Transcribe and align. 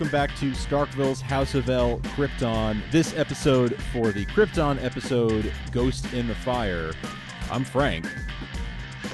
welcome 0.00 0.12
back 0.18 0.34
to 0.34 0.52
Starkville's 0.52 1.20
House 1.20 1.54
of 1.54 1.68
L 1.68 1.98
Krypton. 1.98 2.80
This 2.90 3.14
episode 3.18 3.76
for 3.92 4.12
the 4.12 4.24
Krypton 4.24 4.82
episode 4.82 5.52
Ghost 5.72 6.10
in 6.14 6.26
the 6.26 6.34
Fire. 6.36 6.92
I'm 7.50 7.64
Frank. 7.64 8.06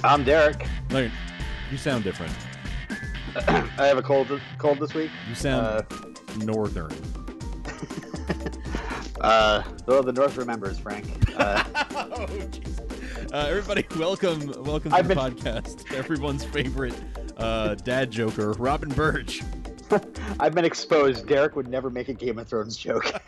I'm 0.04 0.22
Derek. 0.22 0.64
No, 0.90 1.10
you 1.72 1.76
sound 1.76 2.04
different. 2.04 2.32
I 3.48 3.86
have 3.88 3.98
a 3.98 4.02
cold 4.02 4.40
cold 4.58 4.78
this 4.78 4.94
week. 4.94 5.10
You 5.28 5.34
sound 5.34 5.86
northern. 6.44 6.92
Uh, 9.18 9.62
well, 9.86 10.02
the 10.02 10.12
North 10.12 10.36
remembers, 10.36 10.78
Frank. 10.78 11.06
Uh, 11.36 11.64
oh. 11.90 12.26
Uh, 13.32 13.46
everybody, 13.48 13.84
welcome, 13.98 14.52
welcome 14.62 14.90
to 14.90 14.96
I've 14.96 15.08
the 15.08 15.14
been- 15.14 15.34
podcast. 15.34 15.90
Everyone's 15.94 16.44
favorite 16.44 16.94
uh, 17.38 17.76
dad 17.76 18.10
joker, 18.10 18.52
Robin 18.52 18.90
Burge. 18.90 19.42
I've 20.40 20.54
been 20.54 20.64
exposed. 20.64 21.26
Derek 21.26 21.56
would 21.56 21.68
never 21.68 21.90
make 21.90 22.08
a 22.08 22.14
Game 22.14 22.38
of 22.38 22.48
Thrones 22.48 22.76
joke. 22.76 23.12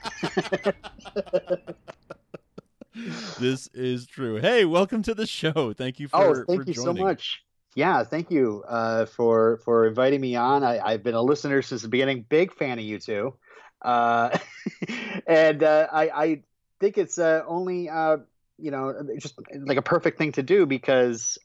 This 3.39 3.69
is 3.69 4.07
true. 4.07 4.37
Hey, 4.37 4.65
welcome 4.65 5.03
to 5.05 5.15
the 5.15 5.27
show. 5.27 5.73
Thank 5.73 6.01
you 6.01 6.09
for 6.09 6.17
oh, 6.17 6.35
for 6.35 6.45
thank 6.47 6.67
you 6.67 6.75
so 6.75 6.93
much. 6.93 7.43
Yeah, 7.77 8.03
thank 8.03 8.31
you 8.31 8.65
uh, 8.67 9.07
for 9.07 9.59
for 9.59 9.87
inviting 9.87 10.21
me 10.21 10.35
on. 10.35 10.65
I, 10.65 10.81
I've 10.81 11.05
been 11.05 11.15
a 11.15 11.23
listener 11.23 11.63
since 11.63 11.83
the 11.83 11.89
beginning. 11.89 12.25
Big 12.29 12.53
fan 12.53 12.79
of 12.79 12.85
you 12.85 12.99
two, 12.99 13.35
uh, 13.83 14.37
and 15.29 15.63
uh, 15.63 15.87
I, 15.93 16.11
I 16.11 16.43
think 16.81 16.99
it's 16.99 17.19
uh, 17.19 17.43
only 17.47 17.89
uh, 17.89 18.19
you 18.59 18.73
know 18.73 18.93
just 19.19 19.39
like 19.55 19.79
a 19.79 19.83
perfect 19.83 20.19
thing 20.19 20.33
to 20.33 20.43
do 20.43 20.67
because 20.67 21.39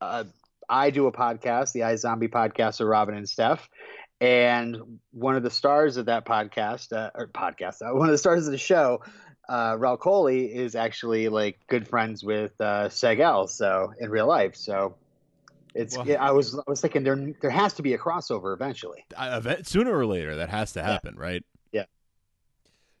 uh, 0.00 0.24
I 0.68 0.90
do 0.90 1.08
a 1.08 1.12
podcast, 1.12 1.72
the 1.72 1.80
iZombie 1.80 2.30
podcast 2.30 2.80
of 2.80 2.86
Robin 2.86 3.16
and 3.16 3.28
Steph, 3.28 3.68
and 4.20 4.98
one 5.12 5.36
of 5.36 5.42
the 5.42 5.50
stars 5.50 5.96
of 5.96 6.06
that 6.06 6.24
podcast 6.24 6.92
uh, 6.92 7.10
or 7.14 7.26
podcast, 7.28 7.82
uh, 7.82 7.94
one 7.96 8.08
of 8.08 8.12
the 8.12 8.18
stars 8.18 8.46
of 8.46 8.52
the 8.52 8.58
show. 8.58 9.02
Uh, 9.48 9.76
Rahul 9.76 9.98
Kohli 9.98 10.50
is 10.52 10.74
actually 10.74 11.28
like 11.28 11.60
good 11.68 11.86
friends 11.86 12.24
with 12.24 12.52
uh, 12.60 12.88
Segel, 12.88 13.48
so 13.48 13.92
in 14.00 14.10
real 14.10 14.26
life. 14.26 14.56
So 14.56 14.96
it's 15.72 15.96
Wow. 15.96 16.04
yeah, 16.04 16.24
I 16.24 16.32
was 16.32 16.58
I 16.58 16.62
was 16.66 16.80
thinking 16.80 17.04
there 17.04 17.32
there 17.40 17.50
has 17.50 17.74
to 17.74 17.82
be 17.82 17.94
a 17.94 17.98
crossover 17.98 18.52
eventually. 18.54 19.04
I, 19.16 19.36
event, 19.36 19.68
sooner 19.68 19.96
or 19.96 20.04
later, 20.04 20.34
that 20.36 20.48
has 20.48 20.72
to 20.72 20.82
happen, 20.82 21.14
right? 21.16 21.44
Yeah. 21.70 21.84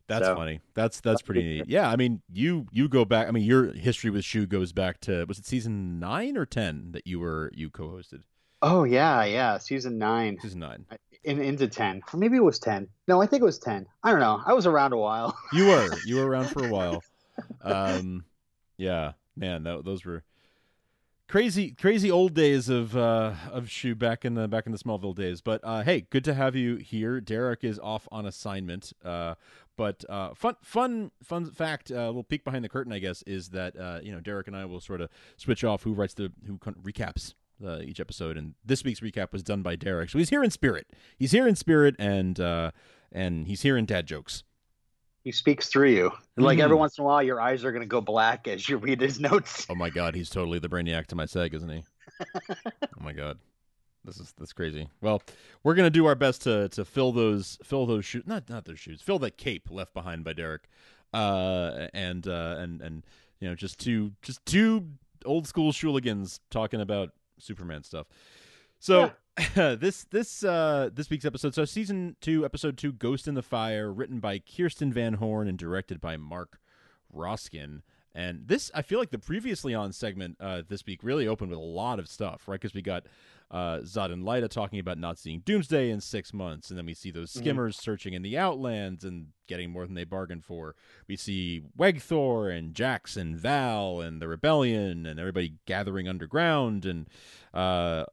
That's 0.06 0.26
So- 0.26 0.36
funny. 0.36 0.60
That's 0.74 1.00
that's 1.00 1.20
pretty 1.22 1.42
neat. 1.42 1.64
Yeah, 1.66 1.90
I 1.90 1.96
mean, 1.96 2.22
you 2.32 2.66
you 2.70 2.88
go 2.88 3.04
back. 3.04 3.26
I 3.26 3.32
mean, 3.32 3.42
your 3.42 3.72
history 3.72 4.10
with 4.10 4.24
Shu 4.24 4.46
goes 4.46 4.72
back 4.72 5.00
to 5.00 5.24
was 5.24 5.40
it 5.40 5.46
season 5.46 5.98
nine 5.98 6.36
or 6.36 6.46
ten 6.46 6.92
that 6.92 7.08
you 7.08 7.18
were 7.18 7.50
you 7.54 7.70
co-hosted? 7.70 8.20
Oh 8.62 8.84
yeah, 8.84 9.24
yeah, 9.24 9.58
season 9.58 9.98
nine 9.98 10.38
Season 10.40 10.60
nine. 10.60 10.86
In 11.26 11.40
into 11.40 11.68
ten, 11.68 12.02
or 12.12 12.18
maybe 12.18 12.36
it 12.36 12.44
was 12.44 12.58
ten. 12.58 12.88
No, 13.06 13.20
I 13.20 13.26
think 13.26 13.42
it 13.42 13.44
was 13.44 13.58
ten. 13.58 13.86
I 14.02 14.10
don't 14.10 14.20
know. 14.20 14.40
I 14.46 14.52
was 14.52 14.66
around 14.66 14.92
a 14.92 14.96
while. 14.96 15.36
You 15.52 15.66
were 15.66 15.90
you 16.04 16.16
were 16.16 16.26
around 16.26 16.46
for 16.46 16.66
a 16.66 16.70
while. 16.70 17.02
Um, 17.62 18.24
yeah, 18.78 19.12
man, 19.36 19.64
that, 19.64 19.84
those 19.84 20.04
were 20.04 20.24
crazy 21.28 21.72
crazy 21.72 22.08
old 22.10 22.34
days 22.34 22.68
of 22.68 22.96
uh 22.96 23.34
of 23.50 23.68
Shu 23.68 23.96
back 23.96 24.24
in 24.24 24.34
the 24.34 24.46
back 24.46 24.66
in 24.66 24.72
the 24.72 24.78
Smallville 24.78 25.14
days. 25.14 25.40
But 25.40 25.60
uh, 25.64 25.82
hey, 25.82 26.06
good 26.10 26.24
to 26.24 26.34
have 26.34 26.56
you 26.56 26.76
here. 26.76 27.20
Derek 27.20 27.64
is 27.64 27.78
off 27.78 28.08
on 28.10 28.24
assignment. 28.26 28.92
Uh, 29.04 29.34
but 29.76 30.04
uh, 30.08 30.34
fun 30.34 30.56
fun 30.62 31.10
fun 31.22 31.50
fact, 31.50 31.90
uh, 31.90 31.96
a 31.96 32.06
little 32.06 32.24
peek 32.24 32.44
behind 32.44 32.64
the 32.64 32.68
curtain, 32.68 32.92
I 32.92 32.98
guess, 32.98 33.22
is 33.22 33.50
that 33.50 33.78
uh, 33.78 34.00
you 34.02 34.12
know 34.12 34.20
Derek 34.20 34.46
and 34.46 34.56
I 34.56 34.64
will 34.64 34.80
sort 34.80 35.00
of 35.00 35.10
switch 35.36 35.64
off 35.64 35.82
who 35.82 35.92
writes 35.92 36.14
the 36.14 36.32
who 36.46 36.58
recaps. 36.58 37.34
Uh, 37.64 37.78
each 37.80 38.00
episode, 38.00 38.36
and 38.36 38.52
this 38.64 38.84
week's 38.84 39.00
recap 39.00 39.32
was 39.32 39.42
done 39.42 39.62
by 39.62 39.76
Derek. 39.76 40.10
So 40.10 40.18
he's 40.18 40.28
here 40.28 40.44
in 40.44 40.50
spirit. 40.50 40.88
He's 41.18 41.32
here 41.32 41.48
in 41.48 41.56
spirit, 41.56 41.94
and 41.98 42.38
uh, 42.38 42.72
and 43.10 43.46
he's 43.46 43.62
here 43.62 43.78
in 43.78 43.86
dad 43.86 44.06
jokes. 44.06 44.44
He 45.24 45.32
speaks 45.32 45.68
through 45.68 45.88
you. 45.90 46.12
Like 46.36 46.58
Mhm. 46.58 46.62
every 46.64 46.76
once 46.76 46.98
in 46.98 47.02
a 47.02 47.06
while, 47.06 47.22
your 47.22 47.40
eyes 47.40 47.64
are 47.64 47.72
gonna 47.72 47.86
go 47.86 48.02
black 48.02 48.46
as 48.46 48.68
you 48.68 48.76
read 48.76 49.00
his 49.00 49.18
notes. 49.18 49.66
Oh 49.70 49.74
my 49.74 49.88
god, 49.88 50.14
he's 50.14 50.28
totally 50.28 50.58
the 50.58 50.68
brainiac 50.68 51.06
to 51.06 51.16
my 51.16 51.24
seg, 51.24 51.54
isn't 51.54 51.68
he? 51.70 51.82
oh 52.66 53.00
my 53.00 53.12
god. 53.12 53.38
This 54.04 54.20
is 54.20 54.34
that's 54.38 54.52
crazy. 54.52 54.88
Well, 55.00 55.22
we're 55.64 55.74
gonna 55.74 55.88
do 55.90 56.04
our 56.06 56.14
best 56.14 56.42
to 56.42 56.68
to 56.68 56.84
fill 56.84 57.10
those 57.10 57.58
fill 57.64 57.86
those 57.86 58.04
shoes 58.04 58.24
not 58.26 58.50
not 58.50 58.66
those 58.66 58.78
shoes, 58.78 59.00
fill 59.00 59.18
that 59.20 59.38
cape 59.38 59.68
left 59.70 59.94
behind 59.94 60.24
by 60.24 60.34
Derek. 60.34 60.68
Uh 61.14 61.88
and 61.94 62.28
uh 62.28 62.56
and 62.58 62.82
and 62.82 63.02
you 63.40 63.48
know, 63.48 63.54
just 63.54 63.80
two 63.80 64.12
just 64.20 64.44
two 64.44 64.86
old 65.24 65.48
school 65.48 65.72
shooligans 65.72 66.38
talking 66.50 66.80
about 66.82 67.10
Superman 67.38 67.82
stuff. 67.82 68.06
So 68.78 69.12
this 69.54 70.04
this 70.04 70.44
uh 70.44 70.90
this 70.92 71.10
week's 71.10 71.24
episode 71.24 71.54
so 71.54 71.64
season 71.64 72.16
2 72.20 72.44
episode 72.44 72.78
2 72.78 72.92
Ghost 72.92 73.28
in 73.28 73.34
the 73.34 73.42
Fire 73.42 73.92
written 73.92 74.20
by 74.20 74.38
Kirsten 74.38 74.92
Van 74.92 75.14
Horn 75.14 75.48
and 75.48 75.58
directed 75.58 76.00
by 76.00 76.16
Mark 76.16 76.58
Roskin. 77.12 77.82
And 78.14 78.48
this, 78.48 78.70
I 78.74 78.80
feel 78.80 78.98
like 78.98 79.10
the 79.10 79.18
previously 79.18 79.74
on 79.74 79.92
segment 79.92 80.38
uh, 80.40 80.62
this 80.66 80.86
week 80.86 81.00
really 81.02 81.28
opened 81.28 81.50
with 81.50 81.58
a 81.58 81.62
lot 81.62 81.98
of 81.98 82.08
stuff, 82.08 82.48
right? 82.48 82.58
Because 82.58 82.72
we 82.72 82.80
got 82.80 83.04
uh, 83.50 83.78
Zod 83.78 84.12
and 84.12 84.24
Lyta 84.24 84.48
talking 84.48 84.78
about 84.80 84.98
not 84.98 85.18
seeing 85.18 85.40
Doomsday 85.40 85.90
in 85.90 86.00
six 86.00 86.34
months, 86.34 86.68
and 86.70 86.76
then 86.78 86.84
we 86.86 86.94
see 86.94 87.10
those 87.10 87.32
Mhm. 87.32 87.38
skimmers 87.38 87.76
searching 87.76 88.12
in 88.14 88.22
the 88.22 88.36
Outlands 88.36 89.04
and 89.04 89.28
getting 89.46 89.70
more 89.70 89.86
than 89.86 89.94
they 89.94 90.04
bargained 90.04 90.44
for. 90.44 90.74
We 91.06 91.16
see 91.16 91.62
Wegthor 91.78 92.52
and 92.56 92.74
Jax 92.74 93.16
and 93.16 93.36
Val 93.38 94.00
and 94.00 94.20
the 94.20 94.26
Rebellion 94.28 95.06
and 95.06 95.20
everybody 95.20 95.54
gathering 95.66 96.08
underground 96.08 96.84
and 96.84 97.06
uh, 97.54 98.06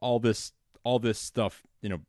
all 0.00 0.18
this, 0.18 0.52
all 0.82 0.98
this 0.98 1.18
stuff, 1.18 1.62
you 1.80 1.88
know, 1.88 2.00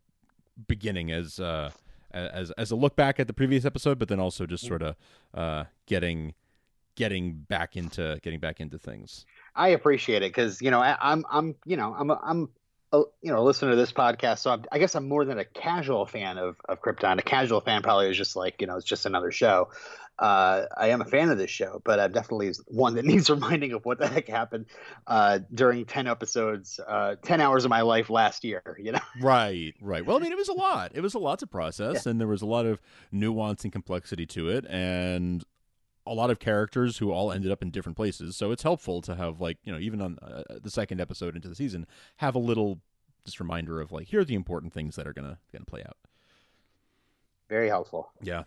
beginning 0.67 1.11
as 1.11 1.39
uh, 1.39 1.71
as 2.11 2.51
as 2.51 2.69
a 2.71 2.75
look 2.75 2.95
back 2.95 3.19
at 3.19 3.27
the 3.27 3.33
previous 3.33 3.65
episode, 3.65 3.97
but 3.99 4.07
then 4.07 4.19
also 4.19 4.45
just 4.45 4.65
sort 4.65 4.81
of 4.81 4.95
uh, 5.33 5.65
getting 5.85 6.33
getting 6.95 7.33
back 7.49 7.75
into 7.75 8.19
getting 8.21 8.39
back 8.39 8.59
into 8.59 8.77
things. 8.77 9.25
I 9.55 9.69
appreciate 9.69 10.17
it 10.23 10.29
because 10.29 10.61
you 10.61 10.69
know 10.71 10.79
I, 10.79 10.95
I'm 11.01 11.25
I'm 11.31 11.55
you 11.65 11.75
know 11.77 11.95
I'm 11.97 12.09
a, 12.11 12.19
I'm 12.23 12.49
you 12.93 13.31
know 13.31 13.39
a 13.39 13.43
listener 13.43 13.71
to 13.71 13.75
this 13.75 13.91
podcast, 13.91 14.39
so 14.39 14.51
I'm, 14.51 14.65
I 14.71 14.79
guess 14.79 14.95
I'm 14.95 15.07
more 15.07 15.25
than 15.25 15.39
a 15.39 15.45
casual 15.45 16.05
fan 16.05 16.37
of 16.37 16.57
of 16.69 16.81
Krypton. 16.81 17.19
A 17.19 17.23
casual 17.23 17.61
fan 17.61 17.81
probably 17.81 18.09
is 18.09 18.17
just 18.17 18.35
like 18.35 18.61
you 18.61 18.67
know 18.67 18.77
it's 18.77 18.85
just 18.85 19.05
another 19.05 19.31
show. 19.31 19.69
Uh, 20.19 20.67
I 20.77 20.89
am 20.89 21.01
a 21.01 21.05
fan 21.05 21.31
of 21.31 21.39
this 21.39 21.49
show, 21.49 21.81
but 21.83 21.99
I'm 21.99 22.11
definitely 22.11 22.53
one 22.67 22.95
that 22.95 23.05
needs 23.11 23.29
reminding 23.29 23.73
of 23.73 23.83
what 23.83 23.97
the 23.97 24.07
heck 24.07 24.27
happened 24.27 24.67
uh, 25.07 25.39
during 25.53 25.85
ten 25.85 26.07
episodes, 26.07 26.79
uh, 26.87 27.15
ten 27.23 27.41
hours 27.41 27.65
of 27.65 27.69
my 27.69 27.81
life 27.81 28.09
last 28.09 28.43
year. 28.43 28.61
You 28.79 28.91
know, 28.93 28.99
Right, 29.21 29.73
right. 29.81 30.05
Well, 30.05 30.17
I 30.17 30.19
mean, 30.19 30.31
it 30.31 30.37
was 30.37 30.49
a 30.49 30.53
lot. 30.53 30.91
It 30.93 31.01
was 31.01 31.15
a 31.15 31.19
lot 31.19 31.39
to 31.39 31.47
process, 31.47 32.05
and 32.05 32.19
there 32.19 32.27
was 32.27 32.41
a 32.41 32.47
lot 32.47 32.65
of 32.65 32.79
nuance 33.11 33.63
and 33.63 33.73
complexity 33.73 34.25
to 34.27 34.49
it, 34.49 34.65
and 34.69 35.43
a 36.05 36.13
lot 36.13 36.29
of 36.29 36.39
characters 36.39 36.97
who 36.97 37.11
all 37.11 37.31
ended 37.31 37.51
up 37.51 37.61
in 37.61 37.71
different 37.71 37.95
places. 37.95 38.35
So 38.35 38.51
it's 38.51 38.63
helpful 38.63 39.01
to 39.01 39.15
have 39.15 39.39
like 39.41 39.57
you 39.63 39.71
know 39.71 39.79
even 39.79 40.01
on 40.01 40.17
uh, 40.21 40.43
the 40.61 40.71
second 40.71 40.99
episode 41.01 41.35
into 41.35 41.47
the 41.47 41.55
season 41.55 41.85
have 42.17 42.35
a 42.35 42.39
little 42.39 42.79
just 43.25 43.39
reminder 43.39 43.79
of 43.79 43.91
like 43.91 44.07
here 44.07 44.19
are 44.19 44.25
the 44.25 44.35
important 44.35 44.73
things 44.73 44.95
that 44.95 45.07
are 45.07 45.13
gonna 45.13 45.39
gonna 45.51 45.65
play 45.65 45.81
out. 45.81 45.97
very 47.49 47.69
helpful. 47.69 48.11
Yeah. 48.21 48.43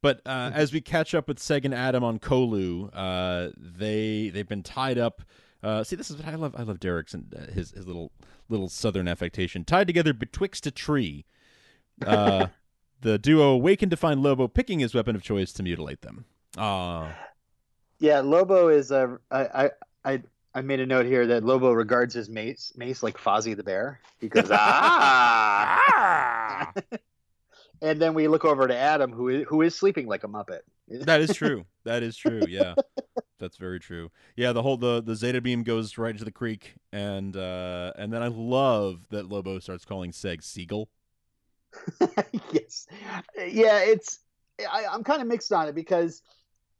But 0.00 0.20
uh, 0.24 0.50
as 0.54 0.72
we 0.72 0.80
catch 0.80 1.14
up 1.14 1.26
with 1.26 1.38
Seg 1.38 1.64
and 1.64 1.74
Adam 1.74 2.04
on 2.04 2.18
Kolu, 2.18 2.90
uh, 2.92 3.50
they 3.56 4.28
they've 4.28 4.48
been 4.48 4.62
tied 4.62 4.98
up. 4.98 5.22
Uh, 5.62 5.82
see, 5.82 5.96
this 5.96 6.10
is 6.10 6.16
what 6.16 6.28
I 6.28 6.34
love. 6.36 6.54
I 6.56 6.62
love 6.62 6.78
Derek's 6.78 7.14
and 7.14 7.34
uh, 7.34 7.50
his 7.52 7.70
his 7.72 7.86
little 7.86 8.12
little 8.48 8.68
southern 8.68 9.08
affectation. 9.08 9.64
Tied 9.64 9.86
together 9.86 10.12
betwixt 10.12 10.66
a 10.66 10.70
tree. 10.70 11.24
Uh, 12.04 12.48
the 13.02 13.18
duo 13.20 13.50
awaken 13.50 13.88
to 13.88 13.96
find 13.96 14.20
Lobo 14.20 14.48
picking 14.48 14.80
his 14.80 14.94
weapon 14.94 15.14
of 15.14 15.22
choice 15.22 15.52
to 15.52 15.62
mutilate 15.62 16.02
them. 16.02 16.24
Ah, 16.56 17.16
Yeah, 17.98 18.20
Lobo 18.20 18.68
is 18.68 18.90
a. 18.90 19.18
I 19.30 19.44
I 19.64 19.70
I 20.04 20.22
I 20.54 20.60
made 20.62 20.80
a 20.80 20.86
note 20.86 21.06
here 21.06 21.26
that 21.26 21.44
Lobo 21.44 21.72
regards 21.72 22.14
his 22.14 22.28
mace 22.28 22.72
mace 22.76 23.02
like 23.02 23.18
Fozzie 23.18 23.56
the 23.56 23.64
bear 23.64 24.00
because 24.20 24.48
ah. 24.52 25.82
and 27.82 28.00
then 28.00 28.14
we 28.14 28.28
look 28.28 28.44
over 28.44 28.68
to 28.68 28.76
Adam 28.76 29.12
who 29.12 29.28
is 29.28 29.44
who 29.48 29.62
is 29.62 29.74
sleeping 29.74 30.06
like 30.06 30.22
a 30.24 30.28
muppet. 30.28 30.60
that 30.88 31.20
is 31.20 31.34
true. 31.34 31.64
That 31.84 32.02
is 32.02 32.16
true. 32.16 32.46
Yeah, 32.48 32.76
that's 33.38 33.58
very 33.58 33.78
true. 33.78 34.10
Yeah, 34.36 34.52
the 34.52 34.62
whole 34.62 34.78
the 34.78 35.02
the 35.02 35.14
Zeta 35.14 35.42
beam 35.42 35.64
goes 35.64 35.98
right 35.98 36.12
into 36.12 36.24
the 36.24 36.32
creek, 36.32 36.76
and 36.92 37.36
uh, 37.36 37.92
and 37.98 38.10
then 38.10 38.22
I 38.22 38.28
love 38.28 39.06
that 39.10 39.28
Lobo 39.28 39.58
starts 39.58 39.84
calling 39.84 40.12
Seg 40.12 40.42
Seagull. 40.42 40.88
yes, 42.52 42.86
yeah, 43.36 43.80
it's. 43.80 44.20
I, 44.60 44.86
I'm 44.90 45.04
kind 45.04 45.20
of 45.20 45.28
mixed 45.28 45.52
on 45.52 45.68
it 45.68 45.74
because 45.74 46.22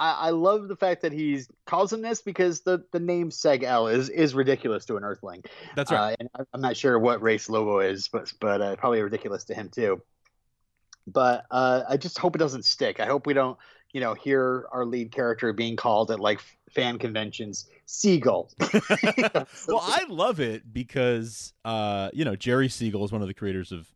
I, 0.01 0.13
I 0.13 0.31
love 0.31 0.69
the 0.69 0.77
fact 0.77 1.03
that 1.03 1.13
he's 1.13 1.49
calls 1.67 1.93
him 1.93 2.03
this 2.03 2.21
because 2.23 2.63
the 2.63 2.85
the 2.93 3.01
name 3.01 3.31
Seg 3.31 3.63
El 3.63 3.87
is 3.89 4.09
is 4.09 4.35
ridiculous 4.35 4.85
to 4.87 4.97
an 4.97 5.05
Earthling. 5.05 5.45
That's 5.77 5.91
right. 5.93 6.13
Uh, 6.13 6.17
and 6.21 6.29
I- 6.39 6.43
I'm 6.53 6.61
not 6.61 6.77
sure 6.77 6.99
what 6.99 7.23
race 7.23 7.49
Lobo 7.49 7.79
is, 7.81 8.09
but 8.09 8.33
but 8.41 8.61
uh, 8.61 8.77
probably 8.77 9.01
ridiculous 9.03 9.45
to 9.45 9.55
him 9.55 9.69
too. 9.69 10.03
But 11.07 11.45
uh, 11.51 11.83
I 11.89 11.97
just 11.97 12.19
hope 12.19 12.35
it 12.35 12.39
doesn't 12.39 12.65
stick. 12.65 12.99
I 12.99 13.07
hope 13.07 13.27
we 13.27 13.35
don't, 13.35 13.59
you 13.93 14.01
know, 14.01 14.15
hear 14.15 14.67
our 14.73 14.87
lead 14.87 15.13
character 15.13 15.53
being 15.53 15.77
called 15.77 16.11
at 16.11 16.19
like 16.19 16.41
fan 16.71 16.99
conventions 16.99 17.69
Seagull. 17.87 18.51
well, 19.69 19.81
I 19.83 20.05
love 20.09 20.41
it 20.41 20.73
because 20.73 21.53
uh, 21.65 22.11
you 22.13 22.25
know 22.25 22.37
Jerry 22.37 22.69
Siegel 22.69 23.05
is 23.05 23.13
one 23.13 23.23
of 23.23 23.29
the 23.29 23.35
creators 23.35 23.71
of 23.71 23.87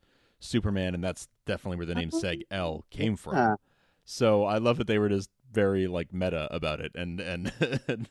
Superman, 0.40 0.94
and 0.94 1.02
that's 1.02 1.28
definitely 1.46 1.78
where 1.78 1.86
the 1.86 1.94
name 1.94 2.10
Seg 2.10 2.42
El 2.50 2.84
came 2.90 3.16
from. 3.16 3.56
So 4.04 4.44
I 4.44 4.58
love 4.58 4.78
that 4.78 4.86
they 4.86 4.98
were 4.98 5.08
just 5.08 5.28
very 5.52 5.86
like 5.86 6.12
meta 6.12 6.48
about 6.50 6.80
it 6.80 6.92
and 6.94 7.20
and, 7.20 7.52
and 7.88 8.08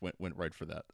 went 0.00 0.20
went 0.20 0.36
right 0.36 0.54
for 0.54 0.64
that. 0.66 0.84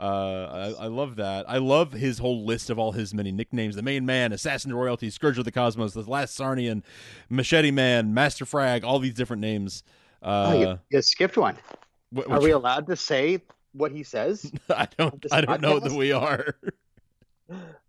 Uh, 0.00 0.74
I, 0.76 0.84
I 0.84 0.86
love 0.88 1.16
that. 1.16 1.48
I 1.48 1.58
love 1.58 1.92
his 1.92 2.18
whole 2.18 2.44
list 2.44 2.68
of 2.68 2.78
all 2.78 2.92
his 2.92 3.14
many 3.14 3.30
nicknames: 3.30 3.76
the 3.76 3.82
Main 3.82 4.04
Man, 4.04 4.32
Assassin 4.32 4.70
to 4.70 4.76
Royalty, 4.76 5.08
Scourge 5.08 5.38
of 5.38 5.44
the 5.44 5.52
Cosmos, 5.52 5.94
the 5.94 6.02
Last 6.02 6.36
Czarnian, 6.38 6.82
Machete 7.30 7.70
Man, 7.70 8.12
Master 8.12 8.44
Frag, 8.44 8.84
all 8.84 8.98
these 8.98 9.14
different 9.14 9.40
names. 9.40 9.84
Uh, 10.20 10.52
oh, 10.52 10.60
you, 10.60 10.78
you 10.90 11.02
skipped 11.02 11.36
one. 11.36 11.56
Are 12.28 12.40
we 12.40 12.50
allowed 12.50 12.86
to 12.88 12.96
say 12.96 13.42
what 13.72 13.92
he 13.92 14.02
says? 14.02 14.50
I 14.68 14.88
don't. 14.96 15.24
I 15.30 15.40
don't 15.42 15.60
know 15.60 15.78
that 15.78 15.92
we 15.92 16.12
are. 16.12 16.56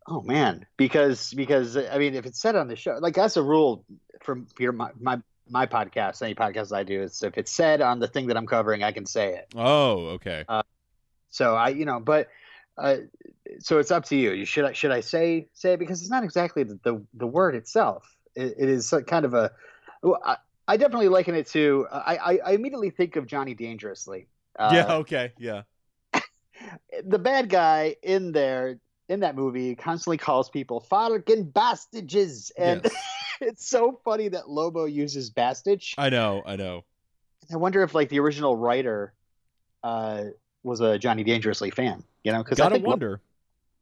Oh 0.08 0.22
man, 0.22 0.68
because 0.78 1.34
because 1.34 1.78
I 1.78 1.98
mean, 1.98 2.14
if 2.14 2.28
it's 2.28 2.40
said 2.40 2.56
on 2.56 2.68
the 2.68 2.76
show, 2.76 3.00
like 3.02 3.16
that's 3.16 3.38
a 3.38 3.42
rule 3.42 3.84
from 4.22 4.46
your 4.60 4.72
my 4.72 4.92
my, 5.00 5.20
my 5.50 5.66
podcast, 5.66 6.22
any 6.22 6.36
podcast 6.36 6.76
I 6.76 6.84
do, 6.84 7.02
is 7.02 7.22
if 7.24 7.38
it's 7.38 7.52
said 7.52 7.82
on 7.82 8.00
the 8.00 8.08
thing 8.08 8.28
that 8.28 8.38
I'm 8.38 8.48
covering, 8.48 8.84
I 8.84 8.92
can 8.92 9.06
say 9.06 9.36
it. 9.36 9.54
oh, 9.56 10.08
okay. 10.16 10.46
So 11.30 11.54
I, 11.54 11.70
you 11.70 11.86
know, 11.86 12.00
but 12.00 12.30
uh, 12.78 12.98
so 13.60 13.80
it's 13.80 13.92
up 13.92 14.06
to 14.06 14.16
you. 14.16 14.32
You 14.32 14.46
should 14.46 14.66
I 14.66 14.74
should 14.74 14.92
I 14.92 15.02
say 15.02 15.48
say 15.54 15.74
it 15.74 15.80
because 15.80 16.02
it's 16.02 16.10
not 16.10 16.24
exactly 16.24 16.64
the 16.64 16.80
the, 16.84 17.06
the 17.14 17.28
word 17.28 17.56
itself. 17.56 18.16
It, 18.36 18.56
it 18.58 18.70
is 18.70 18.94
kind 19.08 19.26
of 19.26 19.34
a. 19.34 19.52
well, 20.02 20.20
I, 20.26 20.38
I 20.68 20.78
definitely 20.78 21.10
liken 21.10 21.36
it 21.36 21.48
to. 21.48 21.88
I, 21.92 22.16
I 22.16 22.40
I 22.46 22.52
immediately 22.54 22.90
think 22.90 23.16
of 23.16 23.28
Johnny 23.28 23.54
Dangerously. 23.54 24.28
Uh, 24.58 24.72
yeah. 24.74 24.96
Okay. 24.96 25.34
Yeah. 25.38 25.64
the 27.06 27.20
bad 27.20 27.50
guy 27.50 27.98
in 28.02 28.32
there 28.32 28.80
in 29.08 29.20
that 29.20 29.36
movie 29.36 29.76
constantly 29.76 30.18
calls 30.18 30.50
people 30.50 30.80
fucking 30.80 31.52
bastages 31.52 32.52
and 32.58 32.82
Yes. 32.84 33.15
it's 33.42 33.68
so 33.68 34.00
funny 34.04 34.28
that 34.30 34.50
lobo 34.50 34.86
uses 34.86 35.30
bastage 35.30 35.96
I 35.98 36.10
know. 36.10 36.42
I 36.46 36.56
know. 36.56 36.84
i 37.54 37.58
wonder 37.58 37.84
if 37.84 37.94
like 37.94 38.10
the 38.10 38.20
original 38.20 38.56
writer 38.56 39.14
uh 39.84 40.24
was 40.64 40.82
a 40.82 40.98
johnny 40.98 41.24
dangerously 41.24 41.70
fan 41.72 42.04
you 42.24 42.32
know 42.32 42.44
because 42.44 42.60
i 42.60 42.70
think 42.70 42.84
Lo- 42.84 42.92
wonder. 42.92 43.22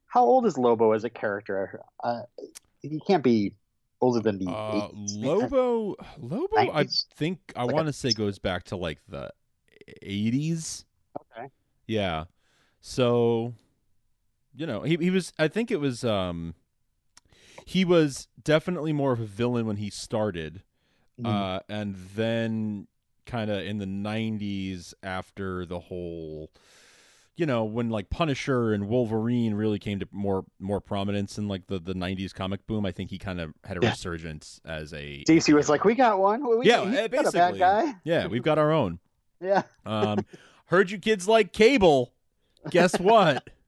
how 0.08 0.24
old 0.24 0.46
is 0.46 0.58
lobo 0.58 0.92
as 0.92 1.04
a 1.04 1.10
character 1.10 1.82
uh 2.04 2.22
he 2.82 3.00
can't 3.08 3.24
be 3.24 3.54
older 4.02 4.20
than 4.20 4.38
the 4.38 4.48
Uh, 4.50 4.90
80s. 4.90 5.18
Lobo. 5.24 5.96
Lobo. 6.20 6.58
I 6.58 6.84
90s? 6.84 7.06
think 7.16 7.40
I 7.56 7.64
Like 7.64 7.74
want 7.76 7.88
to 7.88 7.94
say 7.94 8.12
goes 8.12 8.38
back 8.38 8.66
to 8.66 8.76
like 8.76 9.00
the 9.08 9.32
eighties. 10.02 10.84
okay 11.22 11.48
Yeah. 11.88 12.26
So, 12.82 13.54
you 14.54 14.66
know, 14.66 14.82
he 14.82 14.98
he 14.98 15.10
was. 15.10 15.32
I 15.40 15.48
think 15.48 15.72
it 15.72 15.80
was. 15.80 16.04
Um, 16.04 16.54
he 17.66 17.86
was 17.86 18.28
definitely 18.44 18.94
more 18.94 19.12
of 19.14 19.20
a 19.20 19.26
villain 19.26 19.66
when 19.66 19.78
he 19.78 19.90
started, 19.90 20.64
Mhm. 21.20 21.26
uh, 21.26 21.60
and 21.70 21.96
then 22.16 22.88
kind 23.26 23.50
of 23.50 23.60
in 23.66 23.78
the 23.78 23.86
'90s 23.86 24.94
after 25.04 25.66
the 25.66 25.80
whole. 25.80 26.52
You 27.36 27.48
know, 27.48 27.64
when 27.64 27.90
like 27.90 28.12
Punisher 28.12 28.74
and 28.74 28.88
Wolverine 28.88 29.56
really 29.56 29.80
came 29.80 30.00
to 30.00 30.08
more 30.12 30.46
more 30.60 30.80
prominence 30.80 31.38
in 31.40 31.48
like 31.48 31.66
the, 31.66 31.80
the 31.80 31.96
'90s 31.96 32.32
comic 32.34 32.68
boom, 32.68 32.86
I 32.86 32.92
think 32.92 33.10
he 33.10 33.18
kind 33.18 33.40
of 33.40 33.54
had 33.64 33.78
a 33.78 33.80
Yeah. 33.82 33.90
resurgence 33.90 34.62
as 34.66 34.94
a 34.94 35.24
dc 35.28 35.52
was 35.54 35.68
like 35.68 35.84
we 35.84 35.96
got 35.96 36.20
one 36.20 36.46
we, 36.60 36.68
Yeah, 36.68 36.82
eh, 36.84 36.86
not 36.86 37.26
a 37.26 37.32
bad 37.32 37.32
basically. 37.32 37.60
guy 37.60 37.96
yeah, 38.04 38.28
we've 38.28 38.44
got 38.44 38.60
our 38.60 38.72
own. 38.72 39.00
yeah 39.42 39.64
Um, 39.86 40.26
heard 40.68 40.92
you 40.92 41.00
kids 41.00 41.28
like 41.28 41.54
cable. 41.54 42.14
Guess 42.70 43.00
what? 43.00 43.50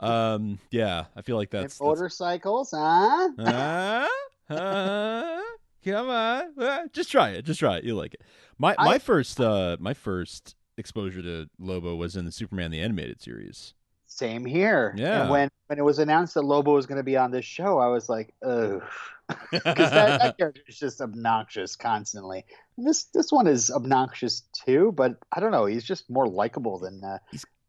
um, 0.00 0.58
yeah, 0.70 1.04
I 1.14 1.22
feel 1.22 1.36
like 1.36 1.52
And 1.52 1.64
that's, 1.64 1.74
that's 1.74 1.80
motorcycles 1.80 2.72
huh 2.72 3.28
uh, 4.50 4.54
uh, 4.54 5.40
come 5.84 6.08
on, 6.08 6.90
just 6.92 7.10
try 7.10 7.30
it, 7.30 7.44
just 7.44 7.60
try 7.60 7.76
it. 7.76 7.84
You 7.84 7.94
like 7.94 8.14
it. 8.14 8.22
My 8.58 8.74
I- 8.78 8.84
my 8.84 8.98
first 8.98 9.40
uh 9.40 9.76
my 9.80 9.94
first 9.94 10.56
exposure 10.76 11.22
to 11.22 11.48
Lobo 11.58 11.94
was 11.94 12.16
in 12.16 12.24
the 12.24 12.32
Superman 12.32 12.70
the 12.70 12.80
animated 12.80 13.22
series. 13.22 13.74
Same 14.06 14.44
here. 14.44 14.94
Yeah. 14.96 15.22
And 15.22 15.30
when 15.30 15.50
when 15.68 15.78
it 15.78 15.84
was 15.84 16.00
announced 16.00 16.34
that 16.34 16.42
Lobo 16.42 16.74
was 16.74 16.86
going 16.86 16.98
to 16.98 17.04
be 17.04 17.16
on 17.16 17.30
this 17.30 17.44
show, 17.44 17.78
I 17.78 17.86
was 17.86 18.08
like, 18.08 18.34
ugh, 18.44 18.82
because 19.52 19.90
that, 19.90 20.20
that 20.20 20.36
character 20.36 20.62
is 20.66 20.78
just 20.78 21.00
obnoxious 21.00 21.76
constantly. 21.76 22.44
This 22.76 23.04
this 23.04 23.30
one 23.30 23.46
is 23.46 23.70
obnoxious 23.70 24.42
too, 24.52 24.92
but 24.96 25.16
I 25.32 25.38
don't 25.38 25.52
know. 25.52 25.66
He's 25.66 25.84
just 25.84 26.10
more 26.10 26.26
likable 26.26 26.78
than 26.78 27.04
uh, 27.04 27.18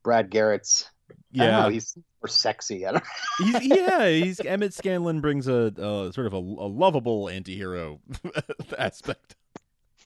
Brad 0.04 0.31
Garrett's. 0.31 0.89
I 1.10 1.13
don't 1.38 1.48
yeah, 1.48 1.62
know, 1.63 1.69
he's 1.69 1.95
more 2.21 2.27
sexy. 2.29 2.85
I 2.85 2.91
don't. 2.94 3.03
he's 3.39 3.65
yeah, 3.65 4.07
he's 4.07 4.39
Emmett 4.39 4.73
Scanlan 4.73 5.21
brings 5.21 5.47
a, 5.47 5.73
a 5.77 6.13
sort 6.13 6.27
of 6.27 6.33
a, 6.33 6.38
a 6.38 6.68
lovable 6.69 7.29
anti-hero 7.29 8.00
aspect. 8.77 9.35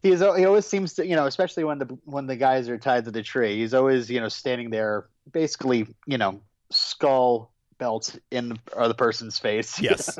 He's 0.01 0.19
he 0.19 0.45
always 0.45 0.65
seems 0.65 0.93
to 0.95 1.05
you 1.05 1.15
know, 1.15 1.25
especially 1.25 1.63
when 1.63 1.79
the 1.79 1.97
when 2.05 2.27
the 2.27 2.35
guys 2.35 2.69
are 2.69 2.77
tied 2.77 3.05
to 3.05 3.11
the 3.11 3.23
tree. 3.23 3.57
He's 3.57 3.73
always 3.73 4.09
you 4.09 4.19
know 4.19 4.29
standing 4.29 4.69
there, 4.69 5.07
basically 5.31 5.87
you 6.05 6.17
know, 6.17 6.41
skull 6.69 7.51
belt 7.77 8.15
in 8.31 8.49
the 8.49 8.59
other 8.77 8.93
person's 8.93 9.39
face. 9.39 9.79
you 9.79 9.89
Yes. 9.89 10.17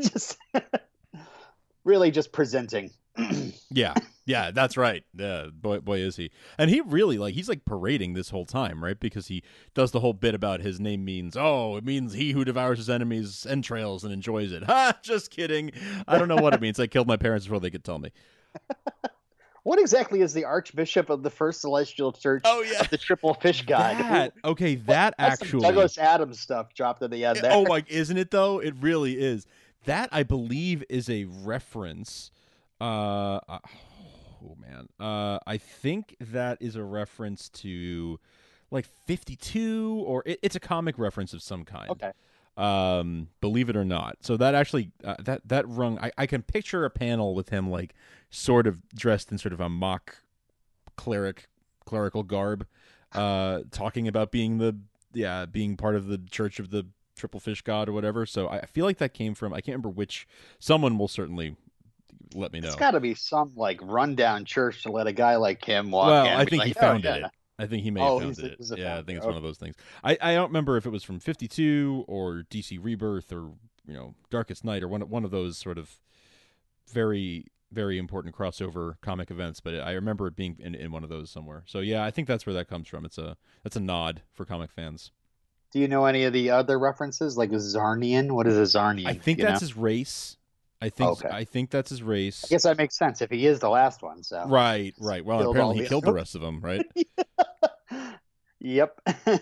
just 0.00 0.38
really 1.84 2.10
just 2.10 2.32
presenting. 2.32 2.90
Yeah, 3.70 3.94
yeah, 4.28 4.50
that's 4.50 4.76
right. 4.76 5.04
Yeah, 5.16 5.46
boy, 5.50 5.80
boy, 5.80 6.00
is 6.00 6.16
he. 6.16 6.30
And 6.58 6.68
he 6.68 6.82
really 6.82 7.16
like 7.16 7.34
he's 7.34 7.48
like 7.48 7.64
parading 7.64 8.12
this 8.12 8.28
whole 8.28 8.44
time, 8.44 8.84
right? 8.84 9.00
Because 9.00 9.28
he 9.28 9.42
does 9.72 9.90
the 9.90 10.00
whole 10.00 10.12
bit 10.12 10.34
about 10.34 10.60
his 10.60 10.78
name 10.78 11.02
means 11.02 11.34
oh, 11.34 11.76
it 11.76 11.84
means 11.84 12.12
he 12.12 12.32
who 12.32 12.44
devours 12.44 12.76
his 12.76 12.90
enemies' 12.90 13.46
entrails 13.48 14.04
and 14.04 14.12
enjoys 14.12 14.52
it. 14.52 14.62
Ha! 14.68 14.98
Just 15.02 15.30
kidding. 15.30 15.72
I 16.06 16.18
don't 16.18 16.28
know 16.28 16.36
what 16.36 16.52
it 16.52 16.60
means. 16.60 16.78
I 16.78 16.86
killed 16.86 17.08
my 17.08 17.16
parents 17.16 17.46
before 17.46 17.58
they 17.58 17.70
could 17.70 17.84
tell 17.84 17.98
me. 17.98 18.12
What 19.64 19.78
exactly 19.78 20.22
is 20.22 20.32
the 20.32 20.46
Archbishop 20.46 21.10
of 21.10 21.22
the 21.22 21.28
First 21.28 21.60
Celestial 21.60 22.10
Church 22.12 22.40
Oh 22.46 22.62
yeah, 22.62 22.80
of 22.80 22.88
the 22.88 22.96
Triple 22.96 23.34
Fish 23.34 23.66
God? 23.66 23.98
that 23.98 24.32
okay. 24.42 24.76
That 24.76 25.14
actually. 25.18 25.60
Douglas 25.60 25.98
Adams 25.98 26.40
stuff 26.40 26.72
dropped 26.72 27.02
at 27.02 27.10
the 27.10 27.26
end 27.26 27.40
there. 27.42 27.52
Oh 27.52 27.64
my, 27.66 27.84
isn't 27.86 28.16
it 28.16 28.30
though? 28.30 28.60
It 28.60 28.74
really 28.80 29.20
is. 29.20 29.46
That 29.84 30.08
I 30.10 30.22
believe 30.22 30.84
is 30.88 31.10
a 31.10 31.24
reference. 31.24 32.30
Uh, 32.80 33.40
uh, 33.46 33.58
oh 34.42 34.56
man. 34.60 34.88
Uh, 34.98 35.38
I 35.46 35.58
think 35.58 36.16
that 36.20 36.58
is 36.60 36.76
a 36.76 36.84
reference 36.84 37.48
to 37.50 38.18
like 38.70 38.86
52 39.06 40.04
or 40.06 40.22
it, 40.26 40.38
it's 40.42 40.56
a 40.56 40.60
comic 40.60 40.98
reference 40.98 41.32
of 41.32 41.42
some 41.42 41.64
kind. 41.64 41.90
Okay. 41.90 42.12
Um, 42.56 43.28
believe 43.40 43.68
it 43.68 43.76
or 43.76 43.84
not. 43.84 44.18
So 44.22 44.36
that 44.36 44.54
actually 44.54 44.90
uh, 45.04 45.14
that 45.20 45.42
that 45.46 45.68
rung. 45.68 45.98
I 46.00 46.10
I 46.18 46.26
can 46.26 46.42
picture 46.42 46.84
a 46.84 46.90
panel 46.90 47.34
with 47.34 47.50
him 47.50 47.70
like 47.70 47.94
sort 48.30 48.66
of 48.66 48.82
dressed 48.90 49.30
in 49.30 49.38
sort 49.38 49.52
of 49.52 49.60
a 49.60 49.68
mock 49.68 50.18
cleric 50.96 51.48
clerical 51.84 52.24
garb, 52.24 52.66
uh, 53.12 53.60
talking 53.70 54.08
about 54.08 54.32
being 54.32 54.58
the 54.58 54.76
yeah 55.14 55.46
being 55.46 55.76
part 55.76 55.94
of 55.94 56.08
the 56.08 56.18
Church 56.18 56.58
of 56.58 56.70
the 56.70 56.86
Triple 57.14 57.38
Fish 57.38 57.62
God 57.62 57.88
or 57.88 57.92
whatever. 57.92 58.26
So 58.26 58.48
I 58.48 58.66
feel 58.66 58.84
like 58.84 58.98
that 58.98 59.14
came 59.14 59.34
from 59.34 59.52
I 59.52 59.60
can't 59.60 59.74
remember 59.76 59.90
which. 59.90 60.26
Someone 60.58 60.98
will 60.98 61.08
certainly 61.08 61.54
let 62.34 62.52
me 62.52 62.60
know. 62.60 62.68
It's 62.68 62.76
got 62.76 62.92
to 62.92 63.00
be 63.00 63.14
some 63.14 63.52
like 63.56 63.80
rundown 63.82 64.44
church 64.44 64.82
to 64.82 64.90
let 64.90 65.06
a 65.06 65.12
guy 65.12 65.36
like 65.36 65.64
him 65.64 65.90
walk 65.90 66.08
well, 66.08 66.26
in. 66.26 66.32
I 66.32 66.44
think 66.44 66.60
like, 66.60 66.68
he 66.68 66.74
"Oh, 66.76 66.80
founded 66.80 67.04
yeah." 67.04 67.26
it. 67.26 67.32
I 67.58 67.66
think 67.66 67.82
he 67.82 67.90
may 67.90 68.00
Oh, 68.00 68.18
have 68.18 68.36
founded 68.36 68.58
it. 68.60 68.78
Yeah, 68.78 68.98
I 68.98 69.02
think 69.02 69.18
it's 69.18 69.26
one 69.26 69.36
of 69.36 69.42
those 69.42 69.58
things. 69.58 69.74
I, 70.04 70.16
I 70.20 70.34
don't 70.34 70.48
remember 70.48 70.76
if 70.76 70.86
it 70.86 70.90
was 70.90 71.02
from 71.02 71.18
52 71.18 72.04
or 72.06 72.44
DC 72.50 72.78
Rebirth 72.80 73.32
or 73.32 73.50
you 73.86 73.94
know 73.94 74.14
Darkest 74.30 74.64
Night 74.64 74.82
or 74.82 74.88
one 74.88 75.02
one 75.02 75.24
of 75.24 75.30
those 75.30 75.58
sort 75.58 75.78
of 75.78 75.98
very 76.92 77.46
very 77.70 77.98
important 77.98 78.34
crossover 78.34 78.94
comic 79.02 79.30
events, 79.30 79.60
but 79.60 79.74
I 79.74 79.92
remember 79.92 80.26
it 80.26 80.36
being 80.36 80.56
in, 80.58 80.74
in 80.74 80.90
one 80.90 81.04
of 81.04 81.10
those 81.10 81.30
somewhere. 81.30 81.64
So 81.66 81.80
yeah, 81.80 82.04
I 82.04 82.10
think 82.10 82.28
that's 82.28 82.46
where 82.46 82.54
that 82.54 82.68
comes 82.68 82.88
from. 82.88 83.04
It's 83.04 83.18
a 83.18 83.36
that's 83.62 83.76
a 83.76 83.80
nod 83.80 84.22
for 84.32 84.44
comic 84.44 84.70
fans. 84.70 85.10
Do 85.70 85.80
you 85.80 85.88
know 85.88 86.06
any 86.06 86.24
of 86.24 86.32
the 86.32 86.50
other 86.50 86.78
references, 86.78 87.36
like 87.36 87.50
Czarnian? 87.50 88.32
What 88.32 88.46
is 88.46 88.56
a 88.56 88.78
Czarnian? 88.78 89.06
I 89.06 89.14
think 89.14 89.38
that's 89.38 89.60
know? 89.60 89.66
his 89.66 89.76
race. 89.76 90.36
I 90.80 90.88
think 90.90 91.10
Okay. 91.24 91.28
I 91.28 91.44
think 91.44 91.70
that's 91.70 91.90
his 91.90 92.02
race. 92.02 92.44
I 92.44 92.48
guess 92.48 92.62
that 92.62 92.76
makes 92.76 92.96
sense 92.96 93.20
if 93.20 93.30
he 93.30 93.46
is 93.46 93.58
the 93.60 93.68
last 93.68 94.02
one. 94.02 94.22
So 94.22 94.44
Right, 94.46 94.94
right. 95.00 95.24
Well, 95.24 95.40
Killed 95.40 95.56
apparently 95.56 95.76
he 95.76 95.82
the 95.82 95.88
killed 95.88 96.04
the 96.04 96.12
rest 96.12 96.34
of 96.34 96.40
them, 96.40 96.60
right? 96.60 96.86
yep. 98.60 99.00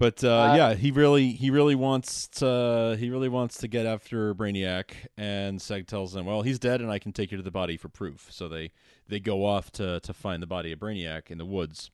But 0.00 0.22
uh, 0.22 0.28
Uh, 0.28 0.54
yeah, 0.56 0.74
he 0.74 0.92
really 0.92 1.32
he 1.32 1.50
really 1.50 1.74
wants 1.74 2.28
to 2.38 2.96
he 3.00 3.10
really 3.10 3.28
wants 3.28 3.58
to 3.58 3.66
get 3.68 3.84
after 3.84 4.32
Brainiac, 4.32 4.92
and 5.16 5.58
Seg 5.58 5.88
tells 5.88 6.14
him, 6.14 6.24
"Well, 6.24 6.42
he's 6.42 6.60
dead, 6.60 6.80
and 6.80 6.88
I 6.88 7.00
can 7.00 7.12
take 7.12 7.32
you 7.32 7.36
to 7.36 7.42
the 7.42 7.50
body 7.50 7.76
for 7.76 7.88
proof." 7.88 8.28
So 8.30 8.48
they 8.48 8.70
they 9.08 9.18
go 9.18 9.44
off 9.44 9.72
to 9.72 9.98
to 9.98 10.14
find 10.14 10.40
the 10.40 10.46
body 10.46 10.70
of 10.70 10.78
Brainiac 10.78 11.32
in 11.32 11.38
the 11.38 11.44
woods. 11.44 11.90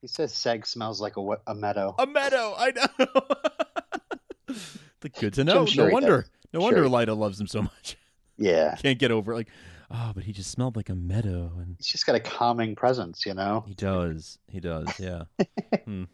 he 0.00 0.06
says 0.06 0.32
Seg 0.32 0.66
smells 0.66 1.02
like 1.02 1.18
a, 1.18 1.36
a 1.46 1.54
meadow. 1.54 1.94
A 1.98 2.06
meadow, 2.06 2.54
I 2.56 2.70
know. 2.70 4.56
good 5.20 5.34
to 5.34 5.44
know. 5.44 5.66
Sure 5.66 5.88
no 5.88 5.92
wonder. 5.92 6.22
does. 6.22 6.30
No 6.54 6.60
wonder 6.60 6.82
he- 6.84 6.88
Lyta 6.88 7.16
loves 7.16 7.38
him 7.40 7.46
so 7.46 7.62
much. 7.62 7.96
Yeah. 8.36 8.74
Can't 8.82 8.98
get 8.98 9.12
over 9.12 9.30
it. 9.32 9.36
Like, 9.36 9.48
oh, 9.92 10.10
but 10.12 10.24
he 10.24 10.32
just 10.32 10.50
smelled 10.50 10.74
like 10.74 10.88
a 10.88 10.94
meadow, 10.96 11.52
and 11.60 11.76
He's 11.78 11.86
just 11.86 12.04
got 12.04 12.16
a 12.16 12.20
calming 12.20 12.74
presence, 12.74 13.24
you 13.24 13.32
know. 13.32 13.62
he 13.68 13.74
does. 13.74 14.38
He 14.48 14.58
does. 14.58 14.88
Yeah. 14.98 15.22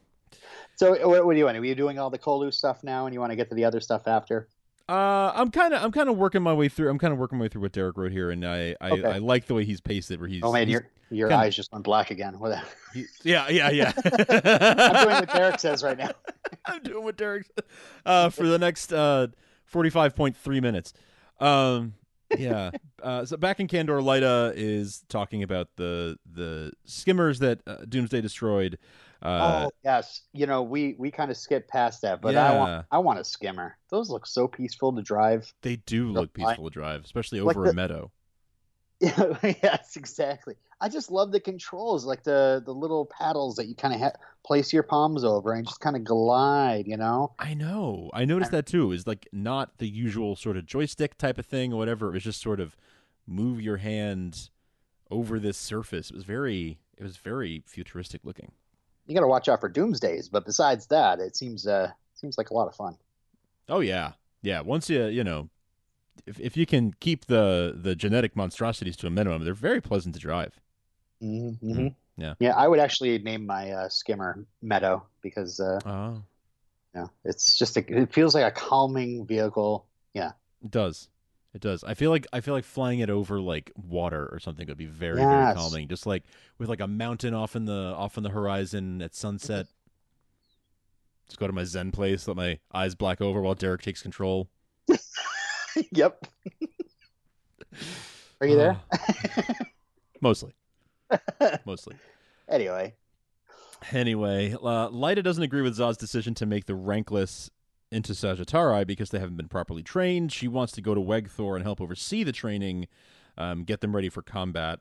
So 0.77 0.93
what, 1.09 1.27
what 1.27 1.33
do 1.33 1.39
you 1.39 1.45
want? 1.45 1.59
Are 1.59 1.65
you 1.65 1.75
doing 1.75 1.99
all 1.99 2.09
the 2.11 2.19
Kolu 2.19 2.53
stuff 2.53 2.83
now, 2.83 3.07
and 3.07 3.13
you 3.15 3.21
want 3.21 3.33
to 3.33 3.37
get 3.37 3.49
to 3.51 3.55
the 3.55 3.65
other 3.67 3.81
stuff 3.81 4.07
after? 4.07 4.49
Uh, 4.89 5.31
I'm 5.35 5.51
kind 5.51 5.75
of 5.75 5.83
I'm 5.83 5.93
kind 5.93 6.09
of 6.09 6.17
working 6.17 6.43
my 6.43 6.53
way 6.55 6.69
through. 6.69 6.89
I'm 6.91 6.99
kind 6.99 7.13
of 7.13 7.19
working 7.19 7.39
my 7.39 7.43
way 7.45 7.49
through 7.49 7.63
what 7.63 7.73
Derek 7.73 7.97
wrote 7.99 8.13
here, 8.13 8.31
and 8.31 8.45
I 8.47 8.75
I, 8.81 8.91
Okay. 8.91 9.05
I 9.05 9.19
like 9.19 9.47
the 9.47 9.55
way 9.55 9.65
he's 9.65 9.81
paced 9.81 10.11
it. 10.11 10.19
Where 10.21 10.29
he's 10.29 10.43
Oh 10.43 10.53
man, 10.53 10.69
he's- 10.69 10.81
your 10.81 10.91
your 11.11 11.29
kinda- 11.29 11.45
eyes 11.45 11.55
just 11.57 11.71
went 11.73 11.85
black 11.85 12.11
again. 12.11 12.39
What? 12.39 12.65
he- 12.95 13.05
yeah 13.25 13.49
yeah 13.51 13.71
yeah. 13.71 13.93
I'm 14.05 15.05
doing 15.05 15.17
what 15.17 15.33
Derek 15.33 15.61
says 15.61 15.83
right 15.83 15.99
now. 15.99 16.11
I'm 16.65 16.83
doing 16.83 17.05
what 17.05 17.17
Derek. 17.17 17.47
Uh, 18.07 18.31
for 18.31 18.47
the 18.47 18.59
next 18.59 18.93
uh, 18.93 19.29
45.3 19.73 20.63
minutes. 20.63 20.93
Um, 21.39 21.95
yeah. 22.37 22.71
Uh, 23.03 23.25
so 23.25 23.35
back 23.39 23.59
in 23.61 23.67
Kandor, 23.67 24.03
Lyta 24.03 24.53
is 24.55 25.03
talking 25.09 25.43
about 25.43 25.69
the 25.77 26.19
the 26.31 26.71
skimmers 26.85 27.39
that 27.39 27.61
uh, 27.67 27.79
Doomsday 27.89 28.21
destroyed. 28.21 28.77
Uh, 29.23 29.63
oh 29.65 29.71
yes, 29.83 30.21
you 30.35 30.47
know 30.47 30.63
we 30.63 30.95
we 30.99 31.11
kind 31.11 31.31
of 31.31 31.39
skipped 31.39 31.71
past 31.71 32.03
that, 32.03 32.21
but 32.21 32.37
I 32.37 32.59
want 32.59 32.87
I 32.91 32.99
want 32.99 33.19
a 33.19 33.25
skimmer. 33.25 33.79
Those 33.89 34.11
look 34.11 34.27
so 34.27 34.47
peaceful 34.47 34.95
to 34.95 35.01
drive. 35.01 35.51
They 35.63 35.77
do 35.77 36.09
look 36.09 36.35
peaceful 36.35 36.65
to 36.65 36.71
drive, 36.71 37.05
especially 37.05 37.41
like 37.41 37.57
over 37.57 37.71
a 37.71 37.73
meadow. 37.73 38.11
Yeah, 39.01 39.39
yes, 39.63 39.97
exactly. 39.97 40.57
I 40.81 40.89
just 40.89 41.11
love 41.11 41.31
the 41.31 41.41
controls, 41.41 42.05
like 42.07 42.23
the 42.23 42.63
the 42.65 42.73
little 42.73 43.07
paddles 43.07 43.57
that 43.57 43.67
you 43.67 43.75
kind 43.75 43.95
of 43.95 44.01
ha- 44.01 44.13
place 44.45 44.73
your 44.73 44.83
palms 44.83 45.25
over 45.25 45.53
and 45.53 45.67
just 45.67 45.81
kind 45.81 45.97
of 45.97 46.05
glide. 46.05 46.87
You 46.87 46.97
know? 46.97 47.35
I 47.39 47.55
know. 47.55 48.11
I 48.15 48.25
noticed 48.25 48.51
that 48.53 48.67
too. 48.67 48.93
Is 48.93 49.07
like 49.07 49.29
not 49.33 49.79
the 49.79 49.89
usual 49.89 50.37
sort 50.37 50.57
of 50.57 50.67
joystick 50.67 51.19
type 51.19 51.39
of 51.39 51.47
thing 51.47 51.73
or 51.73 51.77
whatever. 51.77 52.09
It 52.09 52.15
was 52.15 52.25
just 52.25 52.41
sort 52.41 52.61
of 52.61 52.77
move 53.27 53.61
your 53.61 53.77
hand 53.79 54.49
over 55.11 55.39
this 55.39 55.59
surface. 55.59 56.11
It 56.11 56.17
was 56.17 56.25
very. 56.25 56.79
It 56.97 57.03
was 57.03 57.17
very 57.17 57.63
futuristic 57.67 58.21
looking. 58.25 58.53
You 59.07 59.15
got 59.15 59.23
to 59.23 59.27
watch 59.27 59.49
out 59.49 59.61
for 59.61 59.71
doomsdays, 59.71 60.31
but 60.31 60.45
besides 60.45 60.87
that, 60.89 61.19
it 61.19 61.35
seems 61.37 61.67
uh 61.67 61.91
seems 62.15 62.39
like 62.39 62.51
a 62.51 62.55
lot 62.55 62.69
of 62.69 62.75
fun. 62.75 62.97
Oh 63.69 63.81
yeah, 63.81 64.13
yeah. 64.43 64.61
Once 64.61 64.89
you 64.89 65.07
you 65.07 65.25
know, 65.25 65.49
if 66.27 66.41
if 66.41 66.57
you 66.57 66.67
can 66.67 66.95
keep 67.01 67.27
the 67.27 67.75
the 67.77 67.95
genetic 67.95 68.37
monstrosities 68.37 68.97
to 68.99 69.07
a 69.07 69.11
minimum, 69.11 69.45
they're 69.45 69.55
very 69.55 69.81
pleasant 69.81 70.15
to 70.15 70.21
drive. 70.21 70.61
Mm-hmm. 71.23 71.73
Mhm. 71.73 71.95
Yeah. 72.17 72.35
Yeah, 72.39 72.55
I 72.57 72.69
would 72.69 72.79
actually 72.81 73.19
name 73.19 73.47
my 73.47 73.71
uh, 73.73 73.89
skimmer 73.89 74.45
Meadow 74.63 75.03
because 75.23 75.59
uh, 75.61 75.79
Oh, 75.87 76.23
you 76.95 77.01
know, 77.01 77.11
it's 77.25 77.57
just 77.59 77.77
a, 77.77 78.01
it 78.01 78.13
feels 78.13 78.35
like 78.35 78.45
a 78.45 78.51
calming 78.51 79.27
vehicle. 79.27 79.87
Yeah. 80.13 80.33
it 80.65 80.71
does. 80.71 81.09
It 81.55 81.61
does. 81.61 81.83
I 81.83 81.95
feel 81.95 82.11
like 82.11 82.27
I 82.33 82.41
feel 82.41 82.55
like 82.55 82.65
flying 82.65 83.01
it 83.01 83.11
over 83.11 83.41
like 83.41 83.73
water 83.75 84.29
or 84.31 84.39
something 84.39 84.69
would 84.69 84.77
be 84.77 84.87
very 84.87 85.17
very 85.17 85.55
calming. 85.55 85.89
Just 85.89 86.07
like 86.07 86.23
with 86.59 86.69
like 86.69 86.81
a 86.81 86.87
mountain 86.87 87.35
off 87.35 87.57
in 87.57 87.65
the 87.65 87.93
off 87.97 88.17
in 88.17 88.23
the 88.23 88.31
horizon 88.31 89.03
at 89.03 89.15
sunset. 89.17 89.67
Just 91.27 91.41
go 91.41 91.47
to 91.49 91.53
my 91.53 91.65
Zen 91.65 91.91
place, 91.91 92.29
let 92.29 92.37
my 92.37 92.59
eyes 92.73 92.95
black 92.95 93.21
over 93.21 93.41
while 93.41 93.55
Derek 93.55 93.83
takes 93.83 94.03
control. 94.03 94.49
yep. 95.93 96.25
Are 98.41 98.47
you 98.47 98.57
there? 98.57 98.81
Mostly, 100.21 100.55
mostly. 101.65 101.97
anyway, 102.49 102.95
Anyway, 103.93 104.53
uh, 104.53 104.89
Lyta 104.91 105.23
doesn't 105.23 105.43
agree 105.43 105.63
with 105.63 105.79
Zod's 105.79 105.97
decision 105.97 106.35
to 106.35 106.47
make 106.47 106.67
the 106.67 106.75
rankless 106.75 107.51
into 107.91 108.13
Sagittari 108.13 108.87
because 108.87 109.11
they 109.11 109.19
haven't 109.19 109.37
been 109.37 109.49
properly 109.49 109.83
trained. 109.83 110.33
She 110.33 110.49
wants 110.49 110.73
to 110.75 110.83
go 110.83 110.95
to 110.95 111.01
Wegthor 111.01 111.57
and 111.57 111.65
help 111.65 111.81
oversee 111.81 112.23
the 112.23 112.33
training, 112.33 112.89
um, 113.37 113.65
get 113.65 113.81
them 113.81 113.97
ready 113.97 114.09
for 114.09 114.23
combat. 114.23 114.81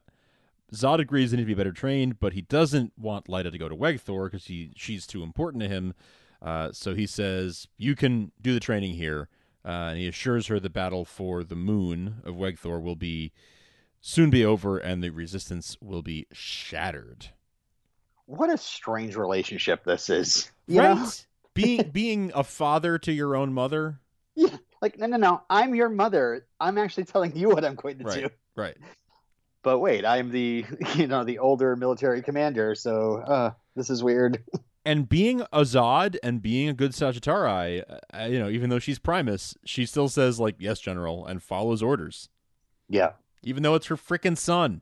Zod 0.73 0.99
agrees 0.99 1.31
they 1.31 1.37
need 1.37 1.43
to 1.43 1.47
be 1.47 1.53
better 1.55 1.71
trained, 1.71 2.19
but 2.19 2.33
he 2.33 2.41
doesn't 2.41 2.93
want 2.97 3.25
Lyta 3.27 3.51
to 3.51 3.57
go 3.57 3.69
to 3.69 3.75
Wegthor 3.75 4.25
because 4.25 4.45
he 4.45 4.71
she's 4.75 5.07
too 5.07 5.23
important 5.23 5.63
to 5.63 5.69
him. 5.69 5.95
Uh, 6.41 6.71
so 6.71 6.93
he 6.93 7.07
says, 7.07 7.67
"You 7.77 7.95
can 7.95 8.31
do 8.39 8.53
the 8.53 8.59
training 8.59 8.93
here," 8.93 9.29
uh, 9.65 9.89
and 9.89 9.97
he 9.97 10.07
assures 10.07 10.47
her 10.47 10.59
the 10.59 10.69
battle 10.69 11.05
for 11.05 11.43
the 11.43 11.55
moon 11.55 12.21
of 12.23 12.35
Wegthor 12.35 12.79
will 12.81 12.95
be 12.95 13.31
soon 14.01 14.29
be 14.29 14.45
over, 14.45 14.77
and 14.77 15.03
the 15.03 15.09
resistance 15.09 15.77
will 15.81 16.01
be 16.01 16.27
shattered. 16.31 17.27
what 18.25 18.49
a 18.49 18.57
strange 18.57 19.15
relationship 19.15 19.83
this 19.83 20.09
is. 20.09 20.51
You 20.67 20.79
right? 20.79 20.95
know? 20.97 21.09
being 21.53 21.89
being 21.93 22.31
a 22.35 22.43
father 22.43 22.97
to 22.99 23.11
your 23.11 23.35
own 23.35 23.53
mother. 23.53 23.99
Yeah. 24.35 24.55
Like, 24.81 24.97
no, 24.97 25.07
no, 25.07 25.17
no. 25.17 25.41
I'm 25.49 25.75
your 25.75 25.89
mother. 25.89 26.45
I'm 26.59 26.77
actually 26.77 27.03
telling 27.05 27.35
you 27.35 27.49
what 27.49 27.65
I'm 27.65 27.75
going 27.75 27.97
to 27.97 28.05
Right. 28.05 28.23
do. 28.23 28.29
Right. 28.55 28.77
But 29.61 29.79
wait, 29.79 30.05
I'm 30.05 30.31
the, 30.31 30.63
you 30.95 31.07
know, 31.07 31.25
the 31.25 31.39
older 31.39 31.75
military 31.75 32.21
commander. 32.21 32.75
So, 32.75 33.17
uh, 33.17 33.51
this 33.75 33.89
is 33.89 34.03
weird. 34.03 34.43
And 34.85 35.09
being 35.09 35.41
a 35.51 35.61
Zod 35.61 36.15
and 36.23 36.41
being 36.41 36.69
a 36.69 36.73
good 36.73 36.91
Sagittari, 36.93 37.83
uh, 38.13 38.23
you 38.23 38.39
know, 38.39 38.49
even 38.49 38.69
though 38.69 38.79
she's 38.79 38.97
Primus, 38.97 39.53
she 39.65 39.85
still 39.85 40.07
says 40.07 40.39
like 40.39 40.55
yes, 40.57 40.79
General, 40.79 41.25
and 41.27 41.43
follows 41.43 41.83
orders, 41.83 42.29
Yeah. 42.87 43.11
Even 43.43 43.63
though 43.63 43.75
it's 43.75 43.87
her 43.87 43.95
freaking 43.97 44.37
son. 44.37 44.81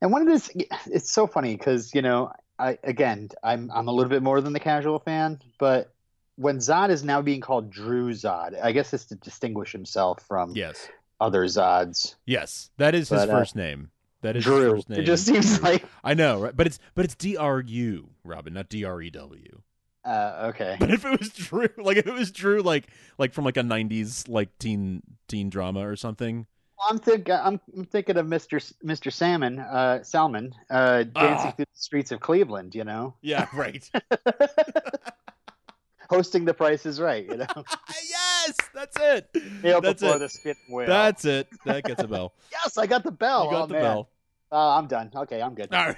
And 0.00 0.12
one 0.12 0.22
of 0.22 0.28
this, 0.28 0.50
it's 0.86 1.10
so 1.12 1.26
funny 1.26 1.56
because 1.56 1.94
you 1.94 2.02
know, 2.02 2.32
I 2.58 2.78
again, 2.84 3.28
I'm 3.42 3.70
I'm 3.72 3.88
a 3.88 3.92
little 3.92 4.10
bit 4.10 4.22
more 4.22 4.40
than 4.40 4.52
the 4.52 4.60
casual 4.60 4.98
fan, 5.00 5.40
but 5.58 5.92
when 6.36 6.58
Zod 6.58 6.90
is 6.90 7.02
now 7.02 7.20
being 7.20 7.40
called 7.40 7.70
Drew 7.70 8.10
Zod, 8.12 8.60
I 8.62 8.70
guess 8.72 8.92
it's 8.94 9.06
to 9.06 9.16
distinguish 9.16 9.72
himself 9.72 10.22
from 10.28 10.54
Yes. 10.54 10.88
other 11.20 11.44
Zods. 11.46 12.14
Yes, 12.26 12.70
that 12.76 12.94
is 12.94 13.08
his 13.08 13.22
But, 13.22 13.28
uh, 13.28 13.32
first 13.32 13.56
name. 13.56 13.90
That 14.22 14.36
is 14.36 14.44
his 14.44 14.54
first 14.54 14.88
name. 14.88 15.00
It 15.00 15.02
just 15.06 15.26
seems 15.26 15.60
like, 15.62 15.84
I 16.04 16.14
know, 16.14 16.38
right? 16.40 16.56
But 16.56 16.66
it's 16.68 16.78
but 16.94 17.04
it's 17.04 17.14
D 17.16 17.36
R 17.36 17.60
U, 17.60 18.10
Robin, 18.24 18.54
not 18.54 18.68
D 18.68 18.84
R 18.84 19.02
E 19.02 19.10
W. 19.10 19.62
uh, 20.04 20.52
okay, 20.54 20.76
But 20.78 20.90
if 20.92 21.04
it 21.04 21.18
was 21.18 21.30
Drew, 21.30 21.68
like 21.76 21.96
if 21.96 22.06
it 22.06 22.14
was 22.14 22.30
Drew, 22.30 22.62
like 22.62 22.86
like 23.18 23.32
from 23.32 23.44
like 23.44 23.56
a 23.56 23.62
'90s 23.62 24.28
like 24.28 24.56
teen 24.58 25.02
teen 25.26 25.50
drama 25.50 25.86
or 25.88 25.96
something. 25.96 26.46
I'm 26.88 26.98
thinking 26.98 27.34
I'm, 27.34 27.60
I'm 27.76 27.84
thinking 27.86 28.16
of 28.16 28.26
Mister 28.26 28.56
S- 28.56 28.74
Mister 28.82 29.10
Salmon, 29.10 29.58
uh, 29.58 30.02
Salmon, 30.02 30.54
uh, 30.70 31.02
dancing 31.04 31.48
Ah. 31.48 31.50
through 31.52 31.64
the 31.64 31.80
streets 31.80 32.12
of 32.12 32.20
Cleveland. 32.20 32.74
You 32.74 32.84
know, 32.84 33.14
Yeah, 33.22 33.46
right. 33.54 33.88
hosting 36.10 36.44
The 36.44 36.54
Price 36.54 36.86
is 36.86 37.00
Right. 37.00 37.24
You 37.26 37.38
know, 37.38 37.46
yes, 38.08 38.56
that's 38.74 38.96
it. 39.00 39.28
Kneel 39.62 39.80
That's 39.80 40.00
before 40.02 40.16
it. 40.22 40.32
the 40.44 40.54
wheel. 40.74 40.86
That's 40.86 41.24
it. 41.24 41.48
That 41.64 41.84
gets 41.84 42.02
a 42.02 42.08
bell. 42.08 42.32
yes, 42.52 42.78
I 42.78 42.86
got 42.86 43.04
the 43.04 43.12
bell. 43.12 43.44
you 43.46 43.50
got 43.50 43.62
oh, 43.62 43.66
the 43.66 43.72
man. 43.74 43.82
bell. 43.82 44.08
Uh, 44.50 44.76
I'm 44.78 44.86
done. 44.86 45.10
Okay, 45.14 45.42
I'm 45.42 45.54
good. 45.54 45.72
All 45.74 45.86
right. 45.88 45.96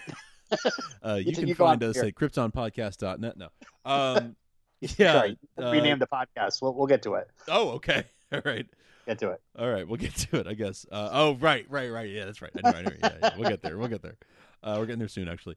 Uh, 1.04 1.14
you, 1.14 1.26
You 1.26 1.32
can 1.32 1.46
you 1.46 1.54
find 1.54 1.82
us 1.84 1.94
here. 1.94 2.06
at 2.06 2.14
kryptonpodcast.net. 2.16 3.36
No. 3.36 3.48
Um, 3.84 4.34
yeah. 4.80 5.12
Sorry, 5.12 5.38
uh, 5.62 5.70
rename 5.70 6.00
the 6.00 6.08
podcast. 6.08 6.60
We'll, 6.60 6.74
we'll 6.74 6.88
get 6.88 7.02
to 7.02 7.14
it. 7.14 7.28
Oh, 7.46 7.70
okay. 7.72 8.04
All 8.32 8.40
right. 8.44 8.66
Get 9.10 9.18
to 9.18 9.30
it. 9.30 9.40
All 9.58 9.68
right. 9.68 9.88
We'll 9.88 9.96
get 9.96 10.14
to 10.30 10.36
it, 10.38 10.46
I 10.46 10.54
guess. 10.54 10.86
Uh, 10.90 11.08
oh, 11.10 11.34
right, 11.34 11.66
right, 11.68 11.90
right. 11.90 12.08
Yeah, 12.08 12.26
that's 12.26 12.40
right. 12.40 12.52
I 12.62 12.70
know, 12.70 12.78
I 12.78 12.82
know. 12.82 12.90
Yeah, 13.02 13.12
yeah. 13.20 13.30
We'll 13.36 13.48
get 13.50 13.60
there. 13.60 13.76
We'll 13.76 13.88
get 13.88 14.02
there. 14.02 14.16
Uh, 14.62 14.76
we're 14.78 14.86
getting 14.86 15.00
there 15.00 15.08
soon, 15.08 15.28
actually. 15.28 15.56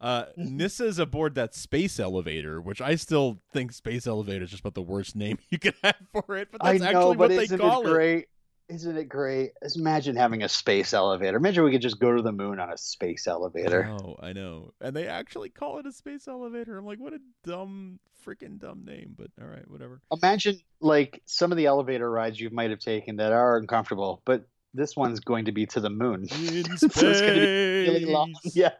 Uh, 0.00 0.26
Nyssa's 0.38 1.00
aboard 1.00 1.34
that 1.34 1.56
space 1.56 1.98
elevator, 1.98 2.60
which 2.60 2.80
I 2.80 2.94
still 2.94 3.40
think 3.52 3.72
space 3.72 4.06
elevator 4.06 4.44
is 4.44 4.50
just 4.50 4.60
about 4.60 4.74
the 4.74 4.82
worst 4.82 5.16
name 5.16 5.38
you 5.50 5.58
could 5.58 5.74
have 5.82 5.96
for 6.12 6.36
it, 6.36 6.50
but 6.52 6.62
that's 6.62 6.82
I 6.82 6.86
actually 6.86 6.92
know, 6.92 7.08
what 7.08 7.18
but 7.18 7.28
they 7.30 7.48
call 7.58 7.82
it 7.82 7.88
it. 7.88 7.92
great? 7.92 8.26
Isn't 8.68 8.96
it 8.96 9.08
great? 9.10 9.50
Just 9.62 9.78
imagine 9.78 10.16
having 10.16 10.42
a 10.42 10.48
space 10.48 10.94
elevator. 10.94 11.36
Imagine 11.36 11.64
we 11.64 11.72
could 11.72 11.82
just 11.82 12.00
go 12.00 12.16
to 12.16 12.22
the 12.22 12.32
moon 12.32 12.58
on 12.58 12.70
a 12.70 12.78
space 12.78 13.26
elevator. 13.26 13.94
Oh, 14.02 14.16
I 14.20 14.32
know. 14.32 14.72
And 14.80 14.96
they 14.96 15.06
actually 15.06 15.50
call 15.50 15.78
it 15.78 15.86
a 15.86 15.92
space 15.92 16.26
elevator. 16.26 16.78
I'm 16.78 16.86
like, 16.86 16.98
what 16.98 17.12
a 17.12 17.18
dumb, 17.44 17.98
freaking 18.26 18.58
dumb 18.58 18.84
name. 18.86 19.14
But 19.16 19.30
all 19.40 19.48
right, 19.48 19.70
whatever. 19.70 20.00
Imagine 20.10 20.58
like 20.80 21.20
some 21.26 21.52
of 21.52 21.58
the 21.58 21.66
elevator 21.66 22.10
rides 22.10 22.40
you 22.40 22.48
might 22.50 22.70
have 22.70 22.78
taken 22.78 23.16
that 23.16 23.32
are 23.32 23.58
uncomfortable, 23.58 24.22
but 24.24 24.46
this 24.72 24.96
one's 24.96 25.20
going 25.20 25.44
to 25.44 25.52
be 25.52 25.66
to 25.66 25.80
the 25.80 25.90
moon. 25.90 26.26
So 26.78 27.08
it's 27.08 27.20
gonna 27.20 27.34
be 27.34 27.88
really 27.88 28.04
long. 28.06 28.34
Yeah. 28.44 28.72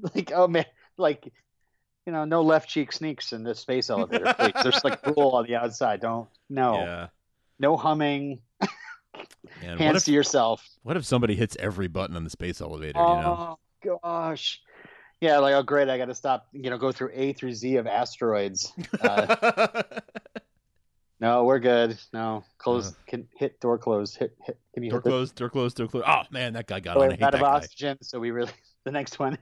Like, 0.00 0.32
oh 0.34 0.48
man, 0.48 0.66
like 0.96 1.32
you 2.06 2.12
know, 2.12 2.24
no 2.24 2.42
left 2.42 2.68
cheek 2.68 2.92
sneaks 2.92 3.32
in 3.32 3.44
this 3.44 3.60
space 3.60 3.90
elevator. 3.90 4.34
Please. 4.34 4.52
There's 4.62 4.84
like 4.84 5.04
rule 5.16 5.30
on 5.30 5.46
the 5.46 5.56
outside. 5.56 6.00
Don't 6.00 6.28
no. 6.50 6.74
Yeah. 6.74 7.06
No 7.58 7.76
humming. 7.76 8.40
Man, 9.60 9.70
what 9.70 9.78
Hands 9.78 9.96
if 9.96 10.04
to 10.04 10.12
yourself. 10.12 10.68
what 10.82 10.96
if 10.96 11.04
somebody 11.04 11.34
hits 11.34 11.56
every 11.58 11.88
button 11.88 12.16
on 12.16 12.24
the 12.24 12.30
space 12.30 12.60
elevator? 12.60 12.98
You 12.98 13.04
know. 13.04 13.58
Oh 13.84 13.98
gosh. 14.02 14.60
Yeah, 15.20 15.38
like 15.38 15.54
oh 15.54 15.62
great, 15.62 15.88
I 15.88 15.96
got 15.96 16.06
to 16.06 16.14
stop. 16.14 16.48
You 16.52 16.70
know, 16.70 16.78
go 16.78 16.92
through 16.92 17.10
A 17.14 17.32
through 17.32 17.52
Z 17.54 17.76
of 17.76 17.86
asteroids. 17.86 18.72
Uh, 19.00 19.82
no, 21.20 21.44
we're 21.44 21.60
good. 21.60 21.98
No, 22.12 22.44
close. 22.58 22.90
Uh. 22.90 22.94
can 23.06 23.28
hit 23.38 23.60
door 23.60 23.78
closed. 23.78 24.16
Hit 24.16 24.36
hit. 24.44 24.58
Can 24.74 24.82
you 24.82 24.90
door 24.90 25.00
closed. 25.00 25.34
Door 25.36 25.50
closed. 25.50 25.76
Door 25.76 25.88
closed. 25.88 26.06
Oh 26.08 26.22
man, 26.30 26.52
that 26.54 26.66
guy 26.66 26.80
got 26.80 26.96
on. 26.96 27.12
I 27.12 27.24
out 27.24 27.34
of 27.34 27.40
guy. 27.40 27.46
oxygen? 27.46 27.98
So 28.02 28.18
we 28.20 28.32
really 28.32 28.52
the 28.84 28.92
next 28.92 29.18
one 29.18 29.38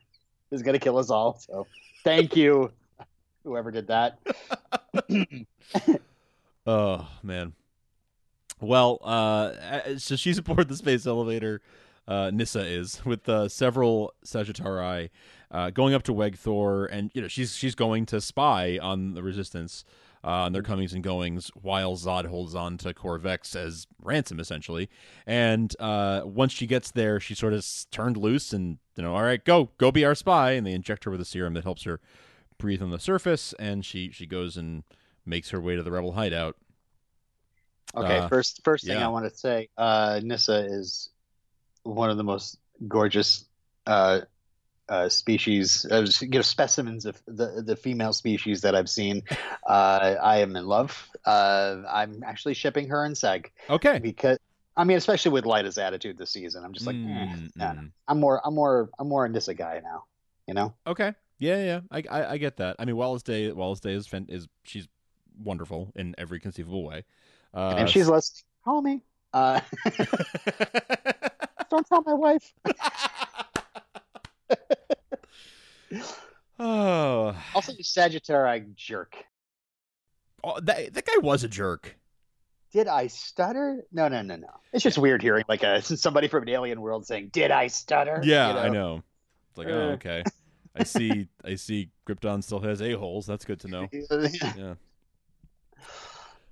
is 0.50 0.62
gonna 0.62 0.78
kill 0.78 0.98
us 0.98 1.10
all. 1.10 1.38
So 1.38 1.66
thank 2.04 2.36
you, 2.36 2.70
whoever 3.44 3.70
did 3.70 3.88
that. 3.88 4.18
Oh 6.66 7.08
man. 7.22 7.54
Well, 8.62 9.00
uh, 9.02 9.98
so 9.98 10.16
she's 10.16 10.38
aboard 10.38 10.68
the 10.68 10.76
space 10.76 11.04
elevator. 11.04 11.60
Uh, 12.08 12.30
Nyssa 12.32 12.64
is 12.64 13.04
with 13.04 13.28
uh, 13.28 13.48
several 13.48 14.14
Sagittari, 14.24 15.10
uh, 15.50 15.70
going 15.70 15.94
up 15.94 16.04
to 16.04 16.14
Wegthor, 16.14 16.88
and 16.90 17.10
you 17.12 17.20
know 17.22 17.28
she's 17.28 17.54
she's 17.56 17.74
going 17.74 18.06
to 18.06 18.20
spy 18.20 18.78
on 18.80 19.14
the 19.14 19.22
Resistance. 19.22 19.84
uh, 20.24 20.44
and 20.46 20.54
their 20.54 20.62
comings 20.62 20.92
and 20.92 21.02
goings 21.02 21.50
while 21.60 21.96
Zod 21.96 22.26
holds 22.26 22.54
on 22.54 22.78
to 22.78 22.94
Corvex 22.94 23.56
as 23.56 23.86
ransom, 24.00 24.38
essentially. 24.38 24.88
And 25.26 25.74
uh, 25.80 26.22
once 26.24 26.52
she 26.52 26.66
gets 26.66 26.92
there, 26.92 27.18
she 27.18 27.34
sort 27.34 27.52
of 27.52 27.66
turned 27.90 28.16
loose 28.16 28.52
and, 28.52 28.78
you 28.96 29.02
know, 29.02 29.14
all 29.16 29.22
right, 29.22 29.44
go, 29.44 29.70
go 29.78 29.90
be 29.90 30.04
our 30.04 30.14
spy. 30.14 30.52
And 30.52 30.66
they 30.66 30.72
inject 30.72 31.04
her 31.04 31.10
with 31.10 31.20
a 31.20 31.24
serum 31.24 31.54
that 31.54 31.64
helps 31.64 31.82
her 31.84 32.00
breathe 32.56 32.82
on 32.82 32.90
the 32.90 33.00
surface. 33.00 33.52
And 33.58 33.84
she, 33.84 34.10
she 34.10 34.26
goes 34.26 34.56
and 34.56 34.84
makes 35.26 35.50
her 35.50 35.60
way 35.60 35.74
to 35.74 35.82
the 35.82 35.90
rebel 35.90 36.12
hideout. 36.12 36.56
Okay, 37.94 38.18
Uh, 38.18 38.28
first 38.28 38.60
first 38.64 38.86
thing 38.86 38.98
yeah. 38.98 39.04
I 39.06 39.08
want 39.08 39.30
to 39.30 39.36
say, 39.36 39.68
uh, 39.76 40.20
Nyssa 40.22 40.66
is 40.66 41.10
one 41.82 42.10
of 42.10 42.16
the 42.16 42.24
most 42.24 42.58
gorgeous 42.88 43.44
uh, 43.86 44.20
uh, 44.88 45.08
species, 45.08 45.86
uh, 45.90 46.06
you 46.20 46.28
know, 46.28 46.42
specimens 46.42 47.06
of 47.06 47.20
the 47.26 47.62
the 47.64 47.76
female 47.76 48.12
species 48.12 48.62
that 48.62 48.74
I've 48.74 48.90
seen. 48.90 49.22
Uh, 49.64 50.16
I 50.20 50.38
am 50.38 50.56
in 50.56 50.66
love. 50.66 51.08
Uh, 51.24 51.82
I'm 51.88 52.24
actually 52.26 52.54
shipping 52.54 52.88
her 52.88 53.04
and 53.04 53.14
Seg 53.14 53.46
Okay. 53.70 54.00
because 54.00 54.36
I 54.76 54.82
mean, 54.84 54.96
especially 54.96 55.30
with 55.30 55.44
Lyta's 55.46 55.78
attitude 55.78 56.18
this 56.18 56.30
season, 56.30 56.64
I'm 56.64 56.72
just 56.72 56.86
like, 56.86 56.96
eh, 56.96 56.98
Mm, 56.98 57.50
nah, 57.56 57.72
mm. 57.74 57.92
I'm 58.08 58.18
more, 58.18 58.40
I'm 58.44 58.54
more, 58.54 58.90
I'm 58.98 59.08
more 59.08 59.24
a 59.24 59.28
Nyssa 59.28 59.54
guy 59.54 59.80
now. 59.84 60.04
You 60.48 60.54
know? 60.54 60.74
Okay. 60.86 61.14
Yeah, 61.38 61.62
yeah. 61.64 61.80
I, 61.92 62.02
I, 62.10 62.32
I 62.32 62.38
get 62.38 62.56
that. 62.56 62.76
I 62.80 62.84
mean, 62.84 62.96
Wallis 62.96 63.22
Day, 63.22 63.52
Wallis 63.52 63.80
Day 63.80 63.92
is 63.92 64.08
is 64.28 64.48
she's 64.64 64.88
wonderful 65.38 65.92
in 65.94 66.14
every 66.18 66.40
conceivable 66.40 66.84
way. 66.84 67.04
Uh, 67.54 67.74
and 67.78 67.88
she's 67.88 68.08
listening, 68.08 68.44
call 68.64 68.80
me. 68.82 69.02
Uh, 69.32 69.60
don't 71.70 71.86
tell 71.86 72.02
my 72.02 72.14
wife. 72.14 72.52
oh, 76.58 77.34
Also, 77.54 77.72
you 77.72 77.84
Sagittarius 77.84 78.66
jerk. 78.76 79.16
oh, 80.44 80.58
that 80.60 80.94
that 80.94 81.04
guy 81.06 81.18
was 81.18 81.44
a 81.44 81.48
jerk. 81.48 81.96
Did 82.72 82.88
I 82.88 83.06
stutter? 83.08 83.84
No, 83.92 84.08
no, 84.08 84.22
no, 84.22 84.36
no. 84.36 84.48
It's 84.72 84.82
just 84.82 84.96
weird 84.96 85.20
hearing 85.22 85.44
like 85.48 85.62
a 85.62 85.82
somebody 85.82 86.28
from 86.28 86.42
an 86.44 86.48
alien 86.50 86.80
world 86.80 87.06
saying, 87.06 87.28
"Did 87.32 87.50
I 87.50 87.66
stutter?" 87.66 88.20
Yeah, 88.24 88.52
You 88.52 88.58
I 88.58 88.68
know. 88.70 89.02
It's 89.50 89.58
like, 89.58 89.68
oh, 89.68 89.90
Uh. 89.90 89.92
okay. 89.92 90.22
I 90.74 90.84
see. 90.84 91.28
I 91.44 91.54
see. 91.56 91.90
Krypton 92.06 92.42
still 92.42 92.60
has 92.60 92.80
a 92.80 92.92
holes. 92.92 93.26
That's 93.26 93.44
good 93.44 93.60
to 93.60 93.68
know. 93.68 93.88
Yeah. 93.92 94.74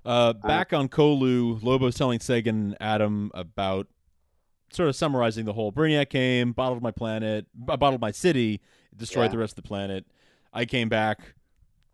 Uh, 0.05 0.33
back 0.33 0.73
on 0.73 0.89
Kolu, 0.89 1.61
Lobo's 1.61 1.95
telling 1.95 2.19
Sagan 2.19 2.55
and 2.55 2.77
Adam 2.81 3.31
about 3.33 3.87
sort 4.73 4.89
of 4.89 4.95
summarizing 4.95 5.45
the 5.45 5.53
whole 5.53 5.71
Brainiac 5.71 6.09
came, 6.09 6.53
bottled 6.53 6.81
my 6.81 6.91
planet, 6.91 7.45
b- 7.53 7.75
bottled 7.77 8.01
my 8.01 8.11
city, 8.11 8.61
destroyed 8.95 9.25
Yeah. 9.25 9.31
the 9.33 9.37
rest 9.37 9.51
of 9.57 9.63
the 9.63 9.67
planet. 9.67 10.05
I 10.53 10.65
came 10.65 10.89
back, 10.89 11.35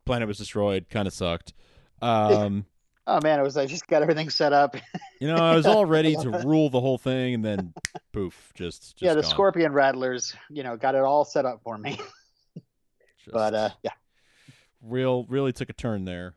planet 0.05 0.27
was 0.27 0.37
destroyed, 0.37 0.85
kind 0.89 1.07
of 1.07 1.13
sucked. 1.13 1.53
Um, 1.99 2.65
Oh 3.07 3.19
man, 3.23 3.39
it 3.39 3.41
was 3.43 3.57
I 3.57 3.65
just 3.65 3.87
got 3.87 4.01
everything 4.03 4.29
set 4.29 4.53
up. 4.53 4.75
you 5.19 5.27
know, 5.27 5.35
I 5.37 5.55
was 5.55 5.65
all 5.65 5.83
ready 5.97 6.13
to 6.15 6.29
rule 6.45 6.69
the 6.69 6.79
whole 6.81 6.97
thing, 6.99 7.33
and 7.33 7.43
then 7.43 7.73
poof, 8.13 8.51
just, 8.53 8.81
just 8.81 9.01
yeah, 9.01 9.13
the 9.15 9.21
gone. 9.21 9.31
Scorpion 9.31 9.71
Rattlers, 9.73 10.35
you 10.51 10.61
know, 10.61 10.77
got 10.77 10.93
it 10.93 11.01
all 11.01 11.25
set 11.25 11.45
up 11.45 11.61
for 11.63 11.77
me. 11.77 11.97
Just 12.55 13.33
but 13.33 13.53
uh, 13.55 13.69
yeah. 13.81 13.91
real, 14.81 15.25
really 15.29 15.51
took 15.53 15.69
a 15.69 15.73
turn 15.73 16.05
there. 16.05 16.35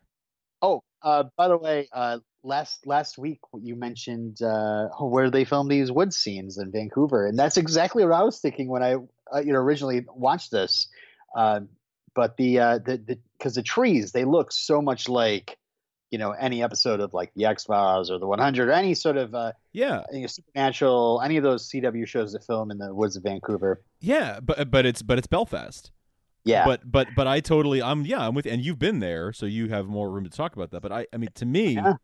Oh, 1.03 1.11
uh, 1.11 1.23
by 1.37 1.49
the 1.49 1.57
way, 1.57 1.89
uh, 1.93 2.19
last 2.43 2.87
last 2.87 3.19
week 3.19 3.41
you 3.61 3.77
mentioned 3.77 4.43
uh, 4.43 4.89
where 4.99 5.31
they 5.31 5.45
filmed 5.45 5.71
these 5.71 5.91
wood 5.91 6.13
scenes 6.13 6.59
in 6.59 6.71
Vancouver, 6.71 7.27
and 7.27 7.39
that's 7.39 7.57
exactly 7.57 8.05
what 8.05 8.13
I 8.15 8.23
was 8.23 8.39
thinking 8.41 8.69
when 8.69 8.83
I 8.83 8.95
uh, 9.35 9.41
you 9.41 9.53
know 9.53 9.59
originally 9.59 10.05
watched 10.15 10.51
this. 10.51 10.89
Uh, 11.35 11.61
but 12.15 12.37
the 12.37 12.59
uh, 12.59 12.79
the 12.79 12.97
the 12.99 13.19
because 13.39 13.55
the 13.55 13.63
trees 13.63 14.13
they 14.13 14.25
look 14.25 14.53
so 14.53 14.83
much 14.83 15.09
like 15.09 15.57
you 16.11 16.19
know 16.19 16.33
any 16.33 16.63
episode 16.63 17.01
of 17.01 17.15
like 17.15 17.33
the 17.35 17.45
X 17.47 17.65
Files 17.65 18.11
or 18.11 18.19
the 18.19 18.27
100 18.27 18.69
or 18.69 18.73
any 18.73 18.95
sort 18.95 19.17
of 19.17 19.35
uh, 19.35 19.53
Yeah, 19.73 20.03
you 20.13 20.23
know, 20.23 20.27
supernatural 20.27 21.23
any 21.25 21.37
of 21.37 21.45
those 21.45 21.71
CW 21.71 22.07
shows 22.07 22.33
that 22.33 22.45
film 22.45 22.71
in 22.71 22.79
the 22.79 22.93
woods 22.93 23.17
of 23.17 23.23
Vancouver. 23.23 23.83
yeah, 24.01 24.41
but 24.41 24.71
but 24.71 24.85
it's 24.87 25.03
but 25.03 25.19
it's 25.19 25.29
Belfast. 25.29 25.93
Yeah, 26.44 26.64
But 26.64 26.90
but 26.90 27.09
but 27.14 27.26
I 27.26 27.40
totally 27.40 27.83
I'm 27.83 28.07
yeah 28.07 28.26
I'm 28.26 28.35
with 28.35 28.46
and 28.46 28.62
you've 28.62 28.79
been 28.79 29.00
there 29.00 29.33
so 29.33 29.44
you 29.46 29.68
have 29.68 29.87
more 29.87 30.11
room 30.11 30.24
to 30.24 30.31
talk 30.31 30.57
about 30.57 30.70
that. 30.70 30.81
But 30.81 30.90
I 30.92 31.07
I 31.12 31.16
mean 31.18 31.29
to 31.35 31.44
me, 31.46 31.74
Yeah. 31.74 31.94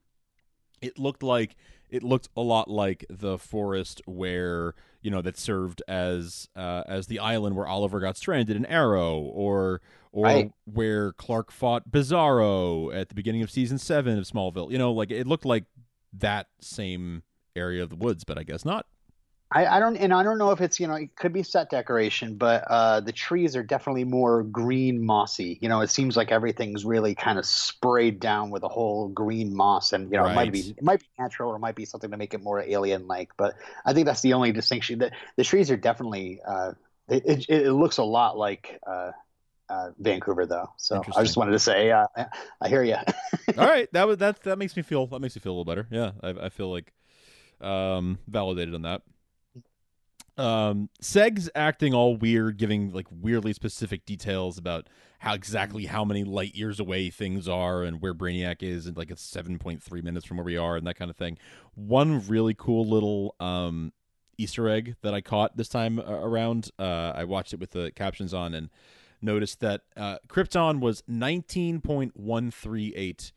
it 0.82 0.98
looked 0.98 1.22
like 1.22 1.56
it 1.88 2.02
looked 2.02 2.28
a 2.36 2.40
lot 2.42 2.68
like 2.68 3.06
the 3.08 3.38
forest 3.38 4.02
where 4.06 4.74
you 5.00 5.10
know 5.10 5.22
that 5.22 5.38
served 5.38 5.82
as 5.88 6.48
uh, 6.56 6.82
as 6.86 7.06
the 7.06 7.18
island 7.20 7.56
where 7.56 7.66
Oliver 7.66 8.00
got 8.00 8.16
stranded 8.16 8.56
in 8.56 8.66
Arrow 8.66 9.18
or 9.18 9.80
or 10.12 10.24
Right. 10.24 10.52
where 10.64 11.12
Clark 11.12 11.50
fought 11.52 11.90
Bizarro 11.90 12.94
at 12.94 13.08
the 13.08 13.14
beginning 13.14 13.42
of 13.42 13.50
season 13.50 13.78
seven 13.78 14.18
of 14.18 14.24
Smallville. 14.24 14.70
You 14.70 14.78
know, 14.78 14.92
like 14.92 15.10
it 15.10 15.26
looked 15.26 15.44
like 15.44 15.64
that 16.12 16.48
same 16.60 17.22
area 17.54 17.82
of 17.82 17.88
the 17.90 17.96
woods, 17.96 18.24
but 18.24 18.36
I 18.38 18.42
guess 18.42 18.64
not. 18.64 18.86
I, 19.52 19.66
I 19.66 19.78
don't, 19.80 19.96
and 19.96 20.12
I 20.12 20.24
don't 20.24 20.38
know 20.38 20.50
if 20.50 20.60
it's 20.60 20.80
you 20.80 20.88
know 20.88 20.94
it 20.94 21.14
could 21.14 21.32
be 21.32 21.44
set 21.44 21.70
decoration, 21.70 22.34
but 22.36 22.64
uh, 22.68 23.00
the 23.00 23.12
trees 23.12 23.54
are 23.54 23.62
definitely 23.62 24.02
more 24.02 24.42
green 24.42 25.04
mossy. 25.04 25.58
You 25.62 25.68
know, 25.68 25.80
it 25.82 25.90
seems 25.90 26.16
like 26.16 26.32
everything's 26.32 26.84
really 26.84 27.14
kind 27.14 27.38
of 27.38 27.46
sprayed 27.46 28.18
down 28.18 28.50
with 28.50 28.64
a 28.64 28.68
whole 28.68 29.08
green 29.08 29.54
moss, 29.54 29.92
and 29.92 30.10
you 30.10 30.16
know 30.18 30.26
it 30.26 30.34
might 30.34 30.50
be 30.50 30.60
it 30.76 30.82
might 30.82 30.98
be 30.98 31.06
natural 31.18 31.52
or 31.52 31.56
it 31.56 31.60
might 31.60 31.76
be 31.76 31.84
something 31.84 32.10
to 32.10 32.16
make 32.16 32.34
it 32.34 32.42
more 32.42 32.60
alien 32.60 33.06
like. 33.06 33.30
But 33.36 33.54
I 33.84 33.92
think 33.92 34.06
that's 34.06 34.20
the 34.20 34.32
only 34.32 34.50
distinction. 34.50 34.98
That 34.98 35.12
the 35.36 35.44
trees 35.44 35.70
are 35.70 35.76
definitely 35.76 36.40
uh, 36.44 36.72
it, 37.08 37.22
it 37.26 37.46
it 37.48 37.72
looks 37.72 37.98
a 37.98 38.04
lot 38.04 38.36
like 38.36 38.80
uh, 38.84 39.12
uh, 39.68 39.90
Vancouver 39.98 40.46
though. 40.46 40.70
So 40.76 41.04
I 41.16 41.22
just 41.22 41.36
wanted 41.36 41.52
to 41.52 41.60
say 41.60 41.92
uh, 41.92 42.06
I- 42.16 42.26
I 42.62 42.68
hear 42.68 42.82
you. 42.82 42.96
All 43.58 43.64
right, 43.66 43.88
that 43.92 44.08
was 44.08 44.18
that 44.18 44.42
that 44.42 44.58
makes 44.58 44.76
me 44.76 44.82
feel 44.82 45.06
that 45.06 45.20
makes 45.20 45.36
me 45.36 45.40
feel 45.40 45.52
a 45.52 45.56
little 45.56 45.64
better. 45.64 45.86
Yeah, 45.90 46.12
I, 46.22 46.46
I 46.46 46.48
feel 46.48 46.72
like 46.72 46.92
um 47.60 48.18
validated 48.26 48.74
on 48.74 48.82
that. 48.82 49.02
Um, 50.38 50.90
Seg's 51.00 51.48
acting 51.54 51.94
all 51.94 52.16
weird, 52.16 52.58
giving 52.58 52.92
like 52.92 53.06
weirdly 53.10 53.52
specific 53.52 54.04
details 54.04 54.58
about 54.58 54.88
how 55.20 55.32
exactly 55.32 55.86
how 55.86 56.04
many 56.04 56.24
light 56.24 56.54
years 56.54 56.78
away 56.78 57.08
things 57.08 57.48
are 57.48 57.82
and 57.82 58.02
where 58.02 58.14
Brainiac 58.14 58.62
is, 58.62 58.86
and 58.86 58.96
like 58.96 59.10
it's 59.10 59.22
seven 59.22 59.58
point 59.58 59.82
three 59.82 60.02
minutes 60.02 60.26
from 60.26 60.36
where 60.36 60.44
we 60.44 60.56
are, 60.56 60.76
and 60.76 60.86
that 60.86 60.96
kind 60.96 61.10
of 61.10 61.16
thing. 61.16 61.38
One 61.74 62.26
really 62.26 62.54
cool 62.54 62.86
little 62.86 63.34
um 63.40 63.92
Easter 64.38 64.68
egg 64.68 64.96
that 65.00 65.14
I 65.14 65.22
caught 65.22 65.56
this 65.56 65.68
time 65.68 65.98
around. 65.98 66.70
Uh, 66.78 67.12
I 67.14 67.24
watched 67.24 67.54
it 67.54 67.60
with 67.60 67.70
the 67.70 67.90
captions 67.92 68.34
on 68.34 68.52
and 68.52 68.68
noticed 69.22 69.60
that 69.60 69.82
uh, 69.96 70.18
Krypton 70.28 70.80
was 70.80 71.02
nineteen 71.08 71.80
point 71.80 72.14
one 72.16 72.50
three 72.50 72.92
eight 72.94 73.32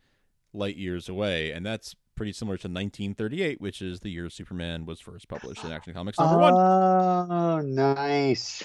light 0.52 0.76
years 0.76 1.08
away, 1.08 1.52
and 1.52 1.66
that's 1.66 1.96
pretty 2.20 2.34
similar 2.34 2.58
to 2.58 2.68
1938, 2.68 3.62
which 3.62 3.82
is 3.82 4.02
the 4.02 4.10
year 4.10 4.30
Superman 4.30 4.86
was 4.86 5.00
first 5.00 5.30
published 5.30 5.64
in 5.64 5.72
Action 5.72 5.94
Comics 5.94 6.20
number 6.20 6.38
one. 6.38 6.54
Oh, 6.54 7.62
nice. 7.62 8.62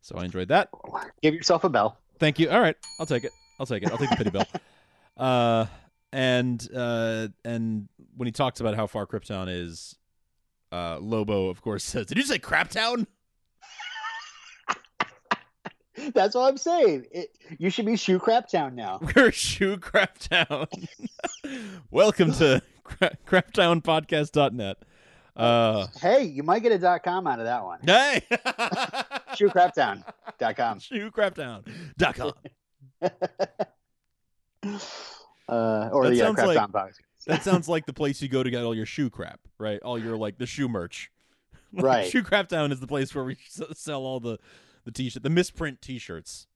So 0.00 0.16
I 0.18 0.24
enjoyed 0.24 0.48
that. 0.48 0.68
Give 1.22 1.34
yourself 1.34 1.62
a 1.62 1.68
bell. 1.68 2.00
Thank 2.18 2.40
you. 2.40 2.50
All 2.50 2.60
right, 2.60 2.74
I'll 2.98 3.06
take 3.06 3.22
it. 3.22 3.30
I'll 3.60 3.66
take 3.66 3.84
it. 3.84 3.92
I'll 3.92 3.96
take 3.96 4.10
the 4.10 4.16
pity 4.16 4.30
bell. 4.30 4.46
Uh, 5.16 5.66
and 6.12 6.68
uh, 6.72 7.26
and 7.44 7.88
when 8.16 8.26
he 8.26 8.30
talks 8.30 8.60
about 8.60 8.76
how 8.76 8.86
far 8.86 9.04
Krypton 9.04 9.48
is, 9.48 9.96
uh, 10.70 10.96
Lobo 11.00 11.48
of 11.48 11.60
course 11.60 11.82
says, 11.82 12.06
"Did 12.06 12.18
you 12.18 12.22
say 12.22 12.38
Craptown?" 12.38 13.04
That's 16.14 16.34
what 16.36 16.48
I'm 16.48 16.56
saying. 16.56 17.06
It, 17.10 17.36
you 17.58 17.70
should 17.70 17.86
be 17.86 17.96
Shoe 17.96 18.18
Crap 18.18 18.48
Town 18.48 18.74
now. 18.74 19.00
We're 19.16 19.32
Shoe 19.32 19.76
Craptown. 19.76 20.68
Welcome 21.90 22.32
to 22.34 22.62
Cra- 22.84 23.16
CraptownPodcast.net. 23.26 24.76
Uh, 25.36 25.86
Hey, 26.00 26.24
you 26.24 26.42
might 26.42 26.62
get 26.62 26.72
a 26.72 26.78
dot 26.78 27.02
com 27.04 27.26
out 27.26 27.38
of 27.38 27.44
that 27.44 27.62
one. 27.64 27.78
hey, 27.84 28.22
ShoeCraptown.com. 29.36 30.80
ShoeCraptown.com. 30.80 32.32
Uh, 35.48 35.88
or 35.94 36.04
That 36.04 36.10
the 36.10 36.20
uh, 36.20 36.26
sounds 36.26 36.34
Crap 36.36 36.46
like- 36.48 36.72
box. 36.72 36.98
That 37.26 37.42
sounds 37.44 37.68
like 37.68 37.84
the 37.86 37.92
place 37.92 38.20
you 38.22 38.28
go 38.28 38.42
to 38.42 38.50
get 38.50 38.64
all 38.64 38.74
your 38.74 38.84
shoe 38.86 39.08
crap, 39.10 39.40
right? 39.58 39.80
All 39.82 39.98
your 39.98 40.16
like 40.16 40.36
the 40.38 40.46
shoe 40.46 40.68
merch. 40.68 41.10
Like, 41.72 41.84
Right. 41.84 42.10
Shoe 42.10 42.22
Craptown 42.22 42.70
is 42.72 42.80
the 42.80 42.86
place 42.86 43.14
where 43.14 43.24
we 43.24 43.36
sell 43.74 44.02
all 44.04 44.18
the 44.20 44.38
the 44.84 44.90
t-shirt, 44.92 45.22
the 45.22 45.28
misprint 45.30 45.80
t-shirts. 45.82 46.46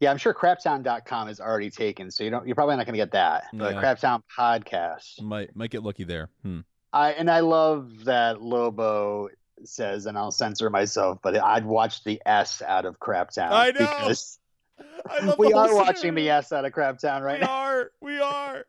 Yeah, 0.00 0.10
I'm 0.10 0.18
sure 0.18 0.32
craptown.com 0.32 1.28
is 1.28 1.40
already 1.40 1.70
taken, 1.70 2.10
so 2.10 2.22
you 2.24 2.30
don't. 2.30 2.46
You're 2.46 2.54
probably 2.54 2.76
not 2.76 2.86
going 2.86 2.94
to 2.94 2.98
get 2.98 3.12
that. 3.12 3.44
But 3.52 3.74
Yeah. 3.74 3.82
Craptown 3.82 4.22
podcast. 4.38 5.20
Might 5.22 5.54
might 5.56 5.70
get 5.70 5.82
lucky 5.82 6.04
there. 6.04 6.28
Hmm. 6.42 6.60
I 6.92 7.12
and 7.12 7.30
I 7.30 7.40
love 7.40 8.04
that 8.04 8.40
Lobo 8.40 9.28
says, 9.64 10.06
and 10.06 10.16
I'll 10.16 10.30
censor 10.30 10.70
myself, 10.70 11.18
but 11.22 11.36
I'd 11.36 11.64
watch 11.64 12.04
the 12.04 12.22
S 12.24 12.62
out 12.62 12.84
of 12.84 12.98
Craptown. 13.00 13.50
I 13.50 13.70
know. 13.72 13.78
because 13.78 14.38
we 15.38 15.52
are 15.52 15.74
watching 15.74 16.14
the. 16.14 16.30
S 16.30 16.52
out 16.52 16.64
of 16.64 16.72
Craptown 16.72 17.22
right 17.22 17.40
we 17.40 17.46
now. 17.46 17.52
are. 17.52 17.90
We 18.00 18.20
are. 18.20 18.64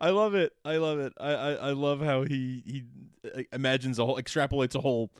I 0.00 0.10
love 0.10 0.34
it. 0.34 0.52
I 0.64 0.78
love 0.78 0.98
it. 0.98 1.12
I, 1.20 1.32
I, 1.32 1.50
I 1.52 1.70
love 1.72 2.00
how 2.00 2.22
he 2.22 2.62
he 2.64 2.84
uh, 3.36 3.42
imagines 3.52 3.98
a 3.98 4.06
whole 4.06 4.16
extrapolates 4.16 4.74
a 4.74 4.80
whole 4.80 5.10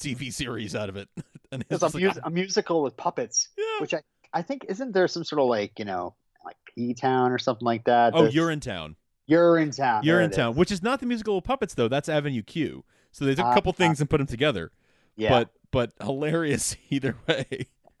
TV 0.00 0.32
series 0.32 0.74
out 0.74 0.88
of 0.88 0.96
it. 0.96 1.08
and 1.52 1.62
It's 1.68 1.82
it's 1.82 1.82
a, 1.82 1.86
just 1.86 1.94
like, 1.94 2.04
mus- 2.04 2.18
a 2.24 2.30
musical 2.30 2.82
with 2.82 2.96
puppets. 2.96 3.48
yeah. 3.58 3.64
which 3.80 3.92
I, 3.94 4.00
I 4.32 4.42
think 4.42 4.66
isn't 4.68 4.92
there 4.92 5.08
some 5.08 5.24
sort 5.24 5.40
of 5.40 5.48
like 5.48 5.78
you 5.78 5.84
know 5.84 6.14
like 6.44 6.56
P 6.74 6.94
Town 6.94 7.32
or 7.32 7.38
something 7.38 7.64
like 7.66 7.84
that. 7.84 8.14
Oh, 8.14 8.24
That's- 8.24 8.34
Urinetown. 8.34 8.94
you're 9.26 9.58
in 9.58 9.70
town. 9.70 10.04
Urinetown, 10.04 10.50
is. 10.52 10.56
which 10.56 10.70
is 10.72 10.82
not 10.82 11.00
the 11.00 11.06
musical 11.06 11.40
Puppets 11.42 11.74
though. 11.74 11.88
That's 11.88 12.08
Avenue 12.08 12.42
Q. 12.42 12.84
So 13.12 13.24
they 13.24 13.34
took 13.34 13.46
a 13.46 13.54
couple 13.54 13.70
Ah. 13.70 13.78
things 13.78 14.00
and 14.00 14.08
put 14.08 14.18
them 14.18 14.26
together. 14.26 14.70
Yeah. 15.16 15.30
But 15.30 15.50
but 15.70 15.92
hilarious 16.02 16.76
either 16.90 17.16
way. 17.26 17.66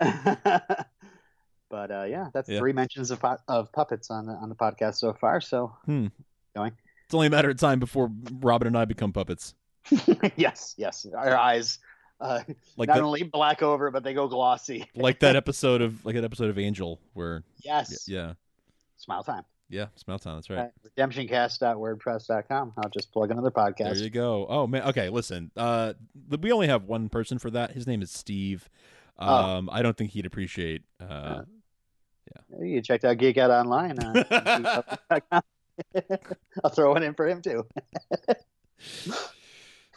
but 1.70 1.90
uh, 1.90 2.04
yeah, 2.08 2.28
that's 2.32 2.48
Yeah. 2.48 2.58
three 2.58 2.72
mentions 2.72 3.10
of 3.10 3.22
of 3.48 3.72
puppets 3.72 4.10
on 4.10 4.26
the 4.26 4.32
on 4.32 4.48
the 4.48 4.54
podcast 4.54 4.96
so 4.96 5.12
far. 5.12 5.40
So 5.40 5.74
going. 5.86 6.72
It's 7.04 7.14
only 7.14 7.26
a 7.28 7.30
matter 7.30 7.48
of 7.50 7.56
time 7.56 7.78
before 7.80 8.10
Robin 8.40 8.66
and 8.68 8.76
I 8.76 8.84
become 8.84 9.12
puppets. 9.12 9.54
yes, 10.36 10.74
yes, 10.76 11.06
our 11.16 11.34
eyes 11.36 11.78
uh, 12.20 12.40
Like 12.76 12.88
not 12.88 12.96
that, 12.96 13.02
only 13.02 13.22
black 13.22 13.62
over, 13.62 13.90
but 13.90 14.02
they 14.04 14.14
go 14.14 14.28
glossy. 14.28 14.86
like 14.94 15.20
that 15.20 15.36
episode 15.36 15.82
of 15.82 16.04
like 16.04 16.14
an 16.16 16.24
episode 16.24 16.50
of 16.50 16.58
Angel 16.58 17.00
where 17.14 17.42
Yes, 17.62 18.08
yeah 18.08 18.34
smile 18.96 19.22
time. 19.22 19.44
yeah 19.68 19.86
Smile 19.96 20.18
time. 20.18 20.36
That's 20.36 20.50
right. 20.50 20.58
Right. 20.58 20.70
Redemptioncast.wordpress.com. 20.96 22.72
I'll 22.76 22.90
just 22.90 23.12
plug 23.12 23.30
another 23.30 23.50
podcast. 23.50 23.94
There 23.94 24.04
you 24.04 24.10
go. 24.10 24.46
Oh 24.48 24.66
man. 24.66 24.82
Okay, 24.84 25.08
listen. 25.08 25.50
Uh, 25.56 25.92
we 26.40 26.52
only 26.52 26.68
have 26.68 26.84
one 26.84 27.08
person 27.08 27.38
for 27.38 27.50
that. 27.50 27.72
His 27.72 27.86
name 27.86 28.02
is 28.02 28.10
Steve. 28.10 28.68
Oh. 29.18 29.26
Um, 29.34 29.68
I 29.72 29.82
don't 29.82 29.96
think 29.96 30.12
he'd 30.12 30.26
appreciate. 30.26 30.82
Uh, 31.00 31.42
yeah. 32.50 32.58
You 32.64 32.80
checked 32.82 33.04
out 33.04 33.18
Geek 33.18 33.36
Out 33.38 33.50
Online. 33.50 33.98
Uh, 33.98 34.82
I'll 36.64 36.70
throw 36.70 36.94
it 36.94 37.02
in 37.02 37.14
for 37.14 37.28
him 37.28 37.42
too. 37.42 37.66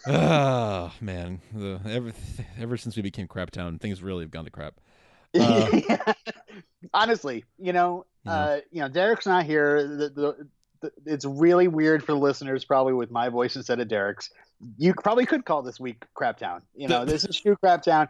Oh 0.08 0.92
man, 1.02 1.42
the, 1.54 1.80
ever 1.86 2.12
ever 2.60 2.78
since 2.78 2.96
we 2.96 3.02
became 3.02 3.28
Craptown, 3.28 3.80
things 3.80 4.02
really 4.02 4.24
have 4.24 4.32
gone 4.32 4.46
to 4.46 4.52
crap. 4.52 4.76
Uh, 5.40 6.14
Honestly, 6.94 7.46
you 7.58 7.72
know, 7.72 8.06
know. 8.26 8.32
uh, 8.32 8.60
you 8.70 8.82
know, 8.82 8.90
Derek's 8.90 9.26
not 9.26 9.46
here. 9.46 9.88
The, 9.88 10.10
the, 10.10 10.48
the, 10.82 10.92
it's 11.06 11.24
really 11.24 11.70
weird 11.70 12.04
for 12.04 12.12
the 12.12 12.18
listeners, 12.18 12.66
probably 12.66 12.92
with 12.94 13.12
my 13.12 13.30
voice 13.30 13.56
instead 13.56 13.80
of 13.80 13.88
Derek's. 13.88 14.30
You 14.78 14.94
probably 14.94 15.26
could 15.26 15.46
call 15.46 15.62
this 15.62 15.80
week 15.80 16.04
Craptown. 16.16 16.62
You 16.76 16.88
know, 16.88 17.06
this 17.06 17.24
is 17.24 17.36
Shoe 17.36 17.56
Craptown, 17.64 18.10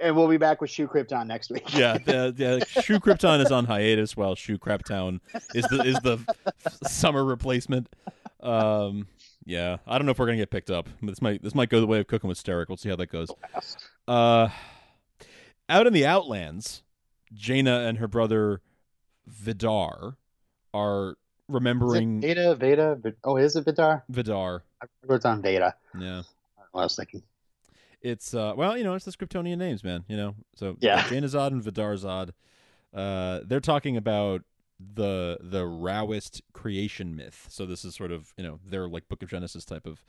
and 0.00 0.14
we'll 0.14 0.28
be 0.28 0.36
back 0.36 0.60
with 0.60 0.70
Shoe 0.70 0.86
Krypton 0.86 1.26
next 1.26 1.50
week. 1.50 1.74
Yeah, 1.74 1.98
the, 1.98 2.34
the 2.36 2.82
Shoe 2.82 3.00
Krypton 3.00 3.44
is 3.44 3.50
on 3.50 3.64
hiatus 3.64 4.16
while 4.16 4.34
Shoe 4.34 4.58
Craptown 4.58 5.20
is 5.54 5.64
the 5.68 5.82
is 5.84 5.98
the 6.00 6.18
summer 6.88 7.24
replacement. 7.24 7.88
Um, 8.40 9.08
yeah, 9.48 9.78
I 9.86 9.96
don't 9.96 10.04
know 10.04 10.12
if 10.12 10.18
we're 10.18 10.26
gonna 10.26 10.36
get 10.36 10.50
picked 10.50 10.70
up. 10.70 10.88
This 11.02 11.22
might 11.22 11.42
this 11.42 11.54
might 11.54 11.70
go 11.70 11.80
the 11.80 11.86
way 11.86 11.98
of 12.00 12.06
cooking 12.06 12.28
with 12.28 12.42
Steric. 12.42 12.68
We'll 12.68 12.76
see 12.76 12.90
how 12.90 12.96
that 12.96 13.10
goes. 13.10 13.30
Uh, 14.06 14.50
out 15.70 15.86
in 15.86 15.92
the 15.94 16.04
Outlands, 16.06 16.82
Jayna 17.34 17.88
and 17.88 17.96
her 17.98 18.06
brother 18.06 18.60
Vidar 19.26 20.16
are 20.74 21.08
Is 21.08 21.12
it 21.12 21.16
remembering 21.48 22.20
Veda, 22.20 22.54
Veda, 22.56 22.98
Vid- 23.02 23.16
oh, 23.24 23.36
is 23.38 23.56
it 23.56 23.64
Vidar? 23.64 24.04
Vidar. 24.10 24.62
I 24.82 24.86
remember 25.02 25.16
it's 25.16 25.24
on 25.24 25.40
Veda. 25.42 25.74
Yeah. 25.98 26.00
I 26.00 26.04
don't 26.04 26.14
know 26.16 26.22
what 26.72 26.80
I 26.82 26.84
was 26.84 26.96
thinking. 26.96 27.22
It's 28.02 28.34
uh 28.34 28.52
well, 28.56 28.76
you 28.76 28.84
know, 28.84 28.94
it's 28.94 29.06
the 29.06 29.12
Kryptonian 29.12 29.56
names, 29.58 29.82
man. 29.82 30.04
You 30.08 30.16
know, 30.18 30.34
so 30.56 30.76
Yeah. 30.80 31.02
Jayna-Zod 31.04 31.48
and 31.48 31.62
Vidar-Zod, 31.62 32.30
uh, 32.94 33.40
they're 33.44 33.60
talking 33.60 33.96
about 33.96 34.42
the 34.80 35.38
the 35.40 35.66
Raoist 35.66 36.42
creation 36.52 37.16
myth. 37.16 37.46
So 37.50 37.66
this 37.66 37.84
is 37.84 37.94
sort 37.94 38.12
of 38.12 38.32
you 38.36 38.44
know 38.44 38.58
their 38.64 38.88
like 38.88 39.08
Book 39.08 39.22
of 39.22 39.28
Genesis 39.30 39.64
type 39.64 39.86
of 39.86 40.04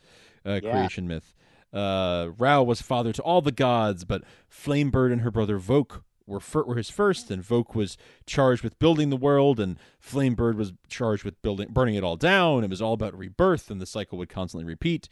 uh, 0.45 0.59
Yeah. 0.63 0.71
creation 0.71 1.07
myth. 1.07 1.33
Uh, 1.73 2.29
Rao 2.37 2.63
was 2.63 2.81
father 2.81 3.13
to 3.13 3.21
all 3.21 3.41
the 3.41 3.51
gods, 3.51 4.03
but 4.03 4.23
Flamebird 4.51 5.11
and 5.11 5.21
her 5.21 5.29
brother 5.31 5.59
Vohc 5.59 6.01
were 6.25 6.39
fir- 6.39 6.63
were 6.63 6.75
his 6.75 6.89
first, 6.89 7.29
and 7.31 7.43
Vohc 7.43 7.75
was 7.75 7.97
charged 8.25 8.63
with 8.63 8.77
building 8.79 9.09
the 9.09 9.17
world, 9.17 9.59
and 9.59 9.77
Flamebird 9.99 10.55
was 10.55 10.73
charged 10.87 11.23
with 11.23 11.39
building 11.41 11.69
burning 11.71 11.95
it 11.95 12.03
all 12.03 12.15
down. 12.15 12.63
It 12.63 12.69
was 12.69 12.81
all 12.81 12.93
about 12.93 13.17
rebirth, 13.17 13.69
and 13.69 13.79
the 13.81 13.85
cycle 13.85 14.17
would 14.17 14.29
constantly 14.29 14.65
repeat 14.65 15.07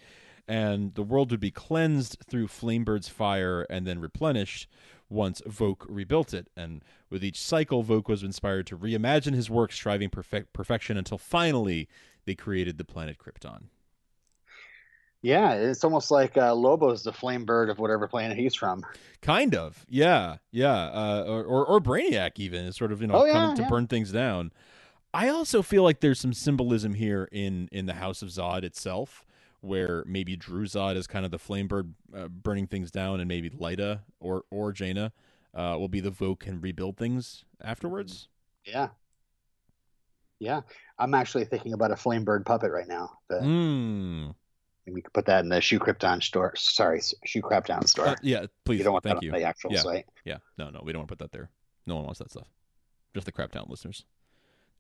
and 0.50 0.96
the 0.96 1.04
world 1.04 1.30
would 1.30 1.42
be 1.42 1.52
cleansed 1.52 2.16
through 2.26 2.48
Flamebird's 2.48 3.10
fire 3.10 3.64
and 3.70 3.86
then 3.86 4.00
replenished 4.00 4.66
once 5.10 5.42
Vohc 5.48 5.86
rebuilt 5.88 6.34
it. 6.34 6.48
And 6.56 6.84
with 7.10 7.24
each 7.24 7.42
cycle, 7.42 7.84
Vohc 7.84 8.08
was 8.08 8.24
inspired 8.24 8.68
to 8.68 8.78
reimagine 8.78 9.34
his 9.34 9.50
work, 9.50 9.72
striving 9.72 10.10
perfect 10.10 10.54
perfection 10.54 10.98
until 10.98 11.18
finally 11.18 11.88
they 12.26 12.36
created 12.36 12.78
the 12.78 12.84
planet 12.86 13.18
Krypton. 13.18 13.64
Yeah, 15.24 15.54
it's 15.54 15.84
almost 15.84 16.12
like 16.12 16.38
uh, 16.38 16.54
Lobo's 16.54 17.04
the 17.04 17.12
flame 17.12 17.44
bird 17.44 17.70
of 17.70 17.80
whatever 17.80 18.08
planet 18.08 18.38
he's 18.38 18.54
from. 18.54 18.86
Kind 19.22 19.56
of, 19.56 19.84
yeah, 19.90 20.38
yeah, 20.52 20.76
uh, 20.76 21.26
or, 21.28 21.44
or 21.44 21.66
or 21.66 21.80
Brainiac 21.80 22.34
even 22.38 22.66
is 22.66 22.76
sort 22.76 22.92
of 22.92 23.02
you 23.02 23.08
know 23.08 23.16
Oh, 23.16 23.26
yeah, 23.26 23.34
coming 23.34 23.56
to 23.56 23.62
yeah. 23.64 23.68
burn 23.68 23.88
things 23.88 24.12
down. 24.12 24.52
I 25.14 25.30
also 25.30 25.64
feel 25.64 25.82
like 25.82 26.02
there's 26.02 26.20
some 26.20 26.34
symbolism 26.34 26.94
here 26.94 27.28
in 27.32 27.68
in 27.72 27.88
the 27.88 27.96
House 27.96 28.22
of 28.22 28.30
Zod 28.30 28.64
itself, 28.64 29.26
where 29.62 30.04
maybe 30.06 30.36
Dru-Zod 30.38 30.96
is 30.96 31.08
kind 31.08 31.26
of 31.26 31.32
the 31.32 31.40
flame 31.40 31.68
bird 31.68 31.94
uh, 32.16 32.28
burning 32.28 32.68
things 32.68 32.92
down, 32.92 33.20
and 33.20 33.28
maybe 33.28 33.50
Lyta 33.50 34.00
or 34.20 34.44
or 34.52 34.72
Jayna 34.74 35.12
uh, 35.54 35.76
will 35.80 35.88
be 35.90 36.00
the 36.00 36.12
Vohc 36.12 36.48
and 36.48 36.62
rebuild 36.62 36.98
things 36.98 37.44
afterwards. 37.64 38.28
Yeah. 38.66 38.90
Yeah. 40.40 40.62
I'm 41.00 41.14
actually 41.14 41.46
thinking 41.46 41.74
about 41.74 41.92
a 41.92 41.96
flame 41.96 42.24
bird 42.24 42.46
puppet 42.46 42.72
right 42.72 42.88
now. 42.88 43.18
But 43.28 43.42
Mm. 43.42 44.36
we 44.86 45.02
could 45.02 45.14
put 45.14 45.26
that 45.26 45.44
in 45.44 45.50
the 45.50 45.60
Shoe 45.62 45.80
Krypton 45.80 46.22
store. 46.22 46.54
Sorry, 46.56 47.02
Shoe 47.26 47.42
Krypton 47.42 47.88
store. 47.88 48.08
Uh, 48.10 48.16
yeah, 48.22 48.46
please. 48.66 48.78
you 48.78 48.84
don't 48.84 48.94
want 48.94 49.04
thank 49.04 49.20
that 49.20 49.26
you. 49.26 49.32
on 49.34 49.40
the 49.40 49.46
actual 49.46 49.72
Yeah. 49.74 49.82
site. 49.82 50.06
Yeah, 50.26 50.38
no, 50.58 50.70
no, 50.70 50.82
we 50.84 50.92
don't 50.94 51.00
want 51.02 51.10
to 51.10 51.16
put 51.16 51.20
that 51.20 51.32
there. 51.32 51.50
No 51.86 51.96
one 51.96 52.06
wants 52.06 52.20
that 52.20 52.30
stuff. 52.32 52.48
Just 53.14 53.26
the 53.26 53.32
Craptown 53.32 53.70
listeners. 53.70 54.06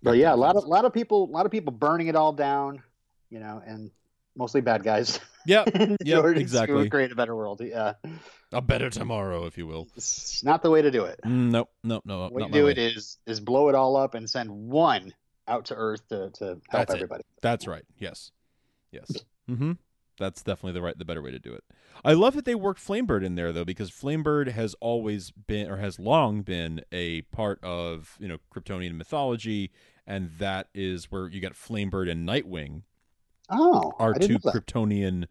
But 0.04 0.18
yeah, 0.18 0.34
a 0.34 0.36
lot 0.36 0.56
of 0.56 0.62
fans. 0.63 0.70
lot 0.70 0.86
of 0.86 0.94
people 0.94 1.24
a 1.24 1.32
lot 1.32 1.46
of 1.48 1.52
people 1.52 1.72
burning 1.74 2.08
it 2.08 2.16
all 2.16 2.32
down, 2.34 2.84
you 3.30 3.40
know, 3.40 3.62
and 3.66 3.90
mostly 4.38 4.62
bad 4.62 4.84
guys. 4.84 5.19
Yeah, 5.45 5.63
in 5.73 5.97
Yep, 6.04 6.17
order 6.23 6.34
to 6.36 6.39
exactly. 6.41 6.89
create 6.89 7.12
a 7.12 7.15
better 7.15 7.36
world. 7.36 7.62
Yeah. 7.63 7.93
a 8.52 8.62
better 8.62 8.89
tomorrow, 8.89 9.45
if 9.45 9.58
you 9.58 9.65
will. 9.67 9.88
It's 9.95 10.43
not 10.43 10.62
the 10.62 10.69
way 10.69 10.82
to 10.82 10.91
do 10.91 11.06
it. 11.06 11.19
Mm, 11.26 11.52
nope, 11.52 11.69
nope, 11.84 12.04
no, 12.06 12.28
What 12.30 12.34
not 12.39 12.47
you 12.50 12.54
do 12.54 12.65
way. 12.65 12.71
it 12.71 12.78
is 12.78 13.17
is 13.26 13.39
blow 13.39 13.69
it 13.69 13.76
all 13.76 13.95
up 13.95 14.13
and 14.13 14.30
send 14.30 14.50
one 14.52 15.13
out 15.47 15.65
to 15.65 15.76
Earth 15.76 16.08
to, 16.10 16.30
to 16.32 16.45
help 16.45 16.62
That's 16.71 16.93
it. 16.93 16.97
everybody. 16.97 17.23
That's 17.41 17.67
right. 17.67 17.84
Yes. 17.97 18.32
Yes. 18.91 19.10
Mm-hmm. 19.50 19.73
That's 20.19 20.41
definitely 20.41 20.73
the 20.73 20.82
right 20.82 20.97
the 20.97 21.06
better 21.06 21.21
way 21.21 21.32
to 21.32 21.39
do 21.39 21.54
it. 21.54 21.63
I 22.04 22.13
love 22.13 22.34
that 22.36 22.45
they 22.45 22.56
worked 22.56 22.86
Flamebird 22.86 23.23
in 23.23 23.36
there 23.36 23.54
though, 23.54 23.63
because 23.65 23.89
Flamebird 23.91 24.50
has 24.52 24.76
always 24.82 25.32
been 25.32 25.69
or 25.69 25.78
has 25.78 26.00
long 26.00 26.41
been 26.41 26.82
a 26.91 27.21
part 27.23 27.63
of, 27.63 28.17
you 28.19 28.28
know, 28.28 28.38
Kryptonian 28.54 28.95
mythology, 28.95 29.71
and 30.06 30.32
that 30.39 30.67
is 30.73 31.12
where 31.12 31.28
you 31.28 31.39
got 31.39 31.54
Flamebird 31.54 32.10
and 32.12 32.28
Nightwing 32.28 32.82
Oh, 33.49 33.93
are 33.99 34.13
two. 34.13 34.39
Kryptonian 34.39 35.25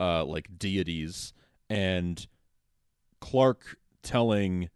uh 0.00 0.24
like 0.24 0.58
deities 0.58 1.32
and 1.70 2.26
Clark 3.20 3.76
telling 4.02 4.68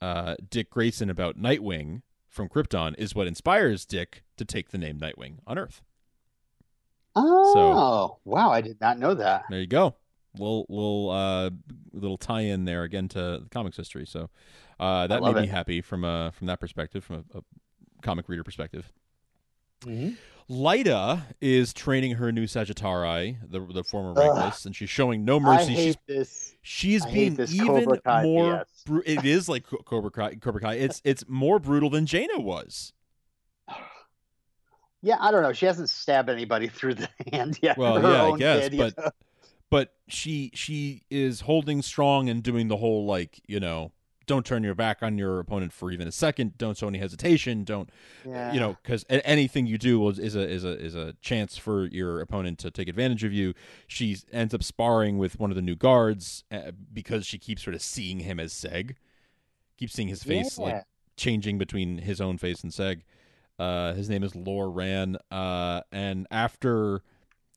uh 0.00 0.34
Dick 0.50 0.70
Grayson 0.70 1.08
about 1.08 1.38
Nightwing 1.38 2.02
from 2.28 2.48
Krypton 2.48 2.94
is 2.98 3.14
what 3.14 3.26
inspires 3.26 3.84
Dick 3.84 4.24
to 4.36 4.44
take 4.44 4.70
the 4.70 4.78
name 4.78 4.98
Nightwing 4.98 5.38
on 5.46 5.58
Earth. 5.58 5.82
Oh, 7.14 8.18
wow! 8.24 8.50
I 8.50 8.62
did 8.62 8.80
not 8.80 8.98
know 8.98 9.14
that. 9.14 9.44
There 9.50 9.60
you 9.60 9.66
go. 9.66 9.96
Little 10.38 10.64
little 10.70 11.10
uh 11.10 11.50
little 11.92 12.16
tie 12.16 12.40
in 12.40 12.64
there 12.64 12.84
again 12.84 13.08
to 13.08 13.40
the 13.42 13.48
comics 13.50 13.76
history. 13.76 14.06
So 14.06 14.30
uh 14.80 15.06
that 15.06 15.22
made 15.22 15.36
me 15.36 15.46
happy 15.46 15.82
from 15.82 16.04
uh 16.04 16.30
from 16.30 16.46
that 16.46 16.58
perspective, 16.58 17.04
from 17.04 17.24
a, 17.34 17.38
a 17.38 17.42
comic 18.00 18.28
reader 18.30 18.42
perspective. 18.42 18.90
Mhm. 19.84 20.16
Lyta 20.50 21.22
is 21.40 21.72
training 21.72 22.12
her 22.16 22.30
new 22.32 22.44
Sagittari, 22.44 23.38
the 23.48 23.60
the 23.60 23.84
former. 23.84 24.12
Reckless, 24.12 24.66
and 24.66 24.74
she's 24.76 24.90
showing 24.90 25.24
no 25.24 25.40
mercy. 25.40 25.74
She's 25.74 25.96
this. 26.06 26.54
she's 26.62 27.06
I 27.06 27.10
being 27.12 27.34
this 27.36 27.54
even 27.54 27.66
Cobra 27.68 28.00
Kai 28.00 28.22
more. 28.24 28.66
Bru- 28.84 29.02
it 29.06 29.24
is 29.24 29.48
like 29.48 29.64
Cobra 29.84 30.10
Kai. 30.10 30.34
Cobra 30.36 30.60
Kai. 30.60 30.74
It's 30.74 31.00
it's 31.04 31.24
more 31.28 31.58
brutal 31.58 31.90
than 31.90 32.06
Jayna 32.06 32.42
was. 32.42 32.92
Yeah, 35.04 35.16
I 35.18 35.32
don't 35.32 35.42
know. 35.42 35.52
She 35.52 35.66
hasn't 35.66 35.88
stabbed 35.88 36.30
anybody 36.30 36.68
through 36.68 36.94
the 36.94 37.08
hand 37.32 37.58
yet. 37.60 37.76
Well, 37.76 38.00
yeah, 38.00 38.22
I 38.22 38.36
guess, 38.38 38.62
kid, 38.62 38.72
you 38.74 38.78
but 38.78 38.96
know? 38.98 39.10
but 39.68 39.94
she 40.06 40.52
she 40.54 41.02
is 41.10 41.40
holding 41.40 41.82
strong 41.82 42.28
and 42.28 42.40
doing 42.40 42.68
the 42.68 42.76
whole 42.76 43.04
like 43.04 43.40
you 43.48 43.58
know 43.58 43.90
don't 44.26 44.44
turn 44.46 44.62
your 44.62 44.74
back 44.74 45.02
on 45.02 45.18
your 45.18 45.38
opponent 45.40 45.72
for 45.72 45.90
even 45.90 46.06
a 46.06 46.12
second. 46.12 46.56
Don't 46.58 46.76
show 46.76 46.88
any 46.88 46.98
hesitation. 46.98 47.64
Don't 47.64 47.90
yeah. 48.26 48.52
you 48.52 48.60
know 48.60 48.76
because 48.82 49.04
anything 49.08 49.66
you 49.66 49.78
do 49.78 50.08
is, 50.08 50.18
is 50.18 50.36
a 50.36 50.48
is 50.48 50.64
a 50.64 50.78
is 50.78 50.94
a 50.94 51.14
chance 51.20 51.56
for 51.56 51.86
your 51.86 52.20
opponent 52.20 52.58
to 52.60 52.70
take 52.70 52.88
advantage 52.88 53.24
of 53.24 53.32
you. 53.32 53.54
She 53.86 54.16
ends 54.32 54.54
up 54.54 54.62
sparring 54.62 55.18
with 55.18 55.38
one 55.38 55.50
of 55.50 55.56
the 55.56 55.62
new 55.62 55.76
guards 55.76 56.44
uh, 56.50 56.72
because 56.92 57.26
she 57.26 57.38
keeps 57.38 57.62
sort 57.62 57.74
of 57.74 57.82
seeing 57.82 58.20
him 58.20 58.38
as 58.38 58.52
seg. 58.52 58.96
Keeps 59.78 59.94
seeing 59.94 60.08
his 60.08 60.22
face 60.22 60.58
Yeah. 60.58 60.64
like 60.64 60.84
changing 61.16 61.58
between 61.58 61.98
his 61.98 62.20
own 62.20 62.38
face 62.38 62.62
and 62.62 62.72
seg. 62.72 63.02
Uh 63.58 63.92
his 63.94 64.08
name 64.08 64.22
is 64.22 64.34
lore 64.34 64.70
ran. 64.70 65.16
Uh 65.30 65.82
and 65.90 66.26
after 66.30 67.02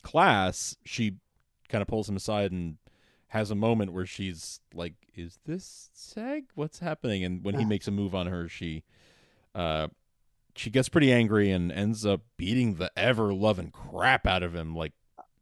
class 0.03 0.75
she 0.85 1.15
kind 1.69 1.81
of 1.81 1.87
pulls 1.87 2.07
him 2.07 2.15
aside 2.15 2.51
and 2.51 2.77
has 3.35 3.51
a 3.51 3.55
moment 3.55 3.91
where 3.93 4.05
she's 4.05 4.59
like 4.73 4.93
is 5.13 5.37
this 5.45 5.89
seg 5.95 6.45
what's 6.55 6.79
happening 6.79 7.23
and 7.23 7.43
when 7.43 7.55
he 7.55 7.63
Uh. 7.65 7.67
makes 7.67 7.87
a 7.87 7.91
move 7.91 8.15
on 8.15 8.27
her 8.27 8.47
she 8.47 8.83
uh 9.53 9.87
she 10.55 10.69
gets 10.69 10.87
pretty 10.89 11.11
angry 11.11 11.51
and 11.51 11.71
ends 11.71 12.05
up 12.05 12.21
beating 12.37 12.75
the 12.75 12.89
ever 12.97 13.33
loving 13.33 13.71
crap 13.71 14.25
out 14.25 14.41
of 14.41 14.55
him, 14.55 14.73
like 14.73 14.93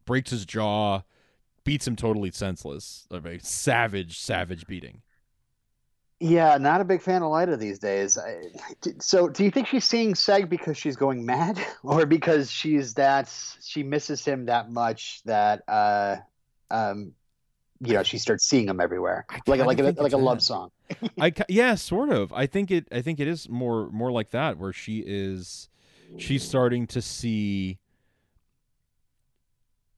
breaks 0.04 0.30
his 0.32 0.44
jaw, 0.44 1.02
beats 1.62 1.86
him 1.86 1.94
totally 1.94 2.32
senseless. 2.32 3.06
A 3.12 3.38
savage, 3.40 4.18
savage 4.18 4.66
beating. 4.66 5.02
Yeah, 6.18 6.58
not 6.58 6.80
a 6.80 6.84
big 6.84 7.00
fan 7.02 7.22
of 7.22 7.28
Lyta 7.30 7.56
these 7.58 7.78
days. 7.78 8.18
I, 8.18 8.42
so, 8.98 9.28
do 9.28 9.44
you 9.44 9.52
think 9.52 9.68
she's 9.68 9.84
seeing 9.84 10.14
Seg 10.14 10.48
because 10.48 10.76
she's 10.76 10.96
going 10.96 11.24
mad, 11.24 11.64
or 11.84 12.06
because 12.06 12.50
she's 12.50 12.94
that 12.94 13.32
she 13.62 13.82
misses 13.82 14.24
him 14.24 14.46
that 14.46 14.70
much 14.70 15.22
that 15.26 15.62
uh, 15.68 16.16
um, 16.72 17.12
you 17.80 17.94
know, 17.94 18.02
she 18.02 18.18
starts 18.18 18.44
seeing 18.44 18.68
him 18.68 18.80
everywhere, 18.80 19.26
like 19.46 19.60
like 19.60 19.78
a, 19.78 19.94
like 20.00 20.12
a 20.12 20.16
love 20.16 20.42
song. 20.42 20.70
I 21.20 21.32
yeah, 21.48 21.74
sort 21.74 22.10
of. 22.10 22.32
I 22.32 22.46
think 22.46 22.70
it. 22.70 22.86
I 22.92 23.02
think 23.02 23.20
it 23.20 23.28
is 23.28 23.48
more 23.48 23.90
more 23.90 24.12
like 24.12 24.30
that, 24.30 24.58
where 24.58 24.72
she 24.72 25.02
is, 25.06 25.68
she's 26.18 26.42
starting 26.42 26.86
to 26.88 27.02
see. 27.02 27.78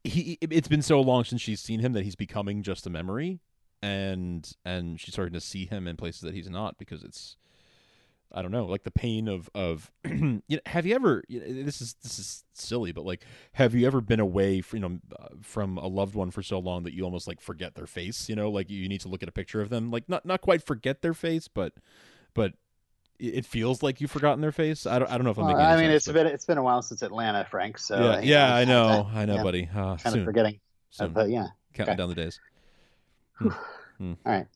He. 0.05 0.39
It's 0.41 0.69
been 0.69 0.83
so 0.83 1.01
long 1.01 1.25
since 1.25 1.41
she's 1.41 1.61
seen 1.61 1.81
him 1.81 1.93
that 1.93 2.05
he's 2.05 2.17
becoming 2.17 2.63
just 2.63 2.87
a 2.87 2.91
memory, 2.91 3.41
and 3.83 4.51
and 4.65 4.99
she's 4.99 5.15
starting 5.15 5.35
to 5.35 5.41
see 5.41 5.67
him 5.67 5.87
in 5.87 5.97
places 5.97 6.23
that 6.23 6.35
he's 6.35 6.49
not 6.49 6.79
because 6.79 7.05
it's 7.05 7.37
I 8.37 8.43
don't 8.43 8.51
know, 8.51 8.67
like 8.67 8.85
the 8.85 8.91
pain 8.91 9.29
of 9.29 9.49
of 9.55 9.91
you 10.05 10.43
know, 10.49 10.59
have 10.67 10.85
you 10.85 10.95
ever 10.95 11.25
you 11.27 11.41
know, 11.41 11.63
this 11.65 11.81
is 11.81 11.95
this 12.03 12.19
is 12.19 12.45
silly, 12.53 12.93
but 12.93 13.05
like 13.07 13.25
have 13.53 13.75
you 13.75 13.87
ever 13.87 14.03
been 14.03 14.21
away 14.21 14.61
from, 14.61 14.77
you 14.77 14.89
know 14.89 14.99
uh, 15.19 15.29
from 15.41 15.79
a 15.79 15.87
loved 15.87 16.15
one 16.15 16.31
for 16.31 16.43
so 16.43 16.59
long 16.59 16.85
that 16.85 16.93
you 16.93 17.03
almost 17.03 17.27
like 17.27 17.41
forget 17.41 17.75
their 17.75 17.87
face, 17.87 18.29
you 18.29 18.37
know, 18.37 18.51
like 18.51 18.69
you 18.71 18.89
need 18.91 19.01
to 19.01 19.09
look 19.09 19.23
at 19.23 19.29
a 19.29 19.33
picture 19.33 19.63
of 19.63 19.71
them, 19.71 19.91
like 19.91 20.07
not 20.07 20.27
not 20.27 20.43
quite 20.43 20.63
forget 20.63 21.01
their 21.01 21.15
face, 21.15 21.49
but 21.49 21.73
but 22.35 22.53
it 23.19 23.47
feels 23.47 23.83
like 23.83 24.03
you've 24.03 24.11
forgotten 24.11 24.43
their 24.43 24.53
face. 24.53 24.85
I 24.87 24.99
don't, 24.99 25.11
I 25.11 25.17
don't 25.17 25.25
know 25.25 25.31
if 25.31 25.39
I'm 25.39 25.47
making. 25.47 25.61
I 25.63 25.77
mean, 25.77 25.87
sense, 25.87 26.07
it's 26.07 26.13
been 26.13 26.27
it's 26.27 26.45
been 26.45 26.59
a 26.59 26.63
while 26.63 26.83
since 26.83 27.01
Atlanta, 27.01 27.47
Frank. 27.51 27.79
So 27.79 27.99
yeah, 27.99 28.21
yeah, 28.21 28.55
I 28.55 28.67
know, 28.67 29.09
I 29.15 29.25
know, 29.25 29.37
yeah, 29.37 29.43
buddy. 29.43 29.69
Uh, 29.75 29.97
kind 29.97 30.01
soon. 30.13 30.19
of 30.21 30.25
forgetting, 30.27 30.61
soon. 30.91 31.13
but 31.15 31.31
yeah, 31.31 31.47
counting 31.73 31.93
okay. 31.93 31.97
down 31.97 32.09
the 32.11 32.15
days. 32.15 32.39
Hmm. 33.39 33.49
Hmm. 33.99 34.13
All 34.27 34.33
right, 34.33 34.47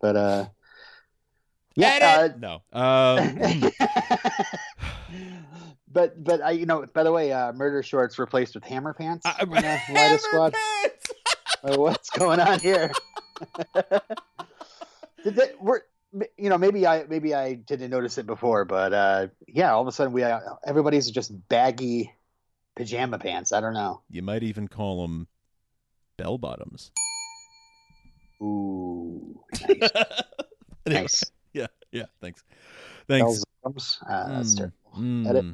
but 0.00 0.16
uh, 0.16 0.46
yeah, 1.78 2.28
uh, 2.34 2.36
no. 2.38 2.62
Um, 2.72 3.70
but 5.92 6.22
but 6.22 6.42
I, 6.42 6.50
you 6.50 6.66
know, 6.66 6.84
by 6.92 7.04
the 7.04 7.12
way, 7.12 7.32
uh, 7.32 7.52
murder 7.52 7.82
shorts 7.82 8.18
replaced 8.18 8.54
with 8.54 8.64
hammer 8.64 8.92
pants. 8.92 9.24
Uh, 9.24 9.34
in, 9.40 9.52
hammer 9.52 10.18
squad. 10.18 10.54
Pants! 10.54 11.06
what's 11.78 12.10
going 12.10 12.40
on 12.40 12.58
here? 12.60 12.90
Did 15.24 15.36
they, 15.36 15.50
we're, 15.60 15.80
you 16.36 16.48
know, 16.50 16.58
maybe 16.58 16.86
I 16.86 17.04
maybe 17.08 17.34
I 17.34 17.54
didn't 17.54 17.90
notice 17.90 18.18
it 18.18 18.26
before, 18.26 18.64
but 18.64 18.92
uh, 18.92 19.28
yeah, 19.46 19.72
all 19.72 19.82
of 19.82 19.88
a 19.88 19.92
sudden 19.92 20.12
we 20.12 20.24
uh, 20.24 20.40
everybody's 20.66 21.10
just 21.10 21.32
baggy 21.48 22.12
pajama 22.76 23.18
pants. 23.18 23.52
I 23.52 23.60
don't 23.60 23.74
know. 23.74 24.02
You 24.10 24.22
might 24.22 24.42
even 24.42 24.66
call 24.66 25.02
them 25.02 25.28
bell 26.16 26.38
bottoms. 26.38 26.90
Ooh, 28.42 29.40
nice. 29.68 29.90
nice. 30.86 31.24
Yeah, 31.52 31.66
yeah. 31.92 32.04
Thanks. 32.20 32.44
Thanks. 33.08 33.42
Uh, 33.64 33.70
that's 34.28 34.54
mm, 34.54 34.56
terrible. 34.56 34.76
Mm, 34.96 35.28
Edit. 35.28 35.44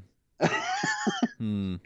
mm. 1.41 1.81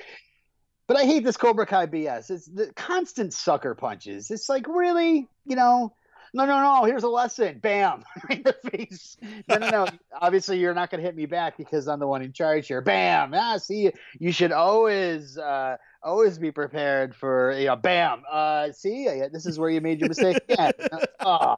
But 0.87 0.97
I 0.97 1.05
hate 1.05 1.25
this 1.25 1.37
Cobra 1.37 1.67
Kai 1.67 1.87
BS. 1.87 2.31
It's 2.31 2.47
the 2.47 2.73
constant 2.75 3.35
sucker 3.35 3.75
punches. 3.75 4.31
It's 4.31 4.49
like 4.49 4.67
really, 4.67 5.29
you 5.45 5.57
know, 5.57 5.95
no, 6.35 6.45
no, 6.45 6.61
no. 6.61 6.85
Here's 6.85 7.03
a 7.03 7.09
lesson. 7.09 7.59
Bam, 7.59 8.05
in 8.31 8.43
the 8.43 8.57
face. 8.71 9.17
No, 9.49 9.57
no, 9.57 9.71
no. 9.71 9.87
Obviously, 10.21 10.59
you're 10.59 10.75
not 10.75 10.91
going 10.91 11.01
to 11.01 11.07
hit 11.07 11.17
me 11.17 11.27
back 11.27 11.57
because 11.57 11.89
I'm 11.89 12.01
the 12.01 12.07
one 12.07 12.23
in 12.23 12.33
charge 12.33 12.69
here. 12.69 12.81
Bam. 12.81 13.33
Ah, 13.35 13.57
see, 13.59 13.91
you 14.19 14.33
should 14.33 14.53
always, 14.53 15.39
uh, 15.39 15.77
always 16.03 16.39
be 16.39 16.51
prepared 16.51 17.15
for, 17.15 17.53
you 17.53 17.67
know, 17.67 17.77
bam. 17.77 18.23
Uh, 18.31 18.73
see, 18.73 19.09
this 19.33 19.47
is 19.47 19.59
where 19.59 19.71
you 19.71 19.81
made 19.81 20.01
your 20.01 20.09
mistake. 20.09 20.39
Yeah. 20.49 20.71
oh, 21.21 21.57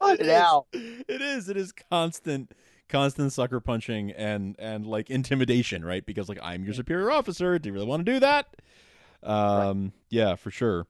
cut 0.00 0.20
it, 0.20 0.26
it 0.26 0.30
out. 0.30 0.66
It 0.72 1.20
is. 1.20 1.48
It 1.48 1.56
is 1.56 1.72
constant 1.72 2.52
constant 2.88 3.32
sucker 3.32 3.60
punching 3.60 4.12
and 4.12 4.56
and 4.58 4.86
like 4.86 5.10
intimidation, 5.10 5.84
right? 5.84 6.04
Because 6.04 6.28
like 6.28 6.38
I'm 6.42 6.64
your 6.64 6.74
superior 6.74 7.10
officer. 7.10 7.58
Do 7.58 7.68
you 7.68 7.72
really 7.72 7.86
want 7.86 8.04
to 8.06 8.12
do 8.12 8.20
that? 8.20 8.46
Um, 9.22 9.82
right. 9.82 9.92
yeah, 10.10 10.34
for 10.36 10.50
sure. 10.50 10.86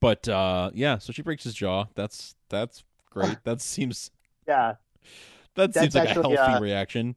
But 0.00 0.28
uh, 0.28 0.70
yeah, 0.74 0.98
so 0.98 1.12
she 1.12 1.22
breaks 1.22 1.44
his 1.44 1.54
jaw. 1.54 1.86
That's 1.94 2.34
that's 2.48 2.84
great. 3.10 3.36
That 3.44 3.60
seems 3.60 4.10
yeah. 4.46 4.74
That 5.54 5.74
seems 5.74 5.94
like 5.94 6.08
actually, 6.08 6.34
a 6.34 6.38
healthy 6.38 6.56
uh, 6.56 6.60
reaction. 6.60 7.16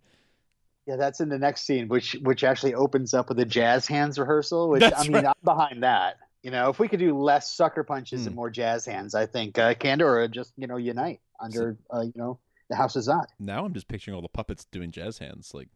Yeah, 0.85 0.97
that's 0.97 1.19
in 1.19 1.29
the 1.29 1.39
next 1.39 1.65
scene, 1.65 1.87
which 1.87 2.13
which 2.21 2.43
actually 2.43 2.73
opens 2.73 3.13
up 3.13 3.29
with 3.29 3.39
a 3.39 3.45
jazz 3.45 3.87
hands 3.87 4.19
rehearsal. 4.19 4.69
Which 4.69 4.81
that's 4.81 4.99
I 4.99 5.03
mean, 5.03 5.13
right. 5.13 5.25
I'm 5.25 5.33
behind 5.43 5.83
that. 5.83 6.17
You 6.43 6.51
know, 6.51 6.69
if 6.69 6.77
we 6.77 6.87
could 6.87 6.99
do 6.99 7.17
less 7.17 7.51
sucker 7.51 7.83
punches 7.83 8.23
mm. 8.23 8.27
and 8.27 8.35
more 8.35 8.51
jazz 8.51 8.85
hands, 8.85 9.15
I 9.15 9.25
think 9.25 9.57
uh, 9.57 9.73
Kandor 9.73 10.29
just 10.29 10.53
you 10.57 10.67
know 10.67 10.77
unite 10.77 11.21
under 11.39 11.77
uh, 11.91 12.01
you 12.01 12.13
know 12.15 12.39
the 12.69 12.75
House 12.75 12.95
of 12.95 13.03
Zod. 13.03 13.25
Now 13.39 13.65
I'm 13.65 13.73
just 13.73 13.87
picturing 13.87 14.15
all 14.15 14.21
the 14.21 14.27
puppets 14.27 14.65
doing 14.65 14.91
jazz 14.91 15.17
hands, 15.17 15.53
like 15.53 15.69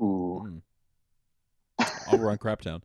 ooh. 0.00 0.42
Mm. 0.46 0.62
All 2.10 2.20
around 2.20 2.40
Craptown. 2.40 2.82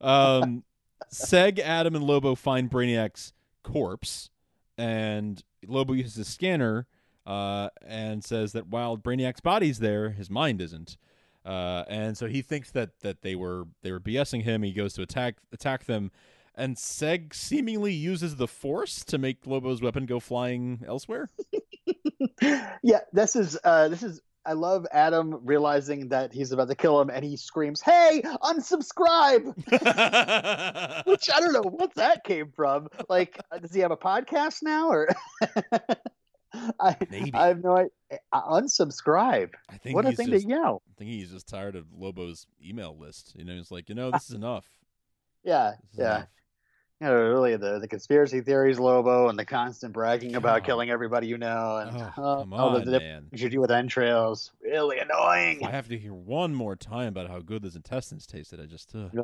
Um, 0.00 0.64
Seg, 1.12 1.58
Adam, 1.58 1.94
and 1.94 2.04
Lobo 2.04 2.34
find 2.34 2.70
Brainiac's 2.70 3.32
corpse, 3.62 4.30
and 4.78 5.42
Lobo 5.66 5.92
uses 5.92 6.18
a 6.18 6.24
scanner 6.24 6.86
uh, 7.26 7.68
and 7.86 8.24
says 8.24 8.52
that 8.52 8.68
while 8.68 8.96
Brainiac's 8.96 9.40
body's 9.40 9.78
there, 9.78 10.10
his 10.10 10.30
mind 10.30 10.60
isn't. 10.60 10.96
Uh, 11.44 11.84
and 11.88 12.18
so 12.18 12.26
he 12.26 12.42
thinks 12.42 12.70
that 12.72 13.00
that 13.00 13.22
they 13.22 13.34
were 13.34 13.64
they 13.82 13.92
were 13.92 14.00
BSing 14.00 14.42
him. 14.42 14.62
He 14.62 14.72
goes 14.72 14.92
to 14.94 15.02
attack 15.02 15.36
attack 15.52 15.84
them, 15.84 16.10
and 16.54 16.76
Seg 16.76 17.34
seemingly 17.34 17.94
uses 17.94 18.36
the 18.36 18.48
Force 18.48 19.04
to 19.06 19.16
make 19.16 19.46
Lobo's 19.46 19.80
weapon 19.80 20.04
go 20.04 20.20
flying 20.20 20.82
elsewhere. 20.86 21.30
yeah, 22.82 23.00
this 23.12 23.36
is 23.36 23.58
uh, 23.64 23.88
this 23.88 24.02
is 24.02 24.20
I 24.46 24.54
love 24.54 24.86
Adam 24.92 25.40
realizing 25.44 26.08
that 26.08 26.32
he's 26.32 26.52
about 26.52 26.68
to 26.68 26.74
kill 26.74 27.00
him, 27.00 27.10
and 27.10 27.24
he 27.24 27.36
screams, 27.36 27.80
"Hey, 27.80 28.22
unsubscribe!" 28.42 29.54
Which 31.06 31.30
I 31.30 31.40
don't 31.40 31.52
know 31.52 31.68
what 31.68 31.94
that 31.96 32.24
came 32.24 32.50
from. 32.50 32.88
Like, 33.08 33.38
uh, 33.50 33.58
does 33.58 33.74
he 33.74 33.80
have 33.80 33.90
a 33.90 33.96
podcast 33.96 34.62
now, 34.62 34.88
or? 34.88 35.08
I, 36.80 36.96
Maybe 37.10 37.32
I 37.34 37.48
have 37.48 37.62
no 37.62 37.76
idea. 37.76 37.90
Uh, 38.32 38.42
unsubscribe. 38.60 39.50
I 39.68 39.76
think 39.76 39.94
what 39.94 40.06
a 40.06 40.12
thing 40.12 40.30
just, 40.30 40.44
to 40.44 40.50
yell. 40.50 40.82
I 40.90 40.94
think 40.98 41.10
he's 41.10 41.30
just 41.30 41.48
tired 41.48 41.76
of 41.76 41.86
Lobo's 41.96 42.46
email 42.64 42.96
list. 42.98 43.34
You 43.36 43.44
know, 43.44 43.54
he's 43.54 43.70
like, 43.70 43.88
you 43.88 43.94
know, 43.94 44.10
this 44.10 44.28
is 44.30 44.34
enough. 44.34 44.66
Yeah, 45.42 45.76
This 45.92 46.00
yeah. 46.00 46.16
enough. 46.16 46.28
You 47.00 47.06
know, 47.06 47.14
really 47.14 47.56
the 47.56 47.78
the 47.78 47.88
conspiracy 47.88 48.42
theories, 48.42 48.78
Lobo, 48.78 49.28
and 49.28 49.38
the 49.38 49.44
constant 49.46 49.94
bragging 49.94 50.34
about 50.34 50.64
killing 50.64 50.90
everybody 50.90 51.28
you 51.28 51.38
know, 51.38 51.78
and 51.78 51.96
Oh, 51.96 52.12
come 52.14 52.50
the 52.50 52.56
on, 52.56 52.74
different 52.84 53.02
man. 53.02 53.26
you 53.32 53.48
do 53.48 53.58
with 53.60 53.70
entrails. 53.70 54.52
Really 54.62 54.98
annoying. 54.98 55.64
I 55.64 55.70
have 55.70 55.88
to 55.88 55.96
hear 55.98 56.12
one 56.12 56.54
more 56.54 56.76
time 56.76 57.08
about 57.08 57.28
how 57.30 57.38
good 57.38 57.62
those 57.62 57.74
intestines 57.76 58.26
tasted. 58.26 58.60
I 58.60 58.66
just. 58.66 58.94
Uh. 58.94 59.08
Yeah. 59.14 59.22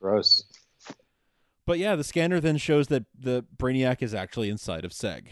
Gross. 0.00 0.44
But 1.66 1.78
yeah, 1.78 1.96
the 1.96 2.04
scanner 2.04 2.38
then 2.40 2.56
shows 2.58 2.88
that 2.88 3.04
the 3.18 3.44
Brainiac 3.56 4.02
is 4.02 4.12
actually 4.14 4.50
inside 4.50 4.84
of 4.84 4.90
Seg. 4.92 5.26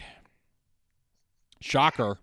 Shocker. 1.59 2.19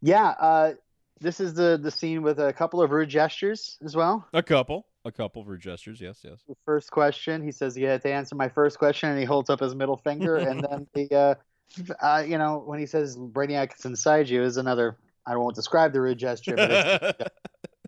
Yeah, 0.00 0.28
uh, 0.38 0.72
this 1.20 1.40
is 1.40 1.52
the 1.54 1.78
the 1.82 1.90
scene 1.90 2.22
with 2.22 2.38
a 2.38 2.52
couple 2.52 2.80
of 2.80 2.90
rude 2.92 3.08
gestures 3.10 3.76
as 3.84 3.94
well. 3.96 4.26
A 4.32 4.42
couple. 4.42 4.86
A 5.06 5.12
couple 5.12 5.40
of 5.40 5.46
rude 5.46 5.60
gestures. 5.60 6.00
Yes, 6.00 6.18
yes. 6.24 6.40
The 6.48 6.56
first 6.64 6.90
question, 6.90 7.40
he 7.40 7.52
says, 7.52 7.78
"You 7.78 7.86
had 7.86 8.02
to 8.02 8.12
answer 8.12 8.34
my 8.34 8.48
first 8.48 8.76
question," 8.76 9.08
and 9.08 9.16
he 9.16 9.24
holds 9.24 9.48
up 9.48 9.60
his 9.60 9.72
middle 9.72 9.98
finger. 9.98 10.34
and 10.48 10.64
then 10.64 10.86
the, 10.94 11.14
uh, 11.14 11.34
uh, 12.04 12.24
you 12.26 12.38
know, 12.38 12.58
when 12.66 12.80
he 12.80 12.86
says 12.86 13.16
"Brainiac 13.16 13.78
is 13.78 13.84
inside 13.84 14.28
you," 14.28 14.42
is 14.42 14.56
another. 14.56 14.96
I 15.24 15.36
won't 15.36 15.54
describe 15.54 15.92
the 15.92 16.00
rude 16.00 16.18
gesture, 16.18 16.56
but, 16.56 17.32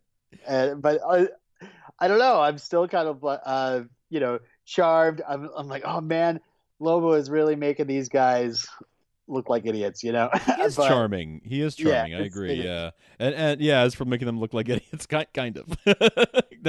uh, 0.48 0.74
but 0.74 1.00
I, 1.08 1.28
I 1.98 2.06
don't 2.06 2.20
know. 2.20 2.40
I'm 2.40 2.58
still 2.58 2.86
kind 2.86 3.08
of, 3.08 3.24
uh, 3.24 3.82
you 4.10 4.20
know, 4.20 4.38
charmed. 4.64 5.20
I'm, 5.28 5.50
I'm 5.56 5.66
like, 5.66 5.82
oh 5.84 6.00
man, 6.00 6.38
Lobo 6.78 7.14
is 7.14 7.30
really 7.30 7.56
making 7.56 7.88
these 7.88 8.08
guys 8.08 8.64
look 9.28 9.48
like 9.48 9.66
idiots, 9.66 10.02
you 10.02 10.12
know. 10.12 10.30
He 10.46 10.62
is 10.62 10.76
But- 10.76 10.88
charming. 10.88 11.40
He 11.44 11.62
is 11.62 11.74
charming. 11.74 12.14
I 12.14 12.24
agree. 12.24 12.54
Yeah, 12.54 12.90
and 13.18 13.34
and 13.34 13.60
yeah, 13.60 13.80
as 13.80 13.94
for 13.94 14.04
making 14.04 14.26
them 14.26 14.38
look 14.38 14.54
like 14.54 14.68
idiots, 14.68 15.06
kind 15.06 15.26
kind 15.34 15.58
of. 15.58 15.76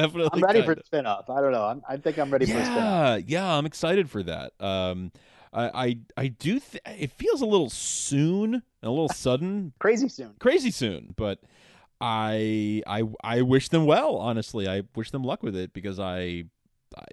Definitely. 0.01 0.29
I'm 0.33 0.41
ready 0.43 0.61
for 0.63 0.71
of. 0.71 0.77
the 0.79 0.83
spin-off. 0.85 1.29
I 1.29 1.41
don't 1.41 1.51
know. 1.51 1.63
I'm, 1.65 1.81
I 1.87 1.97
think 1.97 2.17
I'm 2.17 2.29
ready 2.31 2.45
for 2.45 2.57
a 2.57 2.65
spin-off. 2.65 2.83
Yeah, 2.83 3.15
yeah, 3.27 3.53
I'm 3.57 3.65
excited 3.65 4.09
for 4.09 4.23
that. 4.23 4.53
Um, 4.59 5.11
I 5.53 5.63
I, 5.85 5.97
I 6.17 6.27
do. 6.27 6.59
Th- 6.59 6.81
it 6.85 7.11
feels 7.11 7.41
a 7.41 7.45
little 7.45 7.69
soon, 7.69 8.53
and 8.55 8.63
a 8.83 8.89
little 8.91 9.09
sudden, 9.13 9.73
Crazy 9.79 10.09
soon. 10.09 10.35
crazy 10.39 10.71
soon, 10.71 11.13
but. 11.15 11.39
I 12.01 12.81
I 12.87 13.03
I 13.21 13.41
wish 13.41 13.67
them 13.67 13.85
well. 13.85 14.15
Honestly, 14.15 14.69
I 14.69 14.83
wish 14.95 15.11
them 15.11 15.21
luck 15.23 15.43
with 15.43 15.53
it 15.53 15.73
because 15.73 15.99
I 15.99 16.45
I 16.95 17.05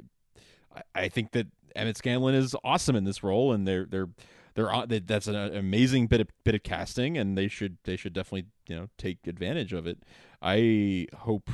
I- 0.77 0.83
I 0.95 1.09
think 1.09 1.33
that 1.33 1.49
Emmett 1.75 1.97
Scanlan 1.97 2.37
is 2.37 2.55
awesome 2.63 2.95
in 2.95 3.03
this 3.03 3.25
role, 3.25 3.53
and 3.53 3.67
they're 3.67 3.85
they're 3.87 4.09
they're 4.55 4.71
that's 5.05 5.27
an 5.27 5.35
amazing 5.57 6.07
bit 6.07 6.21
of 6.21 6.29
bit 6.45 6.55
of 6.55 6.63
casting, 6.63 7.19
and 7.19 7.37
they 7.37 7.49
should 7.49 7.79
they 7.83 7.97
should 7.97 8.13
definitely 8.13 8.47
you 8.69 8.77
know 8.77 8.89
take 8.97 9.27
advantage 9.27 9.73
of 9.73 9.89
it. 9.89 9.99
I 10.41 11.09
hope 11.17 11.51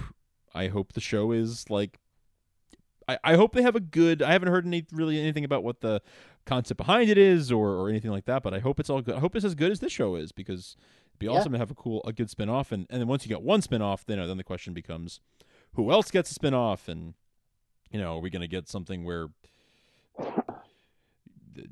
I 0.55 0.69
hope 0.69 0.93
the 0.93 1.01
show 1.01 1.33
is 1.33 1.69
like. 1.71 1.99
I, 3.09 3.19
I 3.25 3.35
hope 3.35 3.53
they 3.53 3.63
have 3.63 3.75
a 3.75 3.81
good. 3.81 4.23
I 4.23 4.31
haven't 4.33 4.49
heard 4.49 4.65
any 4.65 4.87
really 4.93 5.19
anything 5.21 5.45
about 5.45 5.65
what 5.65 5.81
the 5.81 6.01
concept 6.47 6.79
behind 6.79 7.11
it 7.11 7.19
is 7.19 7.51
or, 7.51 7.71
or 7.71 7.89
anything 7.89 8.13
like 8.13 8.27
that. 8.27 8.43
But 8.45 8.55
I 8.55 8.61
hope 8.61 8.79
it's 8.79 8.89
all 8.89 9.03
good. 9.03 9.17
I 9.17 9.19
hope 9.19 9.35
it's 9.35 9.45
as 9.45 9.57
good 9.57 9.73
as 9.73 9.81
this 9.81 9.93
show 9.93 10.15
is 10.15 10.31
because 10.31 10.77
it'd 11.11 11.19
be 11.19 11.27
Yeah. 11.27 11.33
awesome 11.33 11.53
to 11.53 11.59
have 11.59 11.71
a 11.73 11.75
cool 11.75 12.01
a 12.05 12.13
good 12.13 12.31
spin 12.31 12.49
off. 12.49 12.71
And 12.71 12.87
and 12.91 13.01
then 13.01 13.09
once 13.09 13.25
you 13.25 13.29
get 13.29 13.43
one 13.43 13.61
spin 13.61 13.83
off, 13.83 14.07
then 14.07 14.21
uh, 14.21 14.27
then 14.29 14.37
the 14.37 14.45
question 14.45 14.73
becomes, 14.73 15.19
who 15.75 15.91
else 15.91 16.11
gets 16.13 16.31
a 16.31 16.35
spin 16.35 16.55
off? 16.55 16.87
And 16.89 17.15
you 17.91 17.99
know, 17.99 18.19
are 18.19 18.21
we 18.21 18.31
gonna 18.31 18.47
get 18.47 18.69
something 18.69 19.05
where 19.05 19.29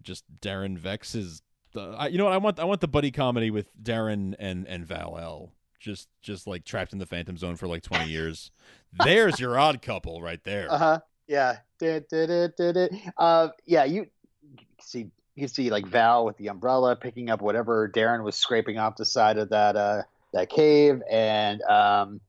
just 0.02 0.24
Daron 0.40 0.76
Vex 0.76 1.14
is 1.14 1.42
the 1.72 1.94
I, 1.96 2.08
you 2.08 2.18
know 2.18 2.24
what 2.24 2.32
I 2.32 2.38
want 2.38 2.58
I 2.58 2.64
want 2.64 2.80
the 2.80 2.88
buddy 2.88 3.10
comedy 3.10 3.50
with 3.50 3.70
Daron 3.80 4.34
and 4.38 4.66
and 4.66 4.84
Val-El. 4.84 5.52
Just 5.80 6.08
just 6.22 6.46
like 6.46 6.64
trapped 6.64 6.92
in 6.92 6.98
the 6.98 7.06
Phantom 7.06 7.36
Zone 7.36 7.56
for 7.56 7.66
like 7.66 7.82
twenty 7.82 8.10
years. 8.10 8.50
There's 8.92 9.40
your 9.40 9.58
odd 9.58 9.80
couple 9.82 10.20
right 10.22 10.42
there. 10.44 10.66
Uh 10.70 10.78
huh. 10.78 11.00
Yeah. 11.26 11.56
Du- 11.78 12.00
du- 12.00 12.48
du. 12.56 12.88
Uh, 13.16 13.48
yeah. 13.64 13.84
You 13.84 14.06
see, 14.82 15.08
you 15.36 15.48
see 15.48 15.70
like 15.70 15.86
Val 15.86 16.24
with 16.26 16.36
the 16.36 16.48
umbrella 16.48 16.96
picking 16.96 17.30
up 17.30 17.40
whatever 17.40 17.88
Daron 17.88 18.22
was 18.24 18.36
scraping 18.36 18.78
off 18.78 18.96
the 18.96 19.04
side 19.06 19.38
of 19.38 19.48
that 19.50 19.76
uh 19.76 20.02
that 20.32 20.48
cave, 20.50 21.02
and 21.10 21.60
um, 21.62 22.20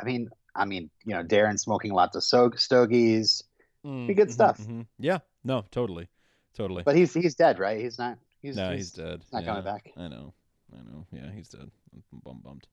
I 0.00 0.04
mean, 0.04 0.30
I 0.56 0.64
mean, 0.64 0.90
you 1.04 1.14
know, 1.14 1.22
Daron 1.22 1.58
smoking 1.58 1.92
lots 1.92 2.16
of 2.16 2.24
so- 2.24 2.50
stogies, 2.56 3.44
Mm, 3.84 4.06
good 4.16 4.28
mhm, 4.28 4.32
stuff. 4.32 4.58
mhm. 4.58 4.86
Yeah, 4.98 5.18
no, 5.44 5.64
totally, 5.70 6.08
totally. 6.56 6.82
but 6.84 6.96
he's 6.96 7.12
he's 7.14 7.34
dead, 7.34 7.58
right? 7.58 7.78
He's 7.80 7.98
not. 7.98 8.18
He's, 8.40 8.56
no, 8.56 8.72
he's, 8.72 8.90
dead. 8.92 9.22
not 9.32 9.42
yeah, 9.42 9.48
coming 9.48 9.64
back. 9.64 9.92
I 9.96 10.08
know, 10.08 10.32
I 10.74 10.82
know. 10.90 11.06
Yeah, 11.12 11.30
he's 11.34 11.48
dead. 11.48 11.70
I'm 11.94 12.02
bum- 12.24 12.40
bummed. 12.44 12.66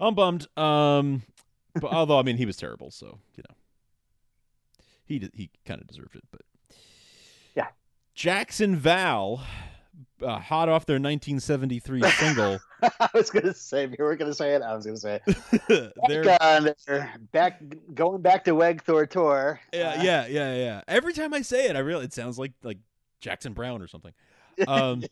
I'm 0.00 0.14
bummed. 0.14 0.46
Um, 0.58 1.22
but 1.74 1.84
although 1.92 2.18
I 2.18 2.22
mean, 2.22 2.36
he 2.36 2.46
was 2.46 2.56
terrible, 2.56 2.90
so 2.90 3.18
you 3.36 3.42
know, 3.48 3.54
he 5.04 5.18
did, 5.18 5.30
he 5.34 5.50
kind 5.64 5.80
of 5.80 5.86
deserved 5.86 6.16
it. 6.16 6.24
But 6.30 6.42
Yeah. 7.54 7.68
Jackson 8.14 8.76
Val, 8.76 9.44
uh, 10.22 10.38
hot 10.38 10.68
off 10.68 10.86
their 10.86 10.94
1973 10.96 12.02
single. 12.10 12.58
I 12.82 13.08
was 13.14 13.30
gonna 13.30 13.54
say 13.54 13.84
if 13.84 13.90
you 13.98 14.04
were 14.04 14.16
gonna 14.16 14.34
say 14.34 14.54
it, 14.54 14.62
I 14.62 14.74
was 14.74 14.84
gonna 14.86 14.96
say 14.98 15.20
it. 15.26 15.92
they're 16.08 16.24
Back 16.24 16.42
on 16.42 16.70
there, 16.86 17.14
back 17.32 17.62
going 17.94 18.22
back 18.22 18.44
to 18.44 18.52
Wegthor 18.52 19.08
tour. 19.08 19.60
yeah, 19.72 19.90
Uh, 19.98 20.02
yeah, 20.02 20.26
yeah, 20.26 20.54
yeah. 20.54 20.80
Every 20.88 21.12
time 21.12 21.32
I 21.34 21.42
say 21.42 21.66
it, 21.66 21.76
I 21.76 21.80
really 21.80 22.04
it 22.06 22.12
sounds 22.12 22.38
like 22.38 22.52
like 22.62 22.78
Jackson 23.20 23.52
Brown 23.54 23.80
or 23.82 23.88
something. 23.88 24.12
Um, 24.66 25.02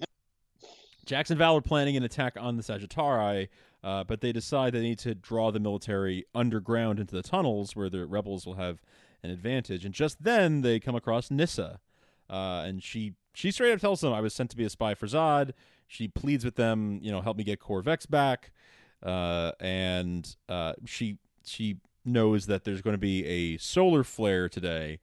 Jackson 1.05 1.39
Val 1.39 1.57
are 1.57 1.61
planning 1.61 1.97
an 1.97 2.03
attack 2.03 2.37
on 2.39 2.57
the 2.57 2.63
Sagittari, 2.63 3.49
uh, 3.83 4.05
but 4.05 4.21
they 4.21 4.33
decide 4.33 4.73
they 4.73 4.81
need 4.81 4.99
to 5.01 5.15
draw 5.15 5.51
the 5.51 5.61
military 5.61 6.25
underground 6.35 6.99
into 6.99 7.15
the 7.15 7.23
tunnels 7.23 7.77
where 7.77 7.91
the 7.91 8.07
rebels 8.07 8.47
will 8.47 8.55
have 8.55 8.83
an 9.23 9.31
advantage. 9.31 9.85
And 9.85 9.95
just 9.95 10.23
then, 10.23 10.63
they 10.63 10.81
come 10.81 10.95
across 10.95 11.31
Nyssa, 11.31 11.81
uh, 12.31 12.63
and 12.67 12.83
she 12.83 13.15
she 13.35 13.51
straight 13.51 13.73
up 13.73 13.81
tells 13.81 14.01
them, 14.01 14.13
"I 14.13 14.21
was 14.21 14.35
sent 14.35 14.51
to 14.51 14.57
be 14.57 14.65
a 14.65 14.71
spy 14.71 14.95
for 14.95 15.07
Zod." 15.07 15.53
She 15.87 16.09
pleads 16.09 16.45
with 16.45 16.57
them, 16.57 16.99
you 17.03 17.13
know, 17.13 17.21
help 17.21 17.37
me 17.37 17.45
get 17.45 17.61
Corvex 17.61 18.07
back, 18.07 18.53
uh, 19.03 19.53
and 19.61 20.35
uh, 20.49 20.75
she 20.87 21.19
she 21.45 21.79
knows 22.05 22.47
that 22.47 22.65
there's 22.65 22.83
going 22.83 22.95
to 22.95 22.99
be 22.99 23.25
a 23.27 23.59
solar 23.59 24.05
flare 24.05 24.49
today 24.49 25.01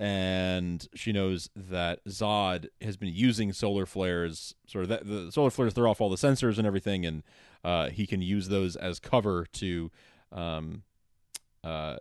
and 0.00 0.88
she 0.94 1.12
knows 1.12 1.50
that 1.54 2.02
Zod 2.06 2.68
has 2.80 2.96
been 2.96 3.12
using 3.12 3.52
solar 3.52 3.84
flares, 3.84 4.54
sort 4.66 4.84
of 4.84 4.88
that, 4.88 5.06
the 5.06 5.30
solar 5.30 5.50
flares 5.50 5.74
throw 5.74 5.90
off 5.90 6.00
all 6.00 6.08
the 6.08 6.16
sensors 6.16 6.56
and 6.56 6.66
everything, 6.66 7.04
and 7.04 7.22
uh, 7.62 7.90
he 7.90 8.06
can 8.06 8.22
use 8.22 8.48
those 8.48 8.76
as 8.76 8.98
cover 8.98 9.44
to 9.52 9.90
um, 10.32 10.84
uh, 11.62 11.98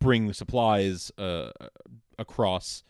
bring 0.00 0.32
supplies 0.32 1.12
uh, 1.18 1.50
across 2.18 2.82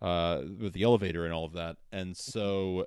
uh, 0.00 0.40
with 0.58 0.72
the 0.72 0.82
elevator 0.82 1.26
and 1.26 1.34
all 1.34 1.44
of 1.44 1.52
that. 1.52 1.76
And 1.92 2.16
so 2.16 2.86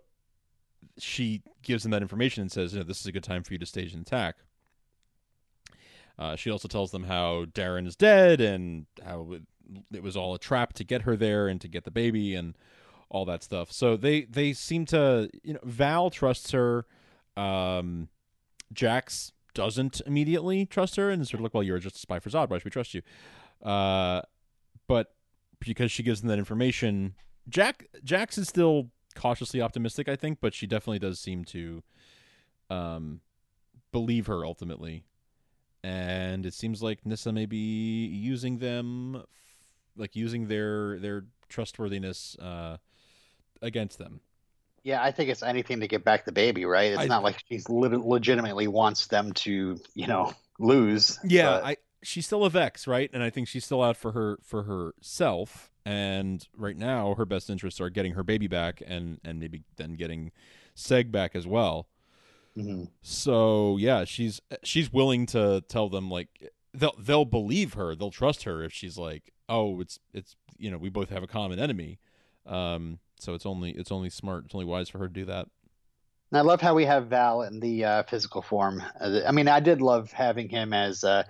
she 0.98 1.44
gives 1.62 1.84
them 1.84 1.92
that 1.92 2.02
information 2.02 2.42
and 2.42 2.52
says, 2.52 2.74
you 2.74 2.80
know, 2.80 2.86
this 2.86 3.00
is 3.00 3.06
a 3.06 3.12
good 3.12 3.24
time 3.24 3.44
for 3.44 3.54
you 3.54 3.60
to 3.60 3.68
stage 3.68 3.94
an 3.94 4.02
attack. 4.02 4.38
Uh, 6.18 6.36
she 6.36 6.50
also 6.50 6.68
tells 6.68 6.90
them 6.90 7.04
how 7.04 7.46
Darren 7.46 7.86
is 7.86 7.96
dead 7.96 8.42
and 8.42 8.88
how 9.06 9.38
it, 9.94 10.04
was 10.04 10.16
all 10.18 10.34
a 10.34 10.40
trap 10.40 10.74
to 10.74 10.84
get 10.84 11.04
her 11.04 11.16
there 11.16 11.48
and 11.48 11.60
to 11.62 11.68
get 11.68 11.84
the 11.84 11.92
baby 11.92 12.36
and 12.36 12.56
all 13.10 13.26
that 13.26 13.44
stuff. 13.44 13.72
So 13.72 13.96
they 13.96 14.22
they 14.22 14.54
seem 14.54 14.86
to 14.88 15.30
you 15.44 15.54
know 15.54 15.60
Val 15.64 16.10
trusts 16.10 16.52
her. 16.52 16.86
Um, 17.36 18.10
Jax 18.72 19.32
doesn't 19.54 20.02
immediately 20.06 20.66
trust 20.66 20.96
her 20.96 21.10
and 21.10 21.28
sort 21.28 21.40
of 21.40 21.42
like, 21.42 21.54
well, 21.54 21.64
you're 21.64 21.80
just 21.80 21.96
a 21.96 22.00
spy 22.00 22.20
for 22.20 22.30
Zod. 22.30 22.50
Why 22.50 22.58
should 22.58 22.66
we 22.66 22.72
trust 22.72 22.94
you? 22.94 23.02
Uh, 23.64 24.22
but 24.88 25.14
because 25.60 25.92
she 25.92 26.04
gives 26.04 26.22
them 26.22 26.30
that 26.30 26.40
information, 26.40 27.16
Jack 27.48 27.88
Jax 28.04 28.38
is 28.38 28.48
still 28.48 28.90
cautiously 29.16 29.62
optimistic, 29.62 30.10
I 30.10 30.16
think, 30.16 30.40
but 30.42 30.54
she 30.54 30.68
definitely 30.68 31.00
does 31.00 31.20
seem 31.20 31.46
to 31.46 31.84
um 32.70 33.22
believe 33.92 34.26
her 34.26 34.44
ultimately 34.44 35.04
and 35.84 36.46
it 36.46 36.54
seems 36.54 36.82
like 36.82 37.06
Nyssa 37.06 37.32
may 37.32 37.46
be 37.46 38.06
using 38.06 38.60
them, 38.60 39.24
like 39.98 40.16
using 40.16 40.48
their 40.48 41.00
their 41.00 41.26
trustworthiness 41.50 42.36
uh, 42.40 42.78
against 43.62 43.98
them. 43.98 44.22
Yeah, 44.84 45.02
I 45.02 45.12
think 45.12 45.30
it's 45.30 45.44
anything 45.44 45.80
to 45.80 45.88
get 45.88 46.04
back 46.04 46.26
the 46.26 46.32
baby, 46.34 46.66
right? 46.66 46.92
It's 46.92 47.02
I- 47.02 47.08
not 47.08 47.24
like 47.24 47.42
she's 47.50 47.70
legitimately 47.70 48.68
wants 48.68 49.08
them 49.08 49.32
to, 49.34 49.78
you 49.96 50.08
know, 50.08 50.34
lose. 50.60 51.20
Yeah, 51.24 51.50
but- 51.52 51.64
I 51.66 51.78
she's 52.02 52.26
still 52.26 52.44
a 52.44 52.50
Vex, 52.50 52.86
right? 52.86 53.10
And 53.14 53.24
I 53.24 53.30
think 53.30 53.48
she's 53.48 53.64
still 53.66 53.82
out 53.82 53.96
for 53.96 54.12
her 54.12 54.40
for 54.44 54.64
herself. 54.64 55.70
And 55.86 56.46
right 56.56 56.78
now, 56.78 57.14
her 57.16 57.26
best 57.26 57.50
interests 57.50 57.80
are 57.82 57.90
getting 57.90 58.14
her 58.14 58.24
baby 58.24 58.48
back, 58.48 58.82
and 58.86 59.20
and 59.24 59.40
maybe 59.40 59.64
then 59.78 59.94
getting 59.96 60.32
Seg 60.76 61.12
back 61.12 61.36
as 61.36 61.46
well. 61.48 61.88
Mhm. 62.58 62.90
So 63.02 63.78
yeah, 63.78 64.04
she's 64.06 64.42
she's 64.64 64.92
willing 64.94 65.26
to 65.28 65.62
tell 65.68 65.90
them 65.90 66.10
like 66.10 66.52
they'll 66.74 66.96
they'll 67.00 67.26
believe 67.26 67.74
her, 67.74 67.96
they'll 67.96 68.12
trust 68.12 68.44
her 68.44 68.64
if 68.64 68.72
she's 68.74 68.98
like, 68.98 69.32
oh, 69.50 69.80
it's 69.82 70.00
it's 70.14 70.36
you 70.58 70.72
know 70.72 70.78
we 70.78 70.90
both 70.90 71.10
have 71.10 71.24
a 71.24 71.28
common 71.28 71.60
enemy. 71.60 72.00
Um, 72.46 73.00
so 73.20 73.34
it's 73.34 73.46
only 73.46 73.72
it's 73.72 73.92
only 73.92 74.10
smart, 74.10 74.46
it's 74.46 74.56
only 74.56 74.66
wise 74.66 74.90
for 74.90 75.00
her 75.00 75.08
to 75.08 75.14
do 75.14 75.26
that. 75.26 75.48
And 76.32 76.38
I 76.40 76.42
love 76.42 76.62
how 76.62 76.74
we 76.74 76.86
have 76.86 77.08
Val 77.08 77.44
in 77.44 77.60
the 77.60 77.86
uh, 77.86 78.04
physical 78.04 78.42
form. 78.42 78.82
Uh, 79.00 79.22
I 79.26 79.32
mean, 79.32 79.48
I 79.48 79.60
did 79.60 79.82
love 79.82 80.12
having 80.12 80.50
him 80.50 80.74
as, 80.74 81.04
uh, 81.04 81.24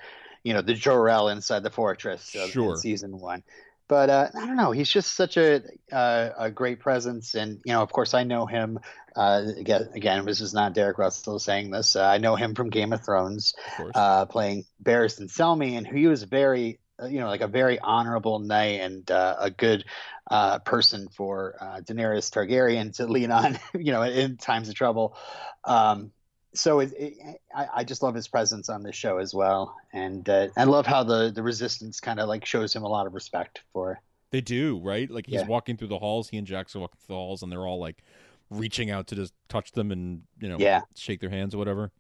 you 0.46 0.54
know, 0.54 0.62
the 0.62 0.74
Jor-El 0.74 1.28
inside 1.28 1.62
the 1.62 1.70
fortress 1.70 2.34
uh, 2.36 2.48
Sure. 2.48 2.72
in 2.72 2.78
season 2.78 3.20
one. 3.20 3.44
But 3.90 4.10
uh, 4.10 4.30
I 4.34 4.46
don't 4.48 4.56
know. 4.56 4.72
He's 4.72 4.90
just 4.90 5.14
such 5.14 5.36
a 5.36 5.62
uh, 5.92 6.30
a 6.38 6.50
great 6.50 6.80
presence, 6.80 7.36
and 7.36 7.60
you 7.66 7.74
know, 7.74 7.82
of 7.82 7.92
course, 7.92 8.14
I 8.14 8.24
know 8.24 8.46
him. 8.46 8.80
Uh, 9.16 9.44
again, 9.58 9.90
again, 9.94 10.26
this 10.26 10.40
is 10.42 10.54
not 10.54 10.74
Derek 10.74 10.98
Russell 10.98 11.38
saying 11.38 11.70
this. 11.70 11.96
Uh, 11.98 12.04
I 12.06 12.18
know 12.18 12.36
him 12.36 12.56
from 12.56 12.70
Game 12.70 12.94
of 12.94 13.04
Thrones, 13.04 13.54
Of 13.78 13.92
uh, 13.94 14.26
playing 14.26 14.64
Barristan 14.82 15.28
Selmy, 15.30 15.78
and 15.78 15.86
he 15.86 16.08
was 16.08 16.24
very, 16.24 16.80
you 17.10 17.20
know, 17.20 17.28
like 17.28 17.42
a 17.42 17.48
very 17.48 17.80
honorable 17.80 18.40
knight 18.40 18.82
and 18.82 19.10
uh, 19.10 19.36
a 19.40 19.50
good 19.52 19.86
uh, 20.30 20.60
person 20.60 21.08
for 21.10 21.56
uh, 21.60 21.82
Daenerys 21.82 22.30
Targaryen 22.32 22.96
to 22.98 23.08
lean 23.08 23.32
on, 23.32 23.58
you 23.74 23.92
know, 23.92 24.04
in 24.04 24.38
times 24.38 24.70
of 24.70 24.76
trouble. 24.76 25.18
Um, 25.64 26.12
so 26.54 26.80
it, 26.82 26.94
it, 26.98 27.42
I, 27.56 27.68
I 27.78 27.84
just 27.84 28.04
love 28.04 28.14
his 28.14 28.28
presence 28.28 28.70
on 28.70 28.84
this 28.84 28.96
show 28.96 29.18
as 29.18 29.34
well, 29.34 29.76
and 29.92 30.28
uh, 30.30 30.50
I 30.56 30.66
love 30.66 30.86
how 30.86 31.04
the 31.04 31.32
the 31.34 31.42
Resistance 31.42 32.00
kind 32.00 32.20
of 32.20 32.30
like 32.30 32.46
shows 32.46 32.76
him 32.76 32.84
a 32.84 32.88
lot 32.88 33.08
of 33.08 33.14
respect 33.16 33.62
for. 33.74 34.00
they 34.30 34.42
do 34.42 34.80
right. 34.84 35.10
Like 35.10 35.26
he's 35.26 35.42
yeah. 35.42 35.48
walking 35.48 35.78
through 35.78 35.88
the 35.88 35.98
halls. 35.98 36.30
He 36.30 36.38
and 36.38 36.46
Jax 36.46 36.76
are 36.76 36.80
walking 36.80 37.00
through 37.00 37.16
the 37.16 37.20
halls, 37.20 37.42
and 37.42 37.52
they're 37.52 37.66
all 37.66 37.80
like 37.80 38.04
reaching 38.52 38.92
out 38.92 39.08
to 39.08 39.16
just 39.16 39.34
touch 39.50 39.72
them 39.72 39.92
and 39.92 40.22
you 40.40 40.48
know 40.48 40.58
Yeah. 40.60 40.82
shake 40.96 41.22
their 41.22 41.32
hands 41.32 41.56
or 41.56 41.58
whatever. 41.58 41.92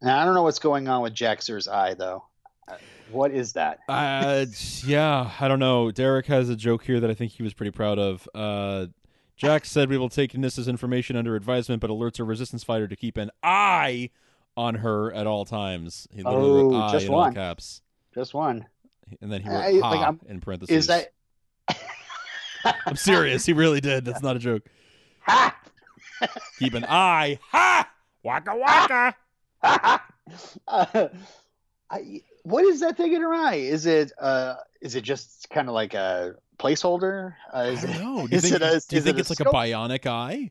Now 0.00 0.18
I 0.20 0.24
don't 0.24 0.34
know 0.34 0.42
what's 0.42 0.58
going 0.58 0.88
on 0.88 1.02
with 1.02 1.14
Jaxer's 1.14 1.68
eye 1.68 1.94
though. 1.94 2.24
What 3.10 3.30
is 3.32 3.52
that? 3.54 3.80
Uh, 3.88 4.46
yeah, 4.86 5.30
I 5.38 5.48
don't 5.48 5.58
know. 5.58 5.90
Derek 5.90 6.26
has 6.26 6.48
a 6.48 6.56
joke 6.56 6.84
here 6.84 6.98
that 7.00 7.10
I 7.10 7.14
think 7.14 7.32
he 7.32 7.42
was 7.42 7.52
pretty 7.52 7.70
proud 7.72 7.98
of. 7.98 8.28
Uh, 8.34 8.86
Jack 9.36 9.64
said 9.64 9.90
we 9.90 9.98
will 9.98 10.08
take 10.08 10.32
Nyssa's 10.32 10.68
information 10.68 11.16
under 11.16 11.34
advisement, 11.36 11.80
but 11.80 11.90
alerts 11.90 12.18
a 12.20 12.24
resistance 12.24 12.64
fighter 12.64 12.86
to 12.88 12.96
keep 12.96 13.16
an 13.16 13.30
eye 13.42 14.10
on 14.56 14.76
her 14.76 15.12
at 15.12 15.26
all 15.26 15.44
times. 15.44 16.06
He 16.14 16.22
literally 16.22 16.62
wrote 16.62 16.74
Oh, 16.74 16.80
"I" 16.82 16.92
just 16.92 17.08
one. 17.08 17.34
caps, 17.34 17.82
Just 18.14 18.34
one. 18.34 18.66
and 19.20 19.30
then 19.32 19.42
he 19.42 19.48
wrote 19.48 19.56
I- 19.56 19.70
like, 19.72 20.00
I'm- 20.00 20.20
in 20.28 20.40
parentheses. 20.40 20.76
Is 20.76 20.86
that? 20.86 21.12
I'm 22.86 22.96
serious. 22.96 23.44
He 23.44 23.52
really 23.52 23.80
did. 23.80 24.04
That's 24.04 24.22
not 24.22 24.36
a 24.36 24.38
joke. 24.38 24.62
Ha! 25.22 25.56
Keep 26.58 26.74
an 26.74 26.84
eye. 26.88 27.38
Ha! 27.50 27.90
Waka 28.22 28.54
waka. 28.56 29.16
uh, 30.68 31.08
I, 31.90 32.20
what 32.42 32.64
is 32.64 32.80
that 32.80 32.96
thing 32.96 33.12
in 33.12 33.22
her 33.22 33.32
eye? 33.32 33.56
Is 33.56 33.86
it 33.86 34.12
uh, 34.20 34.54
is 34.80 34.94
it 34.94 35.02
just 35.02 35.48
kind 35.50 35.68
of 35.68 35.74
like 35.74 35.94
a 35.94 36.34
placeholder? 36.58 37.34
Uh, 37.52 37.56
I 37.56 37.74
don't 37.74 37.98
know. 38.00 38.26
Do 38.26 38.32
you 38.32 38.36
is 38.38 38.42
think, 38.42 38.54
it 38.56 38.62
a- 38.62 38.66
do 38.66 38.66
you 38.66 38.74
is 38.74 38.90
it 38.90 39.02
think 39.02 39.16
a 39.16 39.20
it's 39.20 39.30
like 39.30 39.40
a 39.40 39.44
bionic 39.44 40.06
eye? 40.06 40.50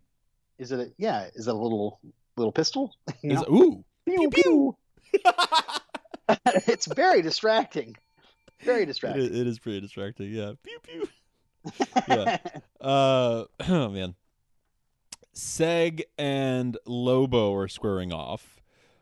is 0.57 0.71
it 0.71 0.79
a, 0.79 0.91
yeah? 0.97 1.27
Is 1.35 1.47
it 1.47 1.51
a 1.55 1.57
little 1.57 1.99
little 2.37 2.51
pistol? 2.51 2.93
You 3.21 3.31
Is 3.35 3.41
it- 3.41 3.47
ooh. 3.49 3.83
Pew, 4.05 4.29
pew. 4.29 4.77
pew. 5.13 5.21
it's 6.67 6.85
very 6.87 7.21
distracting. 7.21 7.95
Very 8.63 8.85
distracting. 8.85 9.23
is, 9.23 9.39
it 9.39 9.47
is 9.47 9.59
pretty 9.59 9.81
distracting. 9.81 10.31
Yeah. 10.31 10.53
Pew 10.63 10.79
pew. 10.83 11.07
yeah. 12.07 12.37
Uh, 12.79 13.45
oh 13.69 13.89
man. 13.89 14.15
Seg 15.33 16.01
and 16.17 16.77
Lobo 16.85 17.53
are 17.55 17.67
squaring 17.67 18.11
off, 18.11 18.60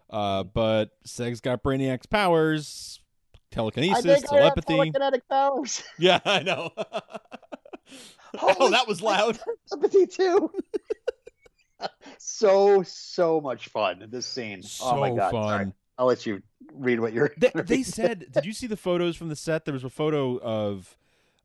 uh, 0.10 0.44
but 0.44 0.92
Seg's 1.04 1.42
got 1.42 1.64
Brainiac's 1.64 2.06
powers, 2.06 3.00
telekinesis, 3.52 4.04
think 4.04 4.34
I 4.34 4.44
have 4.44 4.56
telepathy. 4.56 4.74
telekinetic 4.74 5.22
powers. 5.30 5.84
Yeah, 6.00 6.20
I 6.26 6.44
know. 6.44 6.72
oh, 8.42 8.70
that 8.70 8.88
was 8.88 9.02
loud. 9.02 9.40
Telepathy 9.70 10.08
too. 10.08 10.52
so 12.18 12.84
so 12.84 13.40
much 13.42 13.70
fun 13.70 14.06
this 14.10 14.26
scene. 14.26 14.62
So 14.64 14.86
oh 14.86 15.00
my 15.00 15.16
god! 15.16 15.32
Fun. 15.32 15.74
I'll 15.98 16.06
let 16.06 16.26
you 16.26 16.42
read 16.74 17.00
what 17.00 17.14
you're. 17.14 17.32
They, 17.38 17.52
they 17.56 17.84
said, 17.84 18.32
did 18.32 18.46
you 18.46 18.54
see 18.54 18.68
the 18.68 18.78
photos 18.78 19.16
from 19.16 19.30
the 19.30 19.36
set? 19.36 19.66
There 19.66 19.74
was 19.74 19.84
a 19.84 19.90
photo 19.90 20.38
of 20.40 20.98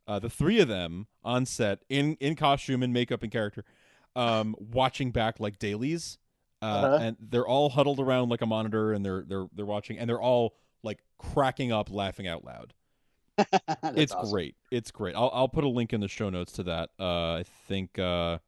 uh, 0.06 0.18
the 0.18 0.30
three 0.30 0.60
of 0.60 0.68
them 0.68 1.06
on 1.24 1.46
set 1.46 1.80
in 1.88 2.16
in 2.20 2.36
costume 2.36 2.82
and 2.82 2.92
makeup 2.92 3.22
and 3.22 3.32
character, 3.32 3.64
um, 4.14 4.54
watching 4.58 5.10
back 5.10 5.40
like 5.40 5.58
dailies, 5.58 6.18
uh, 6.64 6.86
Uh-huh. 6.86 6.98
and 7.04 7.16
they're 7.20 7.46
all 7.46 7.68
huddled 7.68 8.00
around 8.00 8.28
like 8.30 8.40
a 8.42 8.46
monitor 8.46 8.92
and 8.92 9.04
they're 9.04 9.22
they're 9.26 9.46
they're 9.54 9.66
watching 9.66 9.98
and 9.98 10.08
they're 10.08 10.20
all 10.20 10.54
like 10.82 11.00
cracking 11.18 11.72
up, 11.72 11.90
laughing 11.90 12.26
out 12.26 12.44
loud. 12.44 12.72
It's 13.96 14.12
awesome. 14.12 14.30
great. 14.32 14.54
It's 14.70 14.90
great. 14.90 15.14
I'll 15.16 15.30
I'll 15.34 15.48
put 15.48 15.64
a 15.64 15.68
link 15.68 15.92
in 15.92 16.00
the 16.00 16.08
show 16.08 16.30
notes 16.30 16.52
to 16.52 16.62
that. 16.64 16.90
Uh, 16.98 17.34
I 17.34 17.44
think 17.68 17.98
uh, 17.98 18.38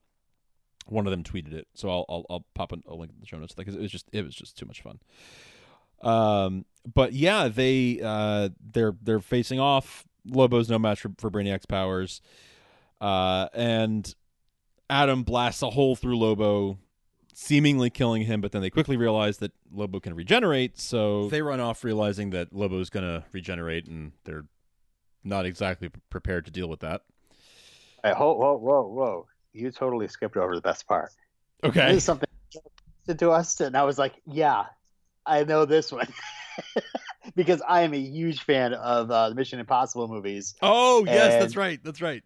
one 0.87 1.07
of 1.07 1.11
them 1.11 1.25
tweeted 1.25 1.53
it, 1.53 1.67
so 1.75 1.91
I'll 1.91 2.05
I'll, 2.09 2.27
I'll 2.31 2.45
pop 2.55 2.73
a, 2.73 2.77
a 2.89 2.95
link 2.95 3.11
in 3.13 3.21
the 3.21 3.27
show 3.27 3.39
notes 3.39 3.55
because 3.55 3.75
it 3.75 3.81
was 3.81 3.91
just 3.91 4.09
it 4.13 4.25
was 4.25 4.35
just 4.35 4.57
too 4.57 4.67
much 4.67 4.83
fun. 4.83 4.99
Um, 6.03 6.65
but 6.95 7.13
yeah, 7.13 7.49
they 7.49 8.01
uh 8.03 8.51
they're 8.73 8.95
they're 9.03 9.21
facing 9.21 9.59
off. 9.61 10.07
Lobo's 10.29 10.69
no 10.69 10.79
match 10.79 11.01
for, 11.01 11.11
for 11.19 11.31
Brainiac's 11.31 11.67
powers, 11.67 12.21
uh, 13.01 13.49
and 13.55 14.13
Adam 14.91 15.23
blasts 15.25 15.63
a 15.63 15.71
hole 15.71 15.95
through 15.97 16.19
Lobo, 16.19 16.79
seemingly 17.39 17.91
killing 17.91 18.23
him. 18.23 18.41
But 18.41 18.53
then 18.53 18.63
they 18.63 18.71
quickly 18.71 18.97
realize 18.97 19.37
that 19.39 19.53
Lobo 19.71 20.01
can 20.01 20.15
regenerate, 20.15 20.79
so 20.81 21.29
they 21.29 21.43
run 21.43 21.61
off, 21.61 21.85
realizing 21.85 22.31
that 22.31 22.53
Lobo's 22.53 22.91
gonna 22.91 23.25
regenerate, 23.33 23.87
and 23.87 24.13
they're 24.25 24.47
not 25.23 25.45
exactly 25.45 25.91
prepared 26.11 26.47
to 26.47 26.51
deal 26.51 26.69
with 26.69 26.81
that. 26.81 27.03
Hey, 28.03 28.13
whoa, 28.13 28.33
whoa, 28.33 28.57
whoa, 28.57 28.87
whoa! 28.89 29.27
You 29.53 29.71
totally 29.71 30.09
skipped 30.09 30.37
over 30.37 30.55
the 30.55 30.63
best 30.63 30.89
part. 30.89 31.11
Okay. 31.63 31.89
This 31.89 31.99
is 31.99 32.05
something 32.05 32.29
said 33.05 33.19
to 33.19 33.31
us, 33.31 33.61
and 33.61 33.77
I 33.77 33.85
was 33.85 33.99
like, 33.99 34.15
"Yeah, 34.27 34.65
I 35.27 35.45
know 35.45 35.67
this 35.67 35.93
one," 35.93 36.09
because 37.37 37.61
I 37.69 37.83
am 37.83 37.93
a 37.93 37.99
huge 38.01 38.41
fan 38.45 38.73
of 38.73 39.11
uh, 39.11 39.29
the 39.29 39.35
Mission 39.35 39.61
Impossible 39.61 40.09
movies. 40.09 40.55
Oh 40.63 41.05
yes, 41.05 41.35
And- 41.35 41.43
that's 41.43 41.57
right. 41.57 41.81
That's 41.85 42.01
right. 42.01 42.23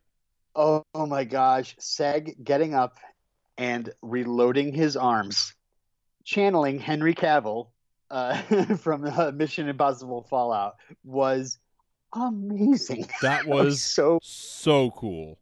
Oh, 0.54 0.84
oh 0.94 1.06
my 1.06 1.22
gosh, 1.24 1.76
Seg 1.78 2.42
getting 2.42 2.74
up 2.74 2.98
and 3.58 3.92
reloading 4.02 4.72
his 4.72 4.96
arms, 4.96 5.54
channeling 6.24 6.78
Henry 6.78 7.14
Cavill 7.14 7.68
uh, 8.10 8.36
from 8.76 9.04
uh, 9.04 9.30
Mission 9.32 9.68
Impossible 9.68 10.26
Fallout 10.28 10.76
was 11.04 11.58
amazing. 12.14 13.08
That 13.22 13.46
I 13.46 13.48
was 13.48 13.82
so 13.82 14.18
so 14.22 14.90
cool. 14.90 15.38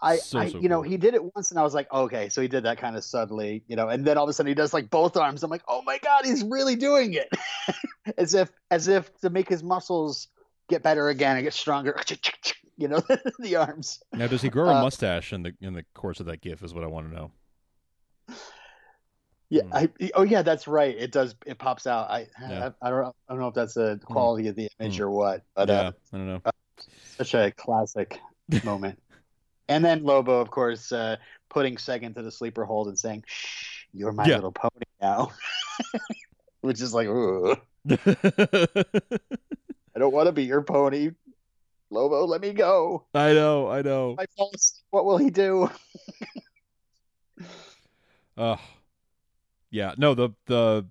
I, 0.00 0.16
So, 0.16 0.38
I 0.38 0.48
so 0.50 0.58
you 0.58 0.68
know, 0.68 0.82
he 0.82 0.98
did 0.98 1.14
it 1.14 1.34
once, 1.34 1.50
and 1.50 1.58
I 1.58 1.62
was 1.62 1.74
like, 1.74 1.90
okay, 1.92 2.28
so 2.28 2.42
he 2.42 2.48
did 2.48 2.64
that 2.64 2.78
kind 2.78 2.96
of 2.96 3.04
subtly, 3.04 3.64
you 3.66 3.76
know, 3.76 3.88
and 3.88 4.04
then 4.04 4.18
all 4.18 4.24
of 4.24 4.30
a 4.30 4.32
sudden 4.32 4.48
he 4.48 4.54
does 4.54 4.74
like 4.74 4.90
both 4.90 5.16
arms. 5.16 5.42
I'm 5.42 5.50
like, 5.50 5.64
oh 5.68 5.82
my 5.82 5.98
god, 5.98 6.26
he's 6.26 6.44
really 6.44 6.76
doing 6.76 7.14
it, 7.14 7.32
as 8.18 8.34
if 8.34 8.50
as 8.70 8.88
if 8.88 9.16
to 9.20 9.30
make 9.30 9.48
his 9.48 9.62
muscles 9.62 10.28
get 10.68 10.82
better 10.82 11.08
again 11.08 11.36
and 11.36 11.44
get 11.44 11.54
stronger. 11.54 11.96
You 12.76 12.88
know, 12.88 13.00
the 13.38 13.56
arms. 13.56 14.00
Now, 14.14 14.26
does 14.26 14.42
he 14.42 14.48
grow 14.48 14.68
a 14.68 14.74
Uh, 14.74 14.82
mustache 14.82 15.32
in 15.32 15.42
the 15.42 15.54
in 15.60 15.74
the 15.74 15.84
course 15.94 16.20
of 16.20 16.26
that 16.26 16.40
gif? 16.42 16.62
Is 16.62 16.74
what 16.74 16.84
I 16.84 16.88
want 16.88 17.08
to 17.10 17.14
know. 17.14 17.30
Yeah, 19.48 19.62
Hmm. 19.62 19.72
I 19.72 19.88
oh 20.14 20.24
yeah, 20.24 20.42
that's 20.42 20.66
right. 20.66 20.96
It 20.96 21.12
does. 21.12 21.36
It 21.46 21.58
pops 21.58 21.86
out. 21.86 22.10
I 22.10 22.26
Yeah. 22.40 22.70
I, 22.82 22.88
I 22.88 22.90
don't 22.90 23.06
I 23.28 23.32
don't 23.32 23.40
know 23.40 23.48
if 23.48 23.54
that's 23.54 23.76
a 23.76 23.98
quality 24.04 24.48
of 24.48 24.56
the 24.56 24.68
image 24.80 25.00
or 25.00 25.10
what, 25.10 25.42
but 25.54 25.68
yeah, 25.68 25.74
uh, 25.74 25.92
I 26.12 26.16
don't 26.16 26.26
know. 26.26 26.42
such 27.04 27.34
a 27.34 27.52
classic 27.52 28.20
moment. 28.64 29.00
And 29.68 29.84
then 29.84 30.04
Lobo, 30.04 30.38
of 30.40 30.48
course, 30.48 30.92
uh, 30.92 31.16
putting 31.50 31.74
Seg 31.74 32.02
into 32.02 32.22
the 32.22 32.30
sleeper 32.30 32.64
hold 32.64 32.86
and 32.86 32.96
saying, 32.96 33.24
"Shh, 33.26 33.86
you're 33.92 34.12
my 34.12 34.28
Yeah. 34.28 34.36
little 34.36 34.52
pony 34.52 34.84
now," 35.00 35.32
which 36.60 36.80
is 36.80 36.94
like, 36.94 37.08
Ugh, 37.08 37.58
I 37.90 39.98
don't 39.98 40.14
want 40.14 40.26
to 40.26 40.32
be 40.32 40.44
your 40.44 40.62
pony, 40.62 41.10
Lobo. 41.90 42.26
Let 42.26 42.40
me 42.40 42.52
go. 42.52 43.06
I 43.14 43.32
know, 43.32 43.68
I 43.68 43.82
know. 43.82 44.16
What 44.90 45.04
will 45.04 45.18
he 45.18 45.30
do? 45.30 45.70
Uh, 48.38 48.56
yeah, 49.70 49.94
no, 49.96 50.14
the 50.14 50.30
the 50.46 50.86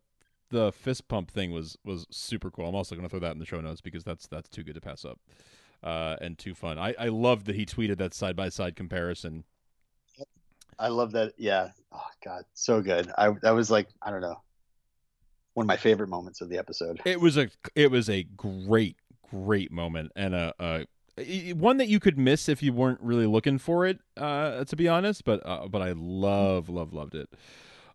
the 0.49 0.71
fist 0.71 1.07
pump 1.07 1.29
thing 1.29 1.51
was 1.51 1.77
was 1.83 2.07
super 2.09 2.49
cool. 2.49 2.67
I'm 2.67 2.75
also 2.75 2.95
going 2.95 3.05
to 3.05 3.09
throw 3.09 3.19
that 3.19 3.33
in 3.33 3.39
the 3.39 3.45
show 3.45 3.61
notes 3.61 3.81
because 3.81 4.03
that's 4.03 4.27
that's 4.27 4.49
too 4.49 4.63
good 4.63 4.75
to 4.75 4.81
pass 4.81 5.05
up, 5.05 5.19
uh, 5.83 6.15
and 6.21 6.37
too 6.37 6.55
fun. 6.55 6.79
I 6.79 6.95
I 6.97 7.07
love 7.09 7.45
that 7.45 7.55
he 7.55 7.65
tweeted 7.65 7.97
that 7.97 8.13
side 8.13 8.35
by 8.35 8.49
side 8.49 8.75
comparison. 8.75 9.43
I 10.77 10.87
love 10.87 11.11
that. 11.11 11.33
Yeah. 11.37 11.69
Oh 11.91 12.07
God, 12.23 12.43
so 12.53 12.81
good. 12.81 13.11
I 13.17 13.29
that 13.41 13.51
was 13.51 13.69
like 13.69 13.89
I 14.01 14.09
don't 14.09 14.21
know, 14.21 14.41
one 15.53 15.65
of 15.65 15.67
my 15.67 15.77
favorite 15.77 16.09
moments 16.09 16.41
of 16.41 16.49
the 16.49 16.57
episode. 16.57 17.01
It 17.05 17.19
was 17.19 17.37
a 17.37 17.49
it 17.75 17.91
was 17.91 18.09
a 18.09 18.23
great 18.23 18.97
great 19.29 19.71
moment 19.71 20.11
and 20.15 20.33
a, 20.33 20.53
a 20.59 20.85
one 21.53 21.77
that 21.77 21.87
you 21.87 21.99
could 21.99 22.17
miss 22.17 22.49
if 22.49 22.61
you 22.61 22.73
weren't 22.73 22.99
really 23.01 23.25
looking 23.25 23.57
for 23.57 23.85
it. 23.85 23.99
Uh, 24.17 24.65
to 24.65 24.75
be 24.75 24.87
honest, 24.87 25.23
but 25.23 25.41
uh, 25.45 25.67
but 25.67 25.81
I 25.81 25.93
love 25.95 26.69
love 26.69 26.93
loved 26.93 27.15
it. 27.15 27.29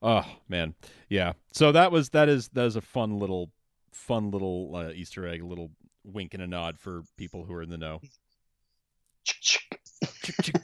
Oh 0.03 0.25
man, 0.49 0.75
yeah. 1.09 1.33
So 1.53 1.73
that 1.73 1.93
was 1.93 2.11
that 2.11 2.29
is 2.29 2.49
that 2.51 2.65
is 2.65 2.77
a 2.77 2.81
fun 2.81 3.19
little 3.19 3.51
fun 3.93 4.31
little 4.31 4.75
uh, 4.75 4.91
Easter 4.91 5.27
egg, 5.27 5.43
little 5.43 5.71
wink 6.05 6.35
and 6.35 6.43
a 6.43 6.47
nod 6.47 6.79
for 6.79 7.03
people 7.17 7.45
who 7.45 7.53
are 7.53 7.63
in 7.63 7.71
the 7.71 7.77
know. 7.77 8.01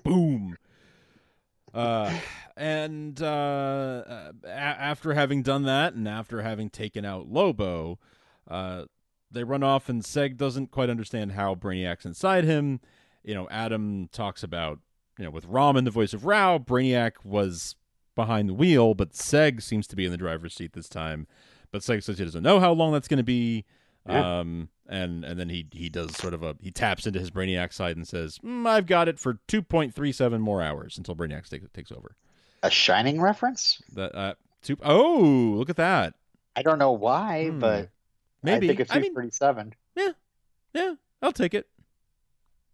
boom. 0.03 0.57
Uh, 1.75 2.19
and 2.57 3.21
uh, 3.21 3.27
uh, 3.27 4.33
after 4.47 5.13
having 5.13 5.43
done 5.43 5.65
that, 5.65 5.93
and 5.93 6.09
after 6.09 6.41
having 6.41 6.71
taken 6.71 7.05
out 7.05 7.29
Lobo, 7.29 7.99
uh, 8.49 8.85
they 9.31 9.45
run 9.45 9.63
off, 9.63 9.89
and 9.89 10.03
Seg 10.03 10.37
doesn't 10.37 10.71
quite 10.71 10.91
understand 10.91 11.33
how 11.33 11.55
Brainiac's 11.55 12.05
inside 12.07 12.45
him. 12.45 12.81
You 13.25 13.35
know, 13.35 13.49
Adam 13.51 14.09
talks 14.13 14.43
about, 14.43 14.79
you 15.19 15.25
know, 15.25 15.31
with 15.31 15.47
Ramen, 15.49 15.85
the 15.85 15.91
voice 15.91 16.15
of 16.15 16.25
Rao, 16.25 16.59
Brainiac 16.59 17.13
was 17.25 17.75
behind 18.15 18.49
the 18.49 18.55
wheel, 18.55 18.95
but 18.95 19.13
Seg 19.13 19.63
seems 19.63 19.87
to 19.89 19.97
be 19.97 20.05
in 20.05 20.11
the 20.11 20.17
driver's 20.17 20.55
seat 20.55 20.73
this 20.73 20.89
time. 20.89 21.27
But 21.73 21.83
Seg 21.83 22.03
says 22.03 22.19
he 22.19 22.25
doesn't 22.25 22.43
know 22.43 22.61
how 22.61 22.73
long 22.73 22.93
that's 22.93 23.09
going 23.09 23.19
to 23.19 23.25
be. 23.25 23.65
Yeah. 24.09 24.39
Um, 24.39 24.69
and 24.89 25.25
and 25.25 25.39
then 25.39 25.49
he 25.49 25.67
he 25.73 25.89
does 25.89 26.17
sort 26.17 26.33
of 26.33 26.45
a 26.45 26.55
he 26.61 26.71
taps 26.71 27.09
into 27.09 27.19
his 27.19 27.33
Brainiac 27.33 27.73
side 27.73 27.97
and 27.97 28.07
says, 28.07 28.39
mm, 28.39 28.65
"I've 28.65 28.87
got 28.87 29.09
it 29.09 29.19
for 29.19 29.41
two 29.49 29.61
point 29.61 29.93
three 29.93 30.13
seven 30.13 30.41
more 30.41 30.63
hours 30.63 30.97
until 30.97 31.17
Brainiac 31.17 31.49
takes 31.49 31.67
takes 31.75 31.91
over." 31.91 32.15
A 32.63 32.71
Shining 32.71 33.21
reference? 33.21 33.83
That 33.95 34.15
uh, 34.15 34.35
two, 34.63 34.77
oh, 34.85 35.55
look 35.59 35.69
at 35.71 35.77
that. 35.77 36.15
I 36.55 36.63
don't 36.63 36.79
know 36.79 36.93
why, 36.93 37.49
Hmm. 37.49 37.59
but 37.59 37.91
Maybe 38.47 38.67
I 38.67 38.69
think 38.71 38.81
it's 38.81 38.93
I 38.93 38.99
mean, 39.01 39.13
337. 39.15 39.75
yeah, 40.75 40.95
I'll 41.23 41.33
take 41.33 41.55
it. 41.55 41.67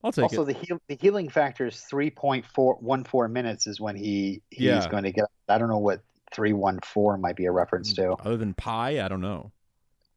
I'll 0.04 0.12
take 0.12 0.24
also, 0.24 0.42
it. 0.42 0.46
the 0.46 0.52
heal, 0.54 0.78
the 0.88 0.98
healing 1.00 1.28
factor 1.28 1.66
is 1.66 1.84
3.414 1.92 3.30
minutes 3.30 3.66
is 3.66 3.80
when 3.80 3.96
he 3.96 4.42
he's 4.50 4.62
Yeah. 4.62 4.88
going 4.88 5.04
to 5.04 5.12
get. 5.12 5.26
I 5.48 5.58
don't 5.58 5.68
know 5.68 5.78
what 5.78 6.02
314 6.34 7.20
might 7.20 7.36
be 7.36 7.44
a 7.46 7.52
reference 7.52 7.92
to. 7.94 8.12
Other 8.12 8.36
than 8.36 8.54
pie, 8.54 9.04
I 9.04 9.08
don't 9.08 9.20
know. 9.20 9.52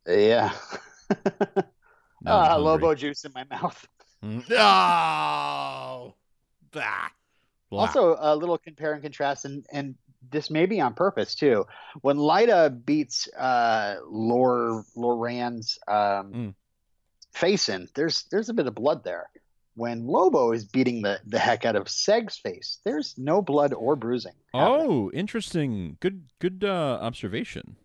Yeah. 0.07 0.51
Ah. 2.27 2.55
Lobo 2.55 2.95
juice 2.95 3.23
in 3.25 3.31
my 3.35 3.43
mouth. 3.51 3.87
Mm. 4.23 4.43
Oh, 4.51 6.15
bah. 6.71 7.09
Blah. 7.75 7.85
Also, 7.85 8.17
a 8.19 8.35
little 8.35 8.57
compare 8.57 8.93
and 8.93 9.01
contrast, 9.01 9.45
and 9.45 9.65
and 9.71 9.95
this 10.31 10.49
may 10.49 10.65
be 10.65 10.81
on 10.81 10.93
purpose 10.93 11.35
too. 11.35 11.65
When 12.01 12.17
Lyta 12.17 12.83
beats 12.85 13.27
uh, 13.37 13.97
Lor 14.07 14.83
Loran's 14.95 15.77
um, 15.87 16.33
Mm. 16.33 16.53
face 17.33 17.69
in, 17.69 17.87
there's 17.95 18.23
there's 18.31 18.49
a 18.49 18.53
bit 18.53 18.67
of 18.67 18.75
blood 18.75 19.03
there. 19.03 19.29
When 19.77 20.07
Lobo 20.07 20.53
is 20.53 20.63
beating 20.63 21.01
the, 21.01 21.19
the 21.27 21.37
heck 21.37 21.65
out 21.65 21.75
of 21.75 21.89
Seg's 21.89 22.37
face, 22.37 22.79
there's 22.85 23.13
no 23.17 23.41
blood 23.41 23.73
or 23.73 23.97
bruising. 23.97 24.31
happening. 24.53 24.87
oh, 24.89 25.11
interesting. 25.13 25.97
Good, 25.99 26.23
good 26.39 26.63
uh, 26.63 26.97
observation. 27.01 27.75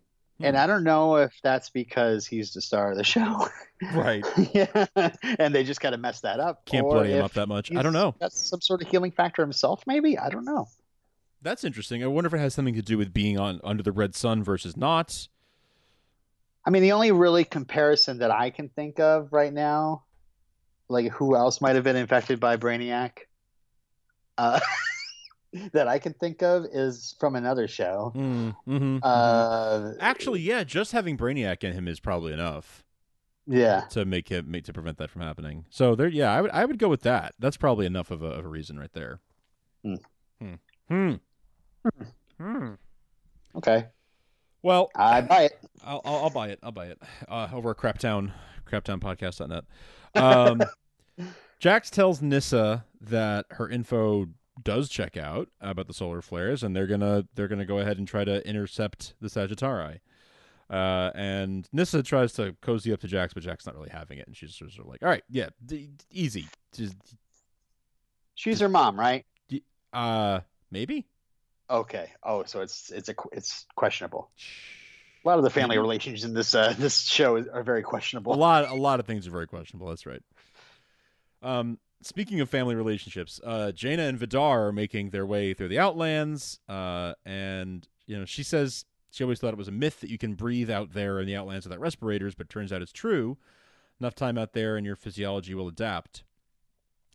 And 0.43 0.57
I 0.57 0.67
don't 0.67 0.83
know 0.83 1.17
if 1.17 1.33
that's 1.43 1.69
because 1.69 2.25
he's 2.25 2.53
the 2.53 2.61
star 2.61 2.91
of 2.91 2.97
the 2.97 3.03
show. 3.03 3.47
Right. 3.95 4.23
yeah. 4.53 4.85
And 5.39 5.55
they 5.55 5.63
just 5.63 5.81
kind 5.81 5.95
of 5.95 6.01
messed 6.01 6.21
that 6.21 6.39
up. 6.39 6.67
Can't 6.67 6.85
or 6.85 6.91
bloody 6.91 7.13
him 7.13 7.25
up 7.25 7.33
that 7.33 7.47
much. 7.47 7.75
I 7.75 7.81
don't 7.81 7.93
know. 7.93 8.13
Got 8.19 8.31
some 8.31 8.61
sort 8.61 8.83
of 8.83 8.87
healing 8.87 9.11
factor 9.11 9.41
himself, 9.41 9.81
maybe? 9.87 10.19
I 10.19 10.29
don't 10.29 10.45
know. 10.45 10.67
That's 11.41 11.63
interesting. 11.63 12.03
I 12.03 12.07
wonder 12.07 12.27
if 12.27 12.33
it 12.35 12.37
has 12.37 12.53
something 12.53 12.75
to 12.75 12.83
do 12.83 12.99
with 12.99 13.11
being 13.11 13.39
on 13.39 13.59
under 13.63 13.81
the 13.81 13.91
red 13.91 14.13
sun 14.13 14.43
versus 14.43 14.77
not. 14.77 15.27
I 16.63 16.69
mean, 16.69 16.83
the 16.83 16.91
only 16.91 17.11
really 17.11 17.43
comparison 17.43 18.19
that 18.19 18.29
I 18.29 18.51
can 18.51 18.69
think 18.69 18.99
of 18.99 19.33
right 19.33 19.51
now, 19.51 20.03
like 20.87 21.11
who 21.11 21.35
else 21.35 21.59
might 21.59 21.75
have 21.75 21.83
been 21.83 21.95
infected 21.95 22.39
by 22.39 22.57
Brainiac, 22.57 23.11
uh, 24.37 24.59
that 25.73 25.87
I 25.87 25.99
can 25.99 26.13
think 26.13 26.41
of 26.41 26.65
is 26.71 27.15
from 27.19 27.35
another 27.35 27.67
show. 27.67 28.13
Mm, 28.15 28.55
hmm 28.65 28.97
Uh, 29.03 29.91
Actually, 29.99 30.41
yeah, 30.41 30.63
just 30.63 30.91
having 30.91 31.17
Brainiac 31.17 31.63
in 31.63 31.73
him 31.73 31.87
is 31.87 31.99
probably 31.99 32.33
enough 32.33 32.83
yeah. 33.47 33.81
to 33.89 34.05
make 34.05 34.29
him 34.29 34.49
make 34.49 34.63
to 34.65 34.73
prevent 34.73 34.97
that 34.97 35.09
from 35.09 35.21
happening. 35.21 35.65
So 35.69 35.95
there, 35.95 36.07
yeah, 36.07 36.31
I 36.31 36.41
would 36.41 36.51
I 36.51 36.65
would 36.65 36.77
go 36.79 36.89
with 36.89 37.01
that. 37.01 37.35
That's 37.39 37.57
probably 37.57 37.85
enough 37.85 38.11
of 38.11 38.21
a, 38.21 38.27
of 38.27 38.45
a 38.45 38.47
reason 38.47 38.79
right 38.79 38.93
there. 38.93 39.19
Hmm. 39.83 39.95
Hmm. 40.39 40.53
Hmm. 40.89 41.13
Hmm. 42.39 42.73
Okay. 43.55 43.87
Well, 44.63 44.91
I 44.95 45.21
buy 45.21 45.43
it. 45.43 45.59
I'll, 45.83 46.01
I'll, 46.05 46.15
I'll 46.23 46.29
buy 46.29 46.49
it. 46.49 46.59
I'll 46.61 46.71
buy 46.71 46.87
it. 46.87 47.01
Uh, 47.27 47.47
over 47.51 47.71
at 47.71 47.77
Craptown, 47.77 48.31
craptownpodcast.net. 48.69 49.63
Um, 50.15 50.61
Jax 51.59 51.89
tells 51.89 52.21
Nyssa 52.21 52.85
that 53.01 53.45
her 53.51 53.67
info 53.67 54.27
does 54.61 54.89
check 54.89 55.17
out 55.17 55.49
about 55.59 55.87
the 55.87 55.93
solar 55.93 56.21
flares, 56.21 56.63
and 56.63 56.75
they're 56.75 56.87
gonna 56.87 57.25
they're 57.35 57.47
gonna 57.47 57.65
go 57.65 57.79
ahead 57.79 57.97
and 57.97 58.07
try 58.07 58.23
to 58.23 58.47
intercept 58.47 59.13
the 59.21 59.27
Sagittari. 59.27 59.99
Uh, 60.69 61.11
and 61.15 61.67
Nyssa 61.73 62.01
tries 62.01 62.31
to 62.33 62.55
cozy 62.61 62.93
up 62.93 63.01
to 63.01 63.07
Jax, 63.07 63.33
but 63.33 63.43
Jack's 63.43 63.65
not 63.65 63.75
really 63.75 63.89
having 63.89 64.17
it, 64.19 64.27
and 64.27 64.35
she's 64.37 64.53
just 64.55 64.75
sort 64.75 64.85
of 64.87 64.91
like, 64.91 65.03
"All 65.03 65.09
right, 65.09 65.23
yeah, 65.29 65.49
d- 65.65 65.91
easy, 66.09 66.47
just 66.73 66.95
She's 68.35 68.59
her 68.61 68.69
mom, 68.69 68.97
right? 68.99 69.25
uh, 69.93 70.39
maybe." 70.71 71.05
Okay. 71.69 72.09
Oh, 72.23 72.43
so 72.45 72.61
it's 72.61 72.89
it's 72.91 73.09
a 73.09 73.15
it's 73.31 73.65
questionable. 73.75 74.31
A 75.23 75.27
lot 75.27 75.37
of 75.37 75.43
the 75.43 75.49
family 75.49 75.77
relations 75.77 76.23
in 76.23 76.33
this 76.33 76.55
uh, 76.55 76.73
this 76.77 77.01
show 77.01 77.35
is, 77.35 77.47
are 77.47 77.63
very 77.63 77.83
questionable. 77.83 78.33
a 78.33 78.35
lot 78.35 78.67
a 78.69 78.73
lot 78.73 78.99
of 78.99 79.05
things 79.05 79.27
are 79.27 79.31
very 79.31 79.47
questionable 79.47 79.87
that's 79.87 80.05
right 80.07 80.23
um 81.43 81.77
speaking 82.01 82.39
of 82.39 82.49
family 82.49 82.75
relationships 82.75 83.39
uh 83.43 83.71
Jayna 83.73 84.09
and 84.09 84.17
vidar 84.17 84.67
are 84.67 84.71
making 84.71 85.09
their 85.09 85.25
way 85.25 85.53
through 85.53 85.67
the 85.69 85.79
outlands 85.79 86.59
uh 86.67 87.13
and 87.25 87.87
you 88.05 88.17
know 88.17 88.25
she 88.25 88.43
says 88.43 88.85
she 89.11 89.23
always 89.23 89.39
thought 89.39 89.53
it 89.53 89.57
was 89.57 89.67
a 89.67 89.73
myth 89.73 89.99
that 89.99 90.09
you 90.09 90.17
can 90.17 90.35
breathe 90.35 90.69
out 90.69 90.93
there 90.93 91.19
in 91.19 91.27
the 91.27 91.35
outlands 91.35 91.65
without 91.65 91.79
respirators 91.79 92.33
but 92.33 92.49
turns 92.49 92.71
out 92.71 92.81
it's 92.81 92.93
true. 92.93 93.37
Enough 93.99 94.15
time 94.15 94.37
out 94.37 94.53
there 94.53 94.77
and 94.77 94.85
your 94.85 94.95
physiology 94.95 95.53
will 95.53 95.67
adapt. 95.67 96.23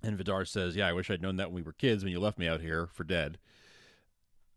And 0.02 0.16
vidar 0.16 0.44
says 0.44 0.76
yeah 0.76 0.86
i 0.86 0.92
wish 0.92 1.10
i'd 1.10 1.22
known 1.22 1.36
that 1.36 1.48
when 1.48 1.56
we 1.56 1.62
were 1.62 1.72
kids 1.72 2.04
when 2.04 2.12
you 2.12 2.20
left 2.20 2.38
me 2.38 2.46
out 2.46 2.60
here 2.60 2.86
for 2.86 3.02
dead 3.02 3.38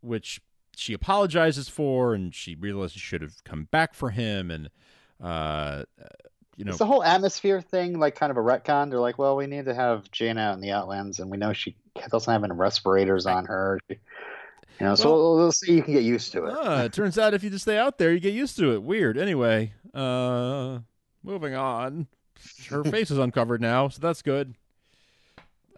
which 0.00 0.40
she 0.76 0.92
apologizes 0.92 1.68
for 1.68 2.14
and 2.14 2.34
she 2.34 2.54
realizes 2.54 2.92
she 2.92 3.00
should 3.00 3.22
have 3.22 3.42
come 3.42 3.64
back 3.64 3.94
for 3.94 4.10
him 4.10 4.50
and 4.50 4.70
uh 5.20 5.84
you 6.60 6.66
know 6.66 6.70
It's 6.72 6.78
the 6.78 6.84
whole 6.84 7.02
atmosphere 7.02 7.62
thing, 7.62 7.98
like 7.98 8.14
kind 8.16 8.30
of 8.30 8.36
a 8.36 8.40
retcon. 8.40 8.90
They're 8.90 9.00
like, 9.00 9.16
well, 9.18 9.34
we 9.34 9.46
need 9.46 9.64
to 9.64 9.72
have 9.74 10.10
Jane 10.10 10.36
out 10.36 10.52
in 10.54 10.60
the 10.60 10.72
Outlands, 10.72 11.18
and 11.18 11.30
we 11.30 11.38
know 11.38 11.54
she 11.54 11.74
doesn't 12.10 12.30
have 12.30 12.44
any 12.44 12.52
respirators 12.52 13.24
on 13.24 13.46
her. 13.46 13.80
She- 13.88 13.98
you 14.78 14.86
know, 14.86 14.94
so 14.94 15.10
Well- 15.10 15.36
we'll 15.36 15.52
see. 15.52 15.72
You 15.72 15.82
can 15.82 15.94
get 15.94 16.02
used 16.04 16.32
to 16.32 16.44
it. 16.46 16.54
Ah, 16.58 16.82
it 16.82 16.92
turns 16.92 17.18
out 17.18 17.32
if 17.32 17.42
you 17.42 17.48
just 17.48 17.62
stay 17.64 17.78
out 17.78 17.96
there, 17.96 18.12
you 18.12 18.20
get 18.20 18.34
used 18.34 18.56
to 18.58 18.72
it. 18.74 18.82
Weird. 18.82 19.16
Anyway, 19.16 19.72
uh, 19.94 20.80
moving 21.22 21.54
on. 21.54 22.06
Her 22.68 22.84
face 22.84 23.10
is 23.10 23.16
uncovered 23.18 23.60
now, 23.62 23.88
so 23.88 23.98
that's 24.00 24.20
good. 24.20 24.54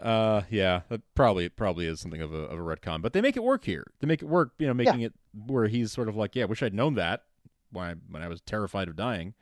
Uh, 0.01 0.43
yeah, 0.51 0.81
that 0.89 1.01
probably 1.15 1.49
probably 1.49 1.87
is 1.87 2.01
something 2.01 2.21
of 2.21 2.33
a 2.35 2.39
of 2.39 2.59
a 2.59 2.63
retcon, 2.63 3.01
but 3.03 3.13
they 3.13 3.21
make 3.21 3.37
it 3.37 3.45
work 3.45 3.65
here. 3.65 3.87
They 4.01 4.07
make 4.09 4.21
it 4.21 4.27
work, 4.29 4.51
you 4.59 4.67
know, 4.67 4.75
making 4.75 5.03
it 5.03 5.13
where 5.47 5.69
he's 5.69 5.93
sort 5.93 6.09
of 6.09 6.17
like, 6.17 6.35
yeah, 6.35 6.45
wish 6.47 6.61
I'd 6.61 6.75
known 6.75 6.95
that 6.95 7.23
when 7.71 7.85
I, 7.87 7.95
when 8.11 8.23
I 8.23 8.27
was 8.29 8.41
terrified 8.41 8.89
of 8.89 8.97
dying. 8.97 9.35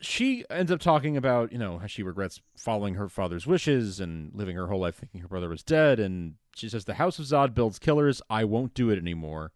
She 0.00 0.44
ends 0.48 0.72
up 0.72 0.80
talking 0.80 1.16
about, 1.16 1.52
you 1.52 1.58
know, 1.58 1.78
how 1.78 1.86
she 1.86 2.02
regrets 2.02 2.40
following 2.56 2.94
her 2.94 3.08
father's 3.08 3.46
wishes 3.46 4.00
and 4.00 4.32
living 4.34 4.56
her 4.56 4.66
whole 4.66 4.80
life 4.80 4.96
thinking 4.96 5.20
her 5.20 5.28
brother 5.28 5.48
was 5.48 5.62
dead. 5.62 6.00
And 6.00 6.36
she 6.54 6.68
says, 6.68 6.84
"The 6.84 6.94
House 6.94 7.18
of 7.18 7.26
Zod 7.26 7.54
builds 7.54 7.78
killers. 7.78 8.22
I 8.30 8.44
won't 8.44 8.72
do 8.74 8.90
it 8.90 8.98
anymore." 8.98 9.52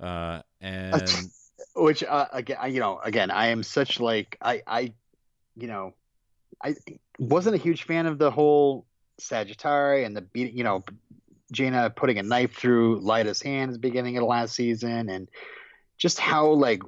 Uh, 0.00 0.42
and 0.60 1.30
Which, 1.74 2.02
uh, 2.02 2.26
again, 2.32 2.56
I- 2.60 2.66
you 2.68 2.80
know, 2.80 2.98
again, 3.02 3.30
I 3.30 3.48
am 3.48 3.62
such 3.62 4.00
like 4.00 4.36
I, 4.40 4.62
I, 4.66 4.92
you 5.56 5.66
know, 5.66 5.94
I 6.62 6.74
wasn't 7.18 7.54
a 7.54 7.58
huge 7.58 7.84
fan 7.84 8.06
of 8.06 8.18
the 8.18 8.30
whole 8.30 8.86
Sagittari 9.20 10.04
and 10.04 10.16
the 10.16 10.22
beat. 10.22 10.52
You 10.54 10.64
know, 10.64 10.84
Jayna 11.52 11.94
putting 11.94 12.18
a 12.18 12.22
knife 12.22 12.54
through 12.54 13.00
Lyta's 13.00 13.42
hand 13.42 13.70
at 13.70 13.74
the 13.74 13.78
beginning 13.78 14.16
of 14.16 14.22
the 14.22 14.26
last 14.26 14.54
season, 14.54 15.08
and 15.08 15.28
just 15.98 16.18
how 16.18 16.48
like 16.48 16.82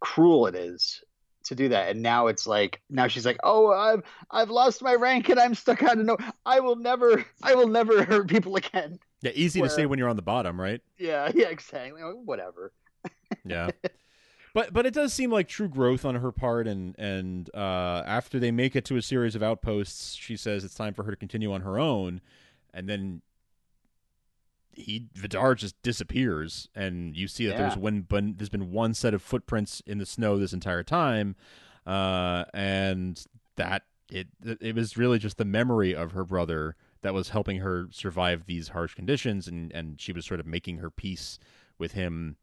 cruel 0.00 0.46
it 0.46 0.54
is 0.54 1.02
to 1.44 1.54
do 1.54 1.68
that. 1.70 1.90
And 1.90 2.02
now 2.02 2.26
it's 2.28 2.46
like 2.46 2.80
now 2.90 3.06
she's 3.08 3.26
like, 3.26 3.38
oh, 3.42 3.72
I've 3.72 4.02
I've 4.30 4.50
lost 4.50 4.82
my 4.82 4.94
rank 4.94 5.28
and 5.28 5.38
I'm 5.40 5.54
stuck 5.54 5.82
out 5.82 5.98
of 5.98 6.04
no. 6.04 6.16
I 6.46 6.60
will 6.60 6.76
never, 6.76 7.24
I 7.42 7.54
will 7.54 7.68
never 7.68 8.04
hurt 8.04 8.28
people 8.28 8.56
again. 8.56 8.98
yeah, 9.20 9.32
easy 9.34 9.60
to 9.60 9.68
say 9.70 9.86
when 9.86 9.98
you're 9.98 10.08
on 10.08 10.16
the 10.16 10.22
bottom, 10.22 10.60
right? 10.60 10.80
Yeah, 10.98 11.30
yeah, 11.34 11.48
exactly. 11.48 12.00
Whatever. 12.02 12.72
Yeah. 13.46 13.70
But 14.54 14.74
but 14.74 14.84
it 14.84 14.92
does 14.92 15.14
seem 15.14 15.30
like 15.30 15.48
true 15.48 15.68
growth 15.68 16.04
on 16.04 16.16
her 16.16 16.30
part, 16.30 16.66
and 16.68 16.94
and 16.98 17.48
uh, 17.54 18.02
after 18.06 18.38
they 18.38 18.50
make 18.50 18.76
it 18.76 18.84
to 18.84 18.96
a 18.96 19.02
series 19.02 19.34
of 19.34 19.42
outposts, 19.42 20.14
she 20.14 20.36
says 20.36 20.62
it's 20.64 20.74
time 20.74 20.92
for 20.92 21.04
her 21.04 21.10
to 21.10 21.16
continue 21.16 21.50
on 21.52 21.62
her 21.62 21.78
own, 21.78 22.20
and 22.74 22.86
then 22.88 23.22
he 24.74 25.06
Vidar 25.14 25.54
just 25.54 25.80
disappears, 25.82 26.68
and 26.74 27.16
you 27.16 27.28
see 27.28 27.46
that 27.46 27.56
there's 27.56 27.74
Yeah. 27.74 27.80
one 27.80 28.00
been, 28.02 28.34
there's 28.36 28.48
been 28.48 28.70
one 28.70 28.94
set 28.94 29.14
of 29.14 29.22
footprints 29.22 29.82
in 29.86 29.98
the 29.98 30.06
snow 30.06 30.38
this 30.38 30.52
entire 30.52 30.82
time, 30.82 31.36
uh, 31.86 32.44
and 32.54 33.22
that 33.56 33.84
it 34.10 34.28
it 34.42 34.74
was 34.74 34.96
really 34.96 35.18
just 35.18 35.36
the 35.38 35.44
memory 35.44 35.94
of 35.94 36.12
her 36.12 36.24
brother 36.24 36.76
that 37.02 37.12
was 37.14 37.30
helping 37.30 37.58
her 37.58 37.88
survive 37.90 38.46
these 38.46 38.68
harsh 38.68 38.94
conditions, 38.94 39.48
and 39.48 39.72
and 39.72 40.00
she 40.00 40.12
was 40.12 40.24
sort 40.24 40.40
of 40.40 40.46
making 40.46 40.78
her 40.78 40.90
peace 40.90 41.38
with 41.78 41.92
him. 41.92 42.36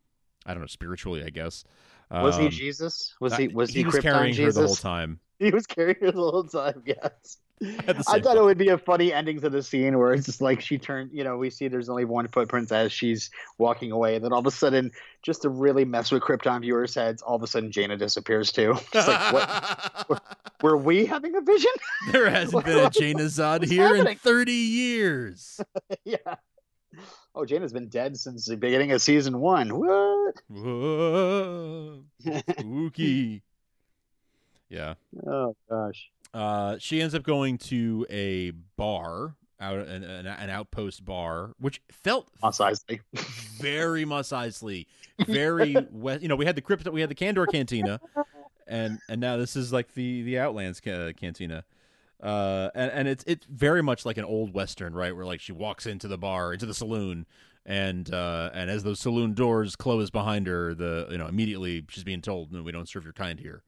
I 0.45 0.53
don't 0.53 0.61
know 0.61 0.67
spiritually, 0.67 1.23
I 1.23 1.29
guess. 1.29 1.63
Was 2.11 2.37
he 2.37 2.45
Um, 2.45 2.51
Jesus? 2.51 3.15
Was 3.19 3.35
he 3.35 3.47
was 3.49 3.69
he, 3.69 3.83
was 3.85 3.95
Krypton 3.95 4.01
carrying 4.01 4.33
Jesus? 4.33 4.55
her 4.55 4.61
the 4.61 4.67
whole 4.67 4.75
time. 4.75 5.19
He 5.39 5.51
was 5.51 5.65
carrying 5.65 5.95
her 6.01 6.11
the 6.11 6.19
whole 6.19 6.43
time. 6.43 6.83
Yes. 6.85 7.37
I 7.61 8.19
thought 8.21 8.37
it 8.37 8.43
would 8.43 8.57
be 8.57 8.69
a 8.69 8.77
funny 8.77 9.11
ending 9.11 9.41
to 9.41 9.49
the 9.49 9.61
scene 9.61 9.97
where 9.97 10.13
it's 10.13 10.25
just 10.25 10.41
like 10.41 10.61
she 10.61 10.77
turned. 10.77 11.11
You 11.11 11.23
know, 11.23 11.37
we 11.37 11.49
see 11.49 11.67
there's 11.67 11.89
only 11.89 12.05
one 12.05 12.27
footprint 12.27 12.71
as 12.71 12.91
she's 12.91 13.29
walking 13.57 13.91
away, 13.91 14.15
and 14.15 14.23
then 14.23 14.31
all 14.31 14.39
of 14.39 14.45
a 14.45 14.51
sudden, 14.51 14.91
just 15.23 15.41
to 15.41 15.49
really 15.49 15.83
mess 15.83 16.11
with 16.11 16.23
Krypton 16.23 16.61
viewers' 16.61 16.95
heads, 16.95 17.21
all 17.21 17.35
of 17.35 17.43
a 17.43 17.47
sudden 17.47 17.69
Jayna 17.71 17.97
disappears 17.97 18.51
too. 18.51 18.75
It's 18.93 19.07
like, 19.07 19.33
what? 19.33 20.21
Were 20.61 20.77
we 20.77 21.05
having 21.05 21.35
a 21.35 21.41
vision? 21.41 21.71
there 22.11 22.29
hasn't 22.29 22.65
been 22.65 22.77
a 22.79 22.89
Jayna 22.89 23.15
Zod 23.27 23.65
here 23.65 23.83
happening? 23.83 24.13
in 24.13 24.17
30 24.17 24.51
years. 24.51 25.61
yeah. 26.03 26.17
Oh, 27.35 27.41
Jayna's 27.41 27.71
been 27.73 27.87
dead 27.87 28.17
since 28.17 28.45
the 28.45 28.57
beginning 28.57 28.91
of 28.91 29.01
season 29.01 29.39
one. 29.39 29.77
What? 29.77 30.35
Whoa, 30.49 32.03
spooky. 32.19 33.43
Yeah. 34.69 34.95
oh 35.25 35.55
gosh. 35.69 36.09
Uh, 36.33 36.77
she 36.79 37.01
ends 37.01 37.15
up 37.15 37.23
going 37.23 37.57
to 37.57 38.05
a 38.09 38.51
bar, 38.77 39.35
out 39.59 39.79
an, 39.79 40.03
an, 40.03 40.27
an 40.27 40.49
outpost 40.49 41.03
bar, 41.03 41.53
which 41.59 41.81
felt 41.91 42.29
Mos 42.41 42.57
Eisley. 42.59 42.99
very 43.59 44.05
Mos 44.05 44.29
Eisley, 44.31 44.85
very 45.25 45.75
west. 45.91 46.21
You 46.21 46.27
know, 46.27 46.35
we 46.35 46.45
had 46.45 46.55
the 46.55 46.61
crypto, 46.61 46.91
we 46.91 47.01
had 47.01 47.09
the 47.09 47.15
Kandor 47.15 47.47
Cantina, 47.51 47.99
and 48.67 48.99
and 49.09 49.19
now 49.19 49.37
this 49.37 49.55
is 49.55 49.73
like 49.73 49.93
the 49.93 50.23
the 50.23 50.39
Outlands 50.39 50.79
ca- 50.79 51.13
Cantina. 51.13 51.63
Uh, 52.21 52.69
and, 52.75 52.91
and 52.91 53.07
it's 53.07 53.23
it's 53.25 53.45
very 53.45 53.81
much 53.81 54.05
like 54.05 54.17
an 54.17 54.25
old 54.25 54.53
western, 54.53 54.93
right? 54.93 55.15
Where 55.15 55.25
like 55.25 55.39
she 55.39 55.53
walks 55.53 55.85
into 55.85 56.07
the 56.07 56.17
bar, 56.17 56.53
into 56.53 56.65
the 56.65 56.73
saloon, 56.73 57.25
and 57.65 58.13
uh, 58.13 58.49
and 58.53 58.69
as 58.69 58.83
those 58.83 58.99
saloon 58.99 59.33
doors 59.33 59.75
close 59.75 60.09
behind 60.09 60.45
her, 60.45 60.73
the 60.73 61.07
you 61.09 61.17
know 61.17 61.27
immediately 61.27 61.85
she's 61.89 62.03
being 62.03 62.21
told, 62.21 62.51
"No, 62.51 62.61
we 62.61 62.71
don't 62.71 62.89
serve 62.89 63.05
your 63.05 63.13
kind 63.13 63.39
here." 63.39 63.63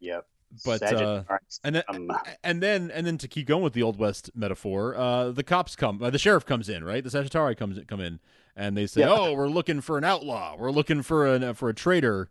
Yep. 0.00 0.26
But, 0.64 0.82
uh, 0.82 1.22
And 1.64 1.76
then 1.76 1.82
and 2.44 2.62
then 2.62 2.90
and 2.90 3.06
then 3.06 3.18
to 3.18 3.28
keep 3.28 3.46
going 3.46 3.62
with 3.62 3.72
the 3.72 3.82
old 3.82 3.98
west 3.98 4.30
metaphor, 4.34 4.94
uh, 4.96 5.30
the 5.30 5.42
cops 5.42 5.76
come, 5.76 6.02
uh, 6.02 6.10
the 6.10 6.18
sheriff 6.18 6.46
comes 6.46 6.68
in, 6.68 6.84
right? 6.84 7.02
The 7.02 7.10
Sagittari 7.10 7.56
comes 7.56 7.78
come 7.86 8.00
in, 8.00 8.20
and 8.54 8.76
they 8.76 8.86
say, 8.86 9.00
Yeah. 9.00 9.10
"Oh, 9.10 9.34
we're 9.34 9.48
looking 9.48 9.80
for 9.80 9.98
an 9.98 10.04
outlaw. 10.04 10.56
We're 10.58 10.70
looking 10.70 11.02
for 11.02 11.26
an 11.26 11.54
for 11.54 11.68
a 11.68 11.74
traitor." 11.74 12.30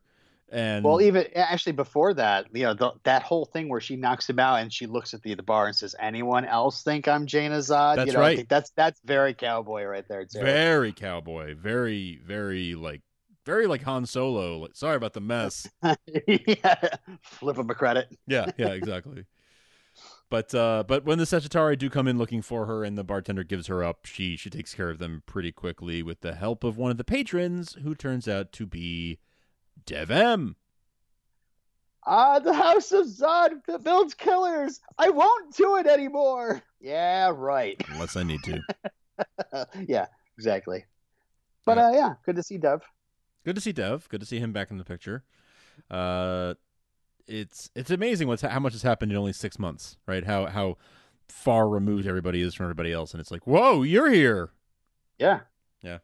And 0.52 0.86
Well, 0.86 1.02
even 1.02 1.26
actually 1.36 1.72
before 1.74 2.14
that, 2.14 2.46
you 2.54 2.64
know, 2.64 2.76
the, 2.76 2.92
that 3.04 3.24
whole 3.24 3.46
thing 3.46 3.68
where 3.68 3.82
she 3.82 3.96
knocks 3.96 4.30
him 4.30 4.38
out 4.38 4.60
and 4.60 4.72
she 4.72 4.86
looks 4.86 5.14
at 5.16 5.24
the 5.24 5.34
the 5.34 5.44
bar 5.44 5.66
and 5.66 5.76
says, 5.76 5.96
"Anyone 6.00 6.46
else 6.46 6.84
think 6.84 7.08
I'm 7.08 7.26
Jayna 7.26 7.58
Zod?" 7.60 7.96
That's 7.96 8.08
you 8.08 8.14
know, 8.14 8.20
I 8.20 8.22
right. 8.22 8.38
think 8.38 8.50
that's 8.50 8.70
that's 8.72 9.00
very 9.04 9.34
cowboy 9.34 9.84
right 9.86 10.08
there 10.08 10.24
too. 10.24 10.42
very 10.42 10.94
cowboy, 10.94 11.56
very 11.56 12.22
very 12.24 12.76
like 12.76 13.02
very 13.46 13.68
like 13.68 13.84
Han 13.84 14.06
Solo. 14.06 14.60
Like, 14.60 14.76
sorry 14.76 14.96
about 14.96 15.14
the 15.14 15.22
mess. 15.22 15.70
yeah, 15.84 16.76
flip 17.22 17.58
him 17.58 17.70
a 17.70 17.76
credit. 17.76 18.16
yeah, 18.28 18.52
yeah, 18.58 18.70
exactly. 18.70 19.26
But 20.30 20.54
uh, 20.56 20.84
but 20.88 21.06
when 21.06 21.20
the 21.20 21.24
Sagittari 21.26 21.78
do 21.78 21.90
come 21.90 22.08
in 22.08 22.18
looking 22.18 22.42
for 22.42 22.66
her 22.66 22.84
and 22.84 22.98
the 22.98 23.04
bartender 23.04 23.44
gives 23.44 23.68
her 23.68 23.84
up, 23.84 24.06
she 24.06 24.36
she 24.36 24.50
takes 24.50 24.74
care 24.74 24.90
of 24.90 24.98
them 24.98 25.24
pretty 25.26 25.52
quickly 25.52 26.02
with 26.02 26.22
the 26.22 26.34
help 26.34 26.64
of 26.64 26.78
one 26.78 26.92
of 26.92 26.98
the 26.98 27.04
patrons, 27.04 27.78
who 27.84 27.94
turns 27.94 28.28
out 28.28 28.52
to 28.54 28.66
be 28.66 29.20
Dev-Em. 29.86 30.56
Ah, 32.08 32.40
the 32.40 32.54
House 32.54 32.92
of 32.92 33.06
Zod 33.06 33.66
that 33.68 33.84
builds 33.84 34.14
killers. 34.14 34.80
I 34.98 35.10
won't 35.10 35.56
do 35.56 35.78
it 35.78 35.88
anymore. 35.88 36.62
Yeah, 36.80 37.32
right. 37.34 37.82
Unless 37.90 38.16
I 38.16 38.24
need 38.24 38.44
to. 38.44 39.68
yeah, 39.88 40.06
exactly. 40.38 40.86
But 41.66 41.78
uh, 41.80 41.92
yeah, 41.94 42.14
good 42.26 42.36
to 42.36 42.44
see 42.44 42.58
Dev. 42.58 42.84
Good 43.46 43.56
to 43.56 43.62
see 43.62 43.72
Dev. 43.72 44.10
Good 44.10 44.20
to 44.20 44.26
see 44.26 44.40
him 44.40 44.52
back 44.52 44.72
in 44.72 44.78
the 44.78 44.84
picture. 44.84 45.24
Uh, 45.90 46.56
it's 47.28 47.70
it's 47.76 47.92
amazing 47.92 48.28
what's 48.28 48.42
how 48.42 48.60
much 48.60 48.74
has 48.74 48.82
happened 48.82 49.12
in 49.12 49.18
only 49.18 49.34
six 49.34 49.60
months, 49.60 49.98
right? 50.08 50.26
How 50.26 50.48
how 50.48 50.78
far 51.30 51.70
removed 51.70 52.08
everybody 52.08 52.42
is 52.42 52.56
from 52.56 52.66
everybody 52.66 52.92
else, 52.92 53.14
and 53.14 53.22
it's 53.22 53.32
like, 53.32 53.46
whoa, 53.46 53.84
you're 53.84 54.10
here. 54.10 54.50
Yeah. 55.20 55.42
Yeah. 55.82 56.00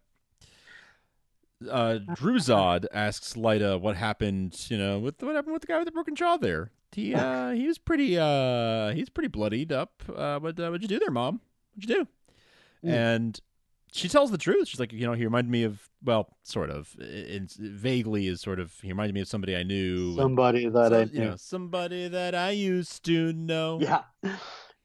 Uh, 1.69 1.99
Dru-Zod 2.15 2.85
asks 2.91 3.33
Lyta 3.33 3.79
what 3.79 3.95
happened, 3.95 4.65
you 4.69 4.77
know, 4.77 4.99
with 4.99 5.21
what 5.21 5.35
happened 5.35 5.53
with 5.53 5.61
the 5.61 5.67
guy 5.67 5.77
with 5.77 5.85
the 5.85 5.91
broken 5.91 6.15
jaw 6.15 6.37
there. 6.37 6.71
He 6.91 7.15
uh 7.15 7.51
he 7.51 7.67
was 7.67 7.77
pretty 7.77 8.17
uh 8.19 8.91
he's 8.91 9.09
pretty 9.09 9.29
bloodied 9.29 9.71
up. 9.71 10.03
Uh, 10.13 10.39
what 10.39 10.59
uh, 10.59 10.69
what'd 10.69 10.83
you 10.83 10.87
do 10.87 10.99
there, 10.99 11.11
mom? 11.11 11.39
What'd 11.73 11.89
you 11.89 11.95
do? 11.95 12.07
Mm. 12.87 12.93
And 12.93 13.39
she 13.91 14.07
tells 14.09 14.31
the 14.31 14.37
truth. 14.37 14.67
She's 14.67 14.79
like, 14.79 14.93
you 14.93 15.05
know, 15.05 15.13
he 15.13 15.23
reminded 15.25 15.51
me 15.51 15.63
of, 15.63 15.81
well, 16.03 16.29
sort 16.43 16.69
of, 16.69 16.87
vaguely 17.59 18.27
is 18.27 18.41
sort 18.41 18.59
of, 18.59 18.73
he 18.81 18.89
reminded 18.89 19.13
me 19.13 19.21
of 19.21 19.27
somebody 19.27 19.55
I 19.55 19.63
knew. 19.63 20.15
Somebody 20.15 20.69
that 20.69 20.91
So- 20.91 20.99
I 20.99 21.03
you 21.03 21.19
know, 21.25 21.35
somebody 21.35 22.07
that 22.07 22.33
I 22.35 22.51
used 22.51 23.03
to 23.05 23.33
know. 23.33 23.79
Yeah. 23.81 24.03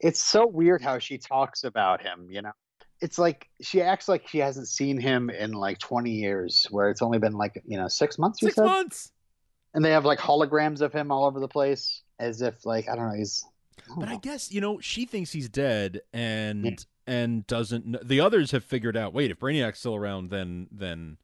It's 0.01 0.23
so 0.23 0.47
weird 0.47 0.83
how 0.83 0.99
she 0.99 1.19
talks 1.19 1.65
about 1.65 2.03
him, 2.03 2.27
you 2.31 2.43
know? 2.43 2.53
It's 3.01 3.19
like 3.19 3.49
she 3.61 3.81
acts 3.83 4.09
like 4.09 4.27
she 4.27 4.39
hasn't 4.39 4.69
seen 4.69 4.99
him 5.01 5.29
in 5.31 5.53
like 5.53 5.79
20 5.79 6.11
years, 6.11 6.67
where 6.71 6.89
it's 6.91 7.03
only 7.03 7.19
been 7.19 7.35
like, 7.35 7.63
you 7.67 7.77
know, 7.77 7.89
six 7.89 8.19
months, 8.19 8.41
you 8.43 8.49
Six 8.49 8.57
said? 8.57 8.65
months. 8.65 9.13
And 9.75 9.85
they 9.85 9.91
have 9.91 10.05
like 10.07 10.19
holograms 10.19 10.81
of 10.81 10.93
him 10.95 11.13
all 11.13 11.27
over 11.27 11.39
the 11.39 11.49
place 11.49 12.03
as 12.19 12.41
if, 12.41 12.65
like, 12.65 12.89
I 12.89 12.97
don't 12.97 13.09
know, 13.09 13.15
he's. 13.17 13.45
But 13.97 14.09
I 14.09 14.15
oh. 14.15 14.19
guess 14.19 14.53
you 14.53 14.61
know 14.61 14.81
she 14.81 15.05
thinks 15.05 15.33
he's 15.33 15.49
dead, 15.49 16.01
and 16.13 16.85
and 17.07 17.47
doesn't. 17.47 17.85
kn- 17.85 17.99
The 18.03 18.21
others 18.21 18.51
have 18.51 18.65
figured 18.65 18.97
out. 18.97 19.13
Wait, 19.13 19.31
if 19.31 19.39
Brainiac's 19.39 19.79
still 19.79 19.95
around, 19.95 20.31
then 20.31 20.69
then 20.71 21.19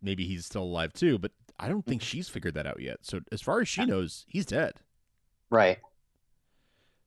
maybe 0.00 0.26
he's 0.26 0.46
still 0.46 0.64
alive 0.64 0.92
too. 0.92 1.18
But 1.18 1.32
I 1.58 1.68
don't 1.68 1.84
think 1.84 2.02
mm-hmm. 2.02 2.06
she's 2.06 2.28
figured 2.28 2.54
that 2.54 2.66
out 2.66 2.80
yet. 2.80 2.98
So 3.02 3.20
as 3.30 3.40
far 3.40 3.60
as 3.60 3.68
she 3.68 3.84
knows, 3.84 4.24
he's 4.28 4.46
dead. 4.46 4.74
Right. 5.50 5.78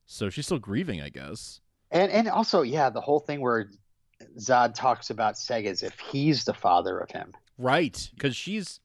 So 0.05 0.29
she's 0.29 0.45
still 0.45 0.59
grieving, 0.59 1.01
I 1.01 1.09
guess. 1.09 1.61
And 1.91 2.11
and 2.11 2.27
also, 2.27 2.61
yeah, 2.61 2.89
the 2.89 3.01
whole 3.01 3.19
thing 3.19 3.41
where 3.41 3.69
Zod 4.39 4.73
talks 4.73 5.09
about 5.09 5.35
Seg 5.35 5.65
as 5.65 5.83
if 5.83 5.99
he's 5.99 6.45
the 6.45 6.53
father 6.53 6.97
of 6.99 7.11
him. 7.11 7.33
Right, 7.57 8.09
because 8.13 8.35
she's 8.35 8.79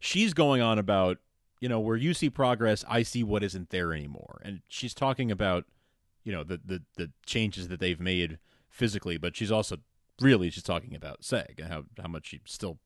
she's 0.00 0.34
going 0.34 0.62
on 0.62 0.78
about 0.78 1.18
you 1.62 1.68
know 1.68 1.78
where 1.78 1.96
you 1.96 2.12
see 2.12 2.28
progress, 2.28 2.84
I 2.88 3.04
see 3.04 3.22
what 3.22 3.44
isn't 3.44 3.70
there 3.70 3.94
anymore, 3.94 4.42
and 4.44 4.62
she's 4.66 4.94
talking 4.94 5.30
about 5.30 5.64
you 6.24 6.32
know 6.32 6.42
the 6.42 6.60
the 6.64 6.82
the 6.96 7.12
changes 7.24 7.68
that 7.68 7.78
they've 7.78 8.00
made 8.00 8.40
physically, 8.68 9.16
but 9.16 9.36
she's 9.36 9.52
also 9.52 9.76
really 10.20 10.50
she's 10.50 10.64
talking 10.64 10.96
about 10.96 11.22
Seg 11.22 11.60
and 11.60 11.68
how 11.68 11.84
how 12.02 12.08
much 12.08 12.26
she 12.26 12.40
still 12.46 12.80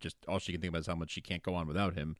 just 0.00 0.16
all 0.26 0.38
she 0.38 0.50
can 0.50 0.62
think 0.62 0.70
about 0.70 0.80
is 0.80 0.86
how 0.86 0.94
much 0.94 1.10
she 1.10 1.20
can't 1.20 1.42
go 1.42 1.54
on 1.54 1.66
without 1.68 1.92
him. 1.92 2.16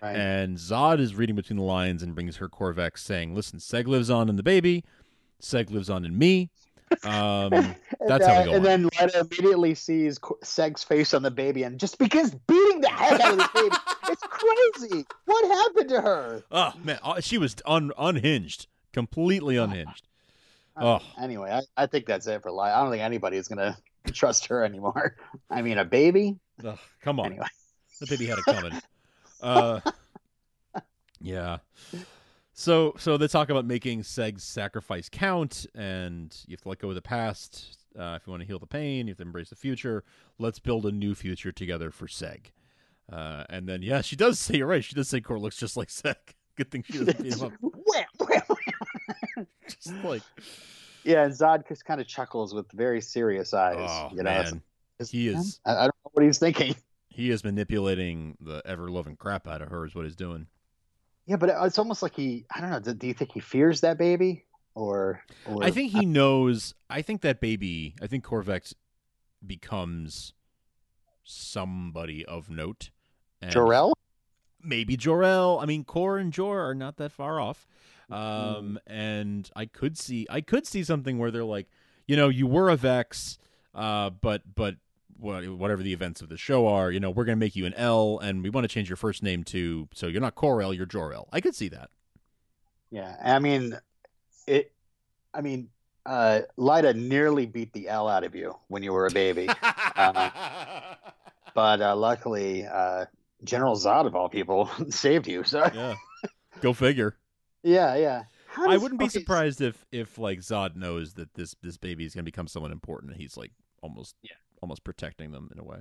Right. 0.00 0.16
And 0.16 0.56
Zod 0.56 0.98
is 1.00 1.14
reading 1.14 1.36
between 1.36 1.58
the 1.58 1.64
lines 1.64 2.02
and 2.02 2.14
brings 2.14 2.36
her 2.38 2.48
Corvex 2.48 3.02
saying, 3.02 3.34
"Listen, 3.34 3.58
Seg 3.58 3.86
lives 3.86 4.08
on 4.08 4.30
in 4.30 4.36
the 4.36 4.42
baby. 4.42 4.84
Seg 5.38 5.70
lives 5.70 5.90
on 5.90 6.06
in 6.06 6.16
me." 6.16 6.48
Um, 7.04 7.52
And 8.00 8.10
That's 8.10 8.26
how 8.26 8.40
we 8.40 8.44
go 8.46 8.56
And 8.56 8.56
on. 8.56 8.62
then 8.62 8.90
Lyta 8.90 9.20
immediately 9.38 9.74
sees 9.74 10.18
Seg's 10.42 10.82
face 10.82 11.14
on 11.14 11.22
the 11.22 11.30
baby 11.30 11.62
and 11.62 11.78
just 11.78 11.98
begins 11.98 12.34
beating 12.48 12.80
the 12.80 12.88
heck 12.88 13.20
out 13.20 13.32
of 13.32 13.38
the 13.38 13.50
baby. 13.54 13.76
It's 14.08 14.22
crazy. 14.28 15.06
What 15.24 15.46
happened 15.48 15.88
to 15.90 16.00
her? 16.00 16.42
oh 16.50 16.72
man, 16.82 16.98
uh, 17.02 17.20
she 17.20 17.38
was 17.38 17.54
un- 17.64 17.92
unhinged, 17.96 18.66
completely 18.92 19.56
unhinged. 19.56 20.06
Oh. 20.76 21.00
Anyway, 21.20 21.50
I, 21.50 21.60
I 21.76 21.86
think 21.86 22.06
that's 22.06 22.26
it 22.26 22.42
for 22.42 22.50
life. 22.50 22.74
I 22.74 22.82
don't 22.82 22.90
think 22.90 23.02
anybody 23.02 23.36
is 23.36 23.46
gonna 23.48 23.78
trust 24.12 24.46
her 24.46 24.64
anymore. 24.64 25.16
I 25.48 25.62
mean, 25.62 25.78
a 25.78 25.84
baby. 25.84 26.38
Come 27.02 27.20
on. 27.20 27.26
Anyway. 27.26 27.46
The 28.00 28.06
baby 28.06 28.26
had 28.26 28.38
it 28.38 28.44
coming. 28.44 28.80
Uh, 29.40 29.80
yeah. 31.20 31.58
So 32.54 32.94
so 32.98 33.16
they 33.16 33.28
talk 33.28 33.48
about 33.50 33.64
making 33.64 34.02
Seg's 34.02 34.44
sacrifice 34.44 35.08
count, 35.10 35.66
and 35.74 36.36
you 36.46 36.52
have 36.52 36.60
to 36.62 36.68
let 36.68 36.78
go 36.80 36.90
of 36.90 36.94
the 36.94 37.02
past 37.02 37.78
uh, 37.98 38.18
if 38.20 38.26
you 38.26 38.30
want 38.30 38.42
to 38.42 38.46
heal 38.46 38.58
the 38.58 38.66
pain. 38.66 39.06
You 39.06 39.12
have 39.12 39.18
to 39.18 39.22
embrace 39.22 39.48
the 39.50 39.56
future. 39.56 40.04
Let's 40.38 40.58
build 40.58 40.84
a 40.86 40.92
new 40.92 41.14
future 41.14 41.50
together 41.52 41.90
for 41.90 42.06
Seg. 42.06 42.46
Uh, 43.10 43.44
and 43.48 43.68
then 43.68 43.82
yeah, 43.82 44.00
she 44.02 44.16
does 44.16 44.38
say 44.38 44.58
you're 44.58 44.66
right. 44.66 44.84
She 44.84 44.94
does 44.94 45.08
say 45.08 45.20
Core 45.20 45.38
looks 45.38 45.56
just 45.56 45.76
like 45.76 45.88
Seg. 45.90 46.16
Good 46.56 46.70
thing 46.70 46.84
she 46.86 46.98
doesn't 46.98 47.22
beat 47.22 47.34
him 47.34 47.42
up. 47.44 47.52
Just 49.68 49.92
like 50.04 50.22
Yeah, 51.04 51.24
and 51.24 51.32
Zod 51.32 51.66
just 51.66 51.84
kind 51.84 52.00
of 52.00 52.06
chuckles 52.06 52.52
with 52.54 52.70
very 52.72 53.00
serious 53.00 53.54
eyes. 53.54 53.76
oh 53.80 54.10
you 54.14 54.22
know, 54.22 54.30
it's- 54.30 54.52
man, 54.52 54.62
it's- 54.98 55.10
he 55.10 55.28
is 55.28 55.60
I, 55.64 55.72
I 55.72 55.74
don't 55.80 55.86
know 56.04 56.10
what 56.12 56.24
he's 56.24 56.38
thinking. 56.38 56.74
he 57.08 57.30
is 57.30 57.42
manipulating 57.42 58.36
the 58.40 58.62
ever 58.66 58.90
loving 58.90 59.16
crap 59.16 59.48
out 59.48 59.62
of 59.62 59.68
her. 59.68 59.84
Is 59.86 59.94
what 59.94 60.04
he's 60.04 60.14
doing. 60.16 60.46
Yeah, 61.26 61.36
but 61.36 61.50
it's 61.62 61.78
almost 61.78 62.02
like 62.02 62.16
he. 62.16 62.44
I 62.54 62.60
don't 62.60 62.70
know. 62.70 62.80
Do, 62.80 62.94
do 62.94 63.06
you 63.06 63.14
think 63.14 63.32
he 63.32 63.40
fears 63.40 63.80
that 63.82 63.98
baby, 63.98 64.44
or? 64.74 65.22
or 65.46 65.62
I 65.62 65.70
think 65.70 65.92
he 65.92 66.04
knows. 66.04 66.74
I 66.90 67.02
think 67.02 67.20
that 67.22 67.40
baby. 67.40 67.94
I 68.02 68.06
think 68.06 68.24
Corvex 68.24 68.74
becomes 69.46 70.34
somebody 71.24 72.24
of 72.24 72.50
note. 72.50 72.90
Jor-El? 73.48 73.94
Maybe 74.62 74.96
Jor-El. 74.96 75.58
I 75.60 75.66
mean, 75.66 75.84
Cor 75.84 76.18
and 76.18 76.32
Jor 76.32 76.60
are 76.60 76.74
not 76.74 76.96
that 76.96 77.12
far 77.12 77.40
off. 77.40 77.66
Mm-hmm. 78.10 78.56
Um, 78.56 78.78
and 78.86 79.50
I 79.56 79.66
could 79.66 79.98
see, 79.98 80.26
I 80.30 80.40
could 80.40 80.66
see 80.66 80.84
something 80.84 81.18
where 81.18 81.30
they're 81.30 81.44
like, 81.44 81.68
you 82.06 82.16
know, 82.16 82.28
you 82.28 82.46
were 82.46 82.68
a 82.68 82.76
Vex, 82.76 83.38
uh, 83.74 84.10
but 84.10 84.42
but 84.54 84.76
whatever 85.22 85.82
the 85.82 85.92
events 85.92 86.20
of 86.20 86.28
the 86.28 86.36
show 86.36 86.66
are, 86.66 86.90
you 86.90 87.00
know, 87.00 87.10
we're 87.10 87.24
gonna 87.24 87.36
make 87.36 87.56
you 87.56 87.64
an 87.66 87.74
L, 87.74 88.18
and 88.18 88.42
we 88.42 88.50
want 88.50 88.64
to 88.64 88.68
change 88.68 88.88
your 88.88 88.96
first 88.96 89.22
name 89.22 89.44
to 89.44 89.88
so 89.94 90.06
you're 90.06 90.20
not 90.20 90.34
Cor-El, 90.34 90.74
you're 90.74 90.86
Jor-El. 90.86 91.28
I 91.32 91.40
could 91.40 91.54
see 91.54 91.68
that. 91.68 91.90
Yeah, 92.90 93.16
I 93.24 93.38
mean, 93.38 93.78
it. 94.46 94.72
I 95.32 95.40
mean, 95.40 95.68
uh, 96.04 96.40
Lyta 96.58 96.94
nearly 96.94 97.46
beat 97.46 97.72
the 97.72 97.88
L 97.88 98.08
out 98.08 98.24
of 98.24 98.34
you 98.34 98.54
when 98.68 98.82
you 98.82 98.92
were 98.92 99.06
a 99.06 99.10
baby, 99.10 99.46
but 101.54 101.80
uh, 101.80 101.96
luckily, 101.96 102.66
uh, 102.66 103.06
General 103.44 103.76
Zod 103.76 104.06
of 104.06 104.14
all 104.14 104.28
people 104.28 104.68
saved 104.90 105.26
you. 105.26 105.44
So 105.44 105.70
yeah, 105.74 105.94
go 106.60 106.72
figure. 106.72 107.16
yeah, 107.62 107.94
yeah. 107.96 108.24
How 108.48 108.68
I 108.68 108.76
wouldn't 108.76 108.98
be 108.98 109.06
okay, 109.06 109.20
surprised 109.20 109.62
if 109.62 109.86
if 109.90 110.18
like 110.18 110.40
Zod 110.40 110.76
knows 110.76 111.14
that 111.14 111.32
this 111.34 111.54
this 111.62 111.78
baby 111.78 112.04
is 112.04 112.14
going 112.14 112.24
to 112.24 112.30
become 112.30 112.46
someone 112.46 112.72
important, 112.72 113.16
he's 113.16 113.36
like 113.36 113.52
almost 113.82 114.14
Yeah. 114.22 114.32
Almost 114.62 114.84
protecting 114.84 115.32
them 115.32 115.50
in 115.52 115.58
a 115.58 115.64
way. 115.64 115.78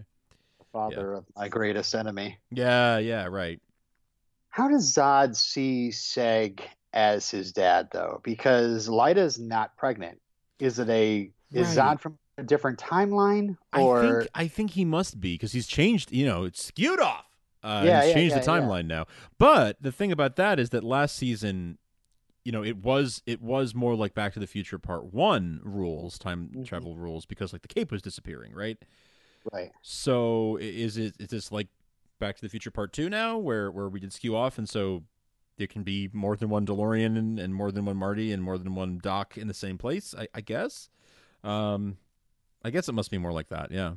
Father 0.74 1.14
of 1.14 1.26
my 1.36 1.48
greatest 1.50 1.94
enemy. 1.96 2.38
Yeah, 2.50 2.98
yeah, 2.98 3.26
right. 3.26 3.62
How 4.50 4.68
does 4.68 4.94
Zod 4.94 5.36
see 5.36 5.90
Seg 5.90 6.62
as 6.94 7.30
his 7.30 7.52
dad, 7.54 7.90
though? 7.92 8.22
Because 8.24 8.90
Lyta's 8.90 9.40
not 9.40 9.76
pregnant. 9.78 10.20
Is 10.60 10.80
it 10.80 10.90
a 10.90 11.32
is 11.54 11.68
Right. 11.78 11.98
Zod 11.98 12.00
from 12.00 12.18
a 12.38 12.44
different 12.44 12.80
timeline, 12.80 13.58
or 13.78 14.00
I 14.00 14.02
think 14.02 14.30
I 14.36 14.48
think 14.48 14.72
he 14.72 14.86
must 14.86 15.20
be 15.20 15.34
because 15.36 15.52
he's 15.52 15.68
changed. 15.68 16.12
You 16.12 16.26
know, 16.26 16.46
it's 16.46 16.64
skewed 16.64 17.00
off. 17.00 17.26
Uh, 17.64 17.84
Yeah, 17.86 18.02
he's 18.02 18.10
yeah, 18.10 18.14
changed 18.16 18.36
the 18.36 18.40
yeah, 18.40 18.56
yeah. 18.58 18.62
timeline 18.62 18.86
now. 18.88 19.06
But 19.38 19.78
the 19.82 19.92
thing 19.92 20.12
about 20.12 20.36
that 20.38 20.60
is 20.60 20.72
that 20.72 20.84
last 20.84 21.16
season, 21.16 21.78
you 22.44 22.52
know, 22.52 22.64
it 22.64 22.78
was 22.78 23.22
it 23.26 23.42
was 23.42 23.76
more 23.76 23.96
like 23.96 24.14
Back 24.14 24.34
to 24.34 24.40
the 24.40 24.48
Future 24.48 24.80
Part 24.80 25.14
One 25.14 25.60
rules, 25.64 26.18
time 26.18 26.50
Mhm. 26.56 26.66
travel 26.66 26.96
rules, 26.98 27.26
because 27.26 27.54
like 27.54 27.62
the 27.62 27.68
cape 27.68 27.92
was 27.92 28.02
disappearing, 28.02 28.54
right? 28.54 28.78
right? 29.52 29.72
So 29.82 30.58
is 30.58 30.98
it 30.98 31.16
is 31.20 31.28
this 31.30 31.52
like 31.52 31.68
Back 32.20 32.36
to 32.38 32.42
the 32.42 32.50
Future 32.50 32.72
Part 32.72 32.94
Two 32.94 33.10
now, 33.10 33.38
where 33.38 33.72
where 33.72 33.90
we 33.90 34.00
did 34.00 34.14
skew 34.14 34.36
off, 34.36 34.58
and 34.58 34.68
so 34.70 35.04
there 35.58 35.68
can 35.68 35.84
be 35.84 36.10
more 36.14 36.36
than 36.36 36.50
one 36.50 36.66
DeLorean 36.66 37.18
and, 37.18 37.40
and 37.40 37.54
more 37.54 37.72
than 37.72 37.86
one 37.86 37.98
Marty 37.98 38.32
and 38.32 38.42
more 38.42 38.58
than 38.58 38.74
one 38.74 38.98
Doc 38.98 39.38
in 39.38 39.48
the 39.48 39.54
same 39.54 39.78
place? 39.78 40.16
I, 40.18 40.28
I 40.34 40.42
guess. 40.42 40.90
Um, 41.44 41.98
I 42.64 42.70
guess 42.72 42.88
it 42.90 42.94
must 42.94 43.12
be 43.12 43.18
more 43.20 43.32
like 43.34 43.50
that. 43.50 43.72
Yeah. 43.72 43.94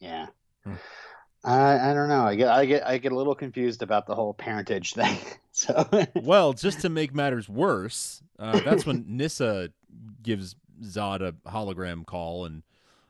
Yeah. 0.00 0.26
Hmm. 0.64 0.74
I 1.44 1.90
I 1.90 1.94
don't 1.94 2.08
know. 2.08 2.24
I 2.26 2.34
get 2.34 2.48
I 2.48 2.64
get 2.66 2.86
I 2.86 2.98
get 2.98 3.12
a 3.12 3.16
little 3.16 3.34
confused 3.34 3.82
about 3.82 4.06
the 4.06 4.14
whole 4.14 4.34
parentage 4.34 4.94
thing. 4.94 5.18
So 5.56 5.88
Well, 6.14 6.52
just 6.52 6.82
to 6.82 6.90
make 6.90 7.14
matters 7.14 7.48
worse, 7.48 8.22
uh, 8.38 8.60
that's 8.60 8.84
when 8.84 9.06
Nyssa 9.08 9.70
gives 10.22 10.54
Zod 10.82 11.22
a 11.22 11.32
hologram 11.48 12.04
call, 12.04 12.44
and 12.44 12.62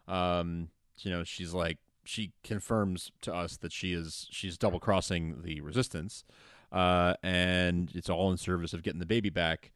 um, 0.06 0.68
you 0.98 1.10
know 1.10 1.24
she's 1.24 1.52
like, 1.52 1.78
she 2.04 2.30
confirms 2.44 3.10
to 3.22 3.34
us 3.34 3.56
that 3.56 3.72
she 3.72 3.92
is 3.92 4.28
she's 4.30 4.56
double 4.56 4.78
crossing 4.78 5.42
the 5.42 5.60
resistance, 5.60 6.22
uh, 6.70 7.14
and 7.24 7.90
it's 7.96 8.08
all 8.08 8.30
in 8.30 8.36
service 8.36 8.72
of 8.72 8.84
getting 8.84 9.00
the 9.00 9.06
baby 9.06 9.30
back. 9.30 9.72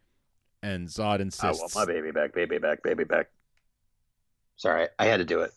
And 0.62 0.86
Zod 0.86 1.18
insists. 1.18 1.44
I 1.44 1.50
want 1.62 1.74
my 1.74 1.92
baby 1.92 2.12
back, 2.12 2.32
baby 2.32 2.58
back, 2.58 2.84
baby 2.84 3.02
back. 3.02 3.30
Sorry, 4.54 4.86
I 4.96 5.06
had 5.06 5.16
to 5.16 5.24
do 5.24 5.40
it. 5.40 5.50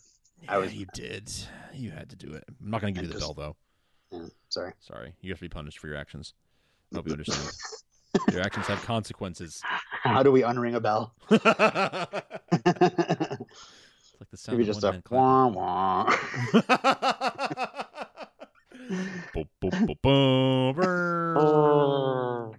Yeah, 0.43 0.53
I 0.53 0.57
was- 0.57 0.73
you 0.73 0.85
did. 0.93 1.31
You 1.73 1.91
had 1.91 2.09
to 2.11 2.15
do 2.15 2.33
it. 2.33 2.43
I'm 2.47 2.69
not 2.69 2.81
going 2.81 2.93
to 2.93 2.99
give 3.01 3.07
you 3.09 3.13
the 3.13 3.19
just- 3.19 3.35
bell 3.35 3.55
though. 4.11 4.17
Yeah, 4.17 4.27
sorry. 4.49 4.73
Sorry, 4.79 5.13
you 5.21 5.31
have 5.31 5.39
to 5.39 5.45
be 5.45 5.49
punished 5.49 5.79
for 5.79 5.87
your 5.87 5.97
actions. 5.97 6.33
I 6.91 6.97
hope 6.97 7.07
you 7.07 7.13
understand. 7.13 7.51
your 8.31 8.41
actions 8.41 8.67
have 8.67 8.83
consequences. 8.83 9.59
How 10.03 10.21
do 10.21 10.31
we 10.31 10.41
unring 10.43 10.75
a 10.75 10.79
bell? 10.79 11.15
it's 11.31 11.41
like 14.19 14.29
the 14.29 14.37
sound 14.37 14.59
Maybe 14.59 14.69
of 14.69 14.75
just 14.75 14.83
a 14.83 14.87
one 14.87 14.93
hand 14.93 15.03
clapping. 15.03 15.15
wah 15.15 15.47
wah. 15.47 16.15
Boom, 19.33 19.47
boom, 19.61 19.85
boom, 19.85 20.75
boom, 20.75 22.53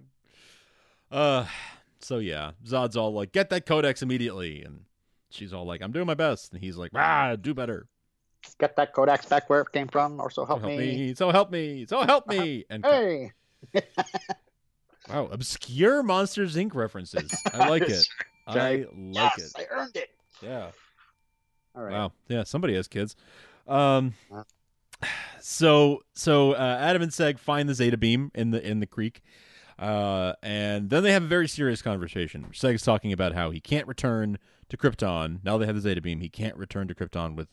uh, 1.11 1.45
so 1.99 2.17
yeah, 2.17 2.51
Zod's 2.65 2.97
all 2.97 3.13
like, 3.13 3.31
"Get 3.31 3.49
that 3.51 3.65
codex 3.65 4.01
immediately," 4.01 4.63
and 4.63 4.81
she's 5.35 5.53
all 5.53 5.65
like, 5.65 5.81
"I'm 5.81 5.91
doing 5.91 6.07
my 6.07 6.13
best," 6.15 6.53
and 6.53 6.61
he's 6.61 6.77
like, 6.77 6.91
"Ah, 6.95 7.35
do 7.35 7.53
better." 7.53 7.87
Get 8.59 8.75
that 8.75 8.93
codex 8.93 9.25
back 9.25 9.49
where 9.49 9.61
it 9.61 9.71
came 9.71 9.87
from, 9.87 10.19
or 10.19 10.29
so 10.29 10.43
So 10.43 10.47
help, 10.47 10.61
help 10.61 10.77
me. 10.77 10.97
me, 10.97 11.15
so 11.15 11.31
help 11.31 11.51
me, 11.51 11.85
so 11.87 12.01
help 12.03 12.27
me, 12.27 12.65
and 12.69 12.83
Hey, 12.83 13.31
wow, 15.09 15.27
obscure 15.31 16.03
Monsters 16.03 16.55
Inc. 16.55 16.73
references. 16.75 17.43
I 17.53 17.59
like 17.69 17.89
it. 17.89 18.07
I 18.47 18.85
like 18.93 19.37
yes, 19.37 19.55
it. 19.55 19.67
I 19.69 19.75
earned 19.75 19.97
it. 19.97 20.09
Yeah. 20.41 20.71
All 21.75 21.83
right. 21.83 21.93
Wow. 21.93 22.13
Yeah, 22.27 22.43
somebody 22.43 22.75
has 22.75 22.87
kids. 22.87 23.15
Um 23.67 24.13
so 25.41 26.01
so 26.13 26.53
uh, 26.53 26.77
Adam 26.79 27.01
and 27.01 27.11
Seg 27.11 27.39
find 27.39 27.67
the 27.67 27.73
Zeta 27.73 27.97
beam 27.97 28.31
in 28.35 28.51
the 28.51 28.65
in 28.65 28.79
the 28.79 28.87
creek. 28.87 29.21
Uh 29.77 30.33
and 30.41 30.89
then 30.89 31.03
they 31.03 31.11
have 31.11 31.23
a 31.23 31.27
very 31.27 31.47
serious 31.47 31.81
conversation. 31.81 32.45
Seg's 32.53 32.83
talking 32.83 33.11
about 33.11 33.33
how 33.33 33.51
he 33.51 33.59
can't 33.59 33.87
return 33.87 34.37
to 34.69 34.77
Krypton. 34.77 35.39
Now 35.43 35.57
they 35.57 35.65
have 35.65 35.75
the 35.75 35.81
Zeta 35.81 36.01
beam, 36.01 36.19
he 36.21 36.29
can't 36.29 36.57
return 36.57 36.87
to 36.87 36.95
Krypton 36.95 37.35
with 37.35 37.47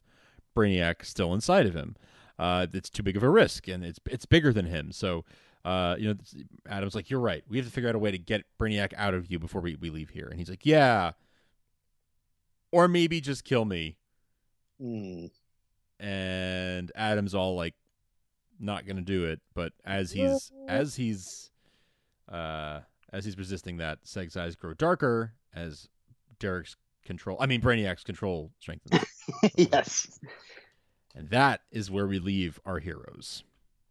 Brainiac 0.56 1.04
still 1.04 1.32
inside 1.34 1.66
of 1.66 1.74
him. 1.74 1.96
Uh 2.38 2.66
it's 2.72 2.90
too 2.90 3.02
big 3.02 3.16
of 3.16 3.22
a 3.22 3.30
risk 3.30 3.68
and 3.68 3.84
it's 3.84 3.98
it's 4.06 4.26
bigger 4.26 4.52
than 4.52 4.66
him. 4.66 4.92
So 4.92 5.24
uh, 5.64 5.94
you 5.96 6.08
know, 6.08 6.14
Adam's 6.68 6.96
like, 6.96 7.08
you're 7.08 7.20
right. 7.20 7.44
We 7.48 7.56
have 7.58 7.66
to 7.66 7.72
figure 7.72 7.88
out 7.88 7.94
a 7.94 7.98
way 8.00 8.10
to 8.10 8.18
get 8.18 8.42
Brainiac 8.60 8.92
out 8.96 9.14
of 9.14 9.30
you 9.30 9.38
before 9.38 9.60
we, 9.60 9.76
we 9.76 9.90
leave 9.90 10.10
here. 10.10 10.26
And 10.26 10.36
he's 10.36 10.50
like, 10.50 10.66
yeah, 10.66 11.12
or 12.72 12.88
maybe 12.88 13.20
just 13.20 13.44
kill 13.44 13.64
me 13.64 13.96
Hmm. 14.80 15.26
and 16.00 16.90
Adam's 16.96 17.32
all 17.34 17.54
like 17.54 17.74
not 18.58 18.86
gonna 18.86 19.02
do 19.02 19.24
it, 19.24 19.40
but 19.54 19.72
as 19.84 20.10
he's 20.10 20.50
as 20.68 20.96
he's 20.96 21.50
uh 22.28 22.80
as 23.12 23.24
he's 23.24 23.38
resisting 23.38 23.76
that, 23.76 23.98
Seg's 24.02 24.36
eyes 24.36 24.56
grow 24.56 24.74
darker 24.74 25.34
as 25.54 25.88
Derek's 26.40 26.74
control 27.04 27.36
I 27.40 27.46
mean 27.46 27.60
Brainiac's 27.60 28.04
control 28.04 28.50
strengthens. 28.60 29.04
yes. 29.56 30.18
and 31.14 31.28
that 31.30 31.60
is 31.70 31.90
where 31.90 32.06
we 32.06 32.18
leave 32.18 32.60
our 32.64 32.78
heroes. 32.78 33.44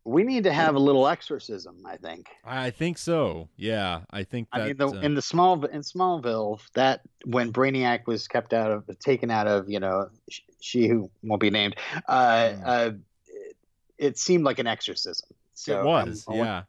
We 0.03 0.23
need 0.23 0.45
to 0.45 0.51
have 0.53 0.73
a 0.73 0.79
little 0.79 1.07
exorcism. 1.07 1.77
I 1.85 1.95
think. 1.97 2.27
I 2.43 2.71
think 2.71 2.97
so. 2.97 3.49
Yeah. 3.55 4.01
I 4.09 4.23
think 4.23 4.47
that 4.51 4.61
I 4.61 4.67
mean, 4.69 4.77
the, 4.77 4.87
uh, 4.87 5.01
in 5.01 5.13
the 5.13 5.21
small 5.21 5.63
in 5.65 5.81
Smallville, 5.81 6.59
that 6.73 7.01
when 7.25 7.53
Brainiac 7.53 8.07
was 8.07 8.27
kept 8.27 8.51
out 8.53 8.71
of, 8.71 8.89
taken 8.99 9.29
out 9.29 9.45
of, 9.45 9.69
you 9.69 9.79
know, 9.79 10.09
sh- 10.29 10.39
she 10.59 10.87
who 10.87 11.11
won't 11.21 11.39
be 11.39 11.51
named, 11.51 11.75
uh, 12.07 12.49
Hmm. 12.53 12.61
uh, 12.65 12.91
it, 13.27 13.55
it 13.99 14.17
seemed 14.17 14.43
like 14.43 14.57
an 14.57 14.65
exorcism. 14.65 15.29
So 15.53 15.81
it 15.81 15.85
was, 15.85 16.25
I'm- 16.27 16.35
I 16.35 16.43
yeah. 16.43 16.63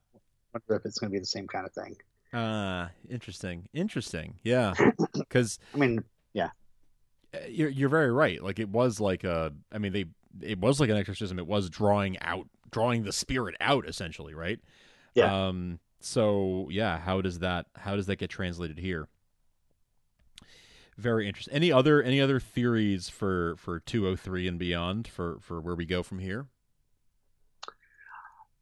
wonder 0.53 0.77
if 0.81 0.85
it's 0.85 0.99
going 0.99 1.11
to 1.11 1.15
be 1.15 1.19
the 1.21 1.25
same 1.25 1.47
kind 1.47 1.65
of 1.67 1.73
thing. 1.73 1.97
Uh 2.35 2.89
interesting. 3.11 3.69
Interesting. 3.75 4.35
Yeah. 4.43 4.75
Cuz 5.31 5.59
I 5.75 5.77
mean, 5.79 6.03
Uh, 7.35 7.39
you're 7.49 7.69
you're 7.69 7.89
very 7.89 8.13
right. 8.13 8.43
Like 8.43 8.59
it 8.59 8.69
was 8.69 9.01
like 9.01 9.25
a 9.25 9.53
I 9.73 9.79
mean 9.79 9.93
they 9.93 10.07
it 10.41 10.59
was 10.59 10.81
like 10.81 10.91
an 10.91 10.97
exorcism. 10.97 11.39
It 11.39 11.47
was 11.47 11.71
drawing 11.71 12.19
out 12.21 12.47
drawing 12.71 13.05
the 13.05 13.13
spirit 13.13 13.55
out 13.61 13.89
essentially, 13.89 14.35
right? 14.35 14.61
Yeah. 15.15 15.47
Um 15.49 15.79
so 16.01 16.69
yeah, 16.71 16.99
how 16.99 17.21
does 17.21 17.39
that 17.41 17.67
how 17.77 17.97
does 17.97 18.07
that 18.07 18.17
get 18.17 18.31
translated 18.31 18.79
here? 18.79 19.09
Very 20.99 21.27
interesting. 21.27 21.55
Any 21.55 21.73
other 21.73 22.03
any 22.03 22.21
other 22.21 22.39
theories 22.39 23.09
for 23.09 23.57
for 23.57 23.81
203 23.81 24.47
and 24.49 24.59
beyond 24.59 25.09
for 25.09 25.39
for 25.41 25.61
where 25.61 25.75
we 25.75 25.87
go 25.87 26.03
from 26.03 26.19
here? 26.19 26.47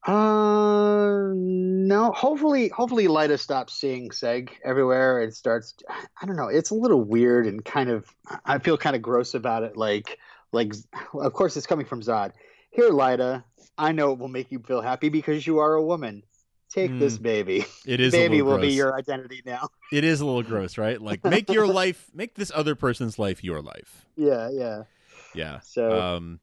Uh, 0.06 1.32
no. 1.34 2.12
Hopefully, 2.12 2.68
hopefully, 2.68 3.06
Lyta 3.06 3.38
stops 3.38 3.74
seeing 3.74 4.10
Seg 4.10 4.50
everywhere 4.64 5.20
and 5.20 5.34
starts. 5.34 5.74
I 5.88 6.26
don't 6.26 6.36
know. 6.36 6.48
It's 6.48 6.70
a 6.70 6.74
little 6.74 7.02
weird 7.02 7.46
and 7.46 7.64
kind 7.64 7.90
of. 7.90 8.06
I 8.44 8.58
feel 8.58 8.76
kind 8.78 8.96
of 8.96 9.02
gross 9.02 9.34
about 9.34 9.62
it. 9.62 9.76
Like, 9.76 10.18
like, 10.52 10.72
of 11.14 11.32
course, 11.32 11.56
it's 11.56 11.66
coming 11.66 11.86
from 11.86 12.00
Zod. 12.02 12.32
Here, 12.70 12.90
Lyta. 12.90 13.44
I 13.76 13.92
know 13.92 14.12
it 14.12 14.18
will 14.18 14.28
make 14.28 14.50
you 14.52 14.58
feel 14.60 14.80
happy 14.82 15.08
because 15.08 15.46
you 15.46 15.58
are 15.58 15.74
a 15.74 15.82
woman. 15.82 16.22
Take 16.70 16.96
this 17.00 17.18
baby. 17.18 17.64
It 17.84 17.98
is 17.98 18.12
baby 18.12 18.42
will 18.42 18.58
be 18.58 18.68
your 18.74 18.94
identity 18.96 19.42
now. 19.44 19.68
It 19.92 20.04
is 20.04 20.20
a 20.20 20.24
little 20.26 20.44
gross, 20.44 20.78
right? 20.78 21.00
Like 21.02 21.24
make 21.24 21.50
your 21.50 21.66
life 21.82 22.08
make 22.14 22.36
this 22.36 22.52
other 22.54 22.76
person's 22.76 23.18
life 23.18 23.42
your 23.42 23.60
life. 23.60 24.06
Yeah, 24.16 24.50
yeah. 24.52 24.82
Yeah. 25.34 25.58
So- 25.60 26.00
um 26.00 26.38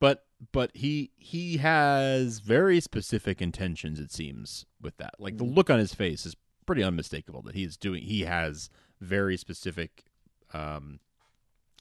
but 0.00 0.24
but 0.52 0.70
he 0.74 1.10
he 1.16 1.56
has 1.58 2.40
very 2.40 2.80
specific 2.80 3.40
intentions 3.40 3.98
it 3.98 4.12
seems 4.12 4.66
with 4.80 4.96
that. 4.98 5.14
Like 5.18 5.38
the 5.38 5.44
Mhm. 5.44 5.56
look 5.56 5.70
on 5.70 5.78
his 5.78 5.94
face 5.94 6.26
is 6.26 6.36
pretty 6.66 6.82
unmistakable 6.82 7.42
that 7.42 7.54
he's 7.54 7.76
doing 7.76 8.02
he 8.02 8.22
has 8.22 8.68
very 9.00 9.36
specific 9.36 10.04
um 10.52 11.00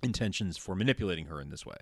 intentions 0.03 0.57
for 0.57 0.75
manipulating 0.75 1.25
her 1.25 1.41
in 1.41 1.49
this 1.49 1.65
way. 1.65 1.77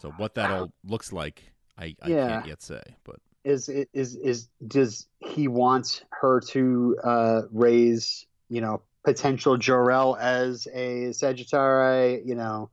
So 0.00 0.10
what 0.12 0.34
that 0.34 0.50
all 0.50 0.72
looks 0.84 1.12
like 1.12 1.52
I, 1.76 1.94
I 2.02 2.10
Yeah. 2.10 2.28
can't 2.28 2.46
yet 2.46 2.62
say, 2.62 2.82
but 3.04 3.16
Is 3.44 3.68
is 3.68 4.14
is 4.16 4.48
does 4.66 5.06
he 5.18 5.48
want 5.48 6.04
her 6.10 6.40
to 6.40 6.96
uh, 7.04 7.42
raise 7.50 8.26
you 8.48 8.60
know 8.60 8.82
potential 9.04 9.56
Jor-El 9.58 10.16
as 10.16 10.66
a 10.72 11.08
Sagittari? 11.10 12.24
You 12.24 12.34
know, 12.36 12.70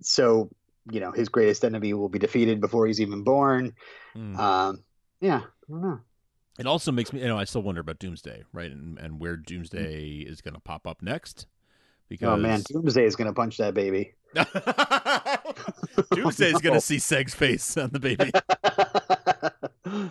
so 0.00 0.50
you 0.90 1.00
know 1.00 1.12
his 1.12 1.28
greatest 1.28 1.64
enemy 1.64 1.94
will 1.94 2.08
be 2.08 2.18
defeated 2.18 2.60
before 2.60 2.86
he's 2.86 3.00
even 3.00 3.22
born. 3.22 3.74
hmm. 4.14 4.36
Um, 4.38 4.82
yeah, 5.20 5.42
I 5.44 5.70
don't 5.72 5.82
know. 5.82 6.00
It 6.58 6.66
also 6.66 6.92
makes 6.92 7.12
me, 7.12 7.20
you 7.20 7.28
know, 7.28 7.38
I 7.38 7.44
still 7.44 7.62
wonder 7.62 7.80
about 7.80 7.98
Doomsday, 7.98 8.44
right, 8.52 8.70
and 8.70 8.98
and 8.98 9.20
where 9.20 9.36
Doomsday 9.36 10.26
is 10.26 10.40
going 10.40 10.54
to 10.54 10.60
pop 10.60 10.86
up 10.86 11.02
next. 11.02 11.46
Because 12.08 12.28
Oh 12.28 12.36
man, 12.36 12.60
Doomsday 12.60 13.04
is 13.04 13.16
gonna 13.16 13.32
punch 13.32 13.56
that 13.56 13.72
baby. 13.72 14.12
Doomsday's 16.14 16.60
going 16.60 16.74
to 16.74 16.80
see 16.80 16.98
Seg's 16.98 17.34
face 17.34 17.76
on 17.76 17.90
the 17.90 18.00
baby. 18.00 18.32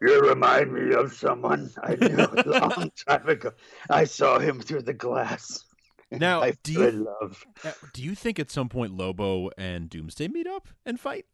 you 0.00 0.20
remind 0.20 0.72
me 0.72 0.94
of 0.94 1.12
someone 1.12 1.70
I 1.82 1.96
knew 1.96 2.16
a 2.16 2.42
long 2.46 2.92
time 3.08 3.28
ago. 3.28 3.52
I 3.88 4.04
saw 4.04 4.38
him 4.38 4.60
through 4.60 4.82
the 4.82 4.94
glass. 4.94 5.64
Now, 6.18 6.42
I 6.42 6.52
do 6.62 6.72
you- 6.72 6.90
love. 7.20 7.44
Uh, 7.64 7.72
Do 7.92 8.02
you 8.02 8.14
think 8.14 8.38
at 8.40 8.50
some 8.50 8.68
point 8.68 8.96
Lobo 8.96 9.50
and 9.56 9.88
Doomsday 9.88 10.28
meet 10.28 10.46
up 10.46 10.68
and 10.84 10.98
fight? 10.98 11.26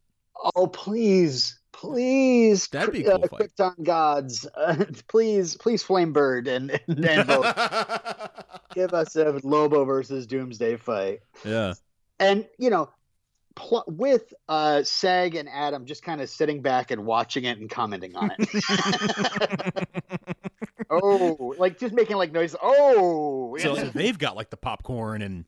Oh 0.54 0.66
please, 0.66 1.58
please, 1.72 2.68
That'd 2.68 2.92
be 2.92 3.04
a 3.06 3.14
uh, 3.14 3.18
cool 3.18 3.28
fight. 3.38 3.50
Krypton 3.56 3.82
gods, 3.84 4.46
uh, 4.54 4.84
please, 5.08 5.56
please, 5.56 5.82
Flamebird 5.82 6.46
and 6.46 6.78
and, 6.88 7.04
and 7.06 8.30
give 8.74 8.92
us 8.92 9.16
a 9.16 9.40
Lobo 9.42 9.84
versus 9.86 10.26
Doomsday 10.26 10.76
fight. 10.76 11.20
yeah. 11.44 11.72
and 12.20 12.46
you 12.58 12.68
know 12.68 12.90
pl- 13.54 13.84
with 13.86 14.34
uh 14.50 14.80
seg 14.82 15.38
and 15.40 15.48
adam 15.48 15.86
just 15.86 16.02
kind 16.02 16.20
of 16.20 16.28
sitting 16.28 16.60
back 16.60 16.90
and 16.90 17.06
watching 17.06 17.44
it 17.44 17.56
and 17.58 17.70
commenting 17.70 18.14
on 18.14 18.30
it 18.38 18.48
oh 20.90 21.54
like 21.58 21.78
just 21.78 21.94
making 21.94 22.16
like 22.16 22.32
noise 22.32 22.54
oh 22.62 23.56
so, 23.58 23.74
so 23.74 23.84
they've 23.90 24.18
got 24.18 24.36
like 24.36 24.50
the 24.50 24.56
popcorn 24.56 25.22
and 25.22 25.44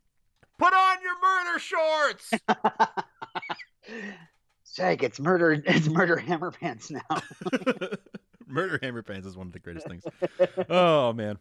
put 0.57 0.73
on 0.73 0.97
your 1.01 1.15
murder 1.21 1.59
shorts. 1.59 2.31
seg 4.65 5.01
it's 5.03 5.19
murder 5.19 5.61
it's 5.65 5.87
murder 5.87 6.15
hammer 6.17 6.51
pants 6.51 6.91
now 6.91 7.01
murder 8.47 8.79
hammer 8.81 9.01
pants 9.01 9.25
is 9.27 9.35
one 9.35 9.47
of 9.47 9.53
the 9.53 9.59
greatest 9.59 9.87
things. 9.87 10.03
Oh 10.69 11.11
man. 11.13 11.37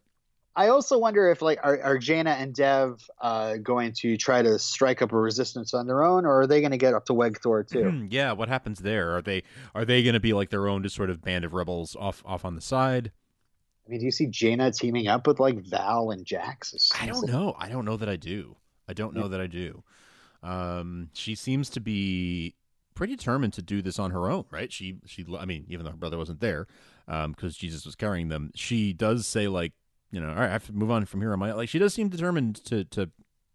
i 0.56 0.68
also 0.68 0.98
wonder 0.98 1.30
if 1.30 1.42
like 1.42 1.58
are, 1.62 1.78
are 1.82 1.98
Jayna 1.98 2.40
and 2.40 2.54
dev 2.54 3.06
uh 3.20 3.56
going 3.56 3.92
to 3.98 4.16
try 4.16 4.40
to 4.40 4.58
strike 4.58 5.02
up 5.02 5.12
a 5.12 5.16
resistance 5.18 5.74
on 5.74 5.86
their 5.86 6.02
own 6.02 6.24
or 6.24 6.40
are 6.40 6.46
they 6.46 6.60
going 6.60 6.70
to 6.70 6.78
get 6.78 6.94
up 6.94 7.04
to 7.06 7.12
Wegthor 7.12 7.68
too 7.68 7.90
Hmm, 7.90 8.06
yeah, 8.10 8.32
what 8.32 8.48
happens 8.48 8.78
there? 8.80 9.14
Are 9.16 9.22
they 9.22 9.42
are 9.74 9.84
they 9.84 10.02
going 10.02 10.14
to 10.14 10.20
be 10.20 10.32
like 10.32 10.48
their 10.50 10.66
own 10.68 10.82
just 10.82 10.96
sort 10.96 11.10
of 11.10 11.20
band 11.22 11.44
of 11.44 11.52
rebels 11.52 11.96
off 12.00 12.22
off 12.24 12.44
on 12.46 12.54
the 12.54 12.60
side? 12.62 13.12
I 13.88 13.90
mean 13.90 14.00
do 14.00 14.04
you 14.04 14.12
see 14.12 14.26
Jayna 14.26 14.76
teaming 14.76 15.08
up 15.08 15.26
with 15.26 15.40
like 15.40 15.56
val 15.64 16.10
and 16.10 16.24
jax 16.26 16.74
I 17.00 17.06
don't 17.06 17.26
know. 17.26 17.56
I 17.58 17.68
don't 17.70 17.86
know 17.86 17.96
that 17.96 18.08
I 18.08 18.16
do. 18.16 18.56
I 18.86 18.92
don't 18.92 19.14
know 19.14 19.28
that 19.28 19.40
I 19.40 19.46
do. 19.46 19.82
Um, 20.42 21.10
she 21.14 21.34
seems 21.34 21.68
to 21.70 21.80
be 21.80 22.54
pretty 22.94 23.16
determined 23.16 23.52
to 23.54 23.62
do 23.62 23.80
this 23.82 23.98
on 23.98 24.10
her 24.10 24.30
own, 24.30 24.44
right? 24.50 24.72
She 24.72 24.98
she 25.06 25.24
I 25.38 25.44
mean, 25.46 25.64
even 25.68 25.84
though 25.84 25.92
her 25.92 25.96
brother 25.96 26.18
wasn't 26.18 26.40
there, 26.40 26.66
um, 27.06 27.32
because 27.32 27.56
Jesus 27.56 27.86
was 27.86 27.94
carrying 27.94 28.28
them, 28.28 28.50
she 28.54 28.92
does 28.92 29.26
say 29.26 29.48
like, 29.48 29.72
you 30.10 30.20
know, 30.20 30.28
all 30.28 30.34
right, 30.34 30.48
I 30.48 30.52
have 30.52 30.66
to 30.66 30.72
move 30.72 30.90
on 30.90 31.04
from 31.06 31.20
here 31.20 31.32
on 31.32 31.38
my 31.38 31.52
like 31.52 31.68
she 31.68 31.78
does 31.78 31.94
seem 31.94 32.08
determined 32.08 32.56
to 32.66 32.84
to 32.84 33.10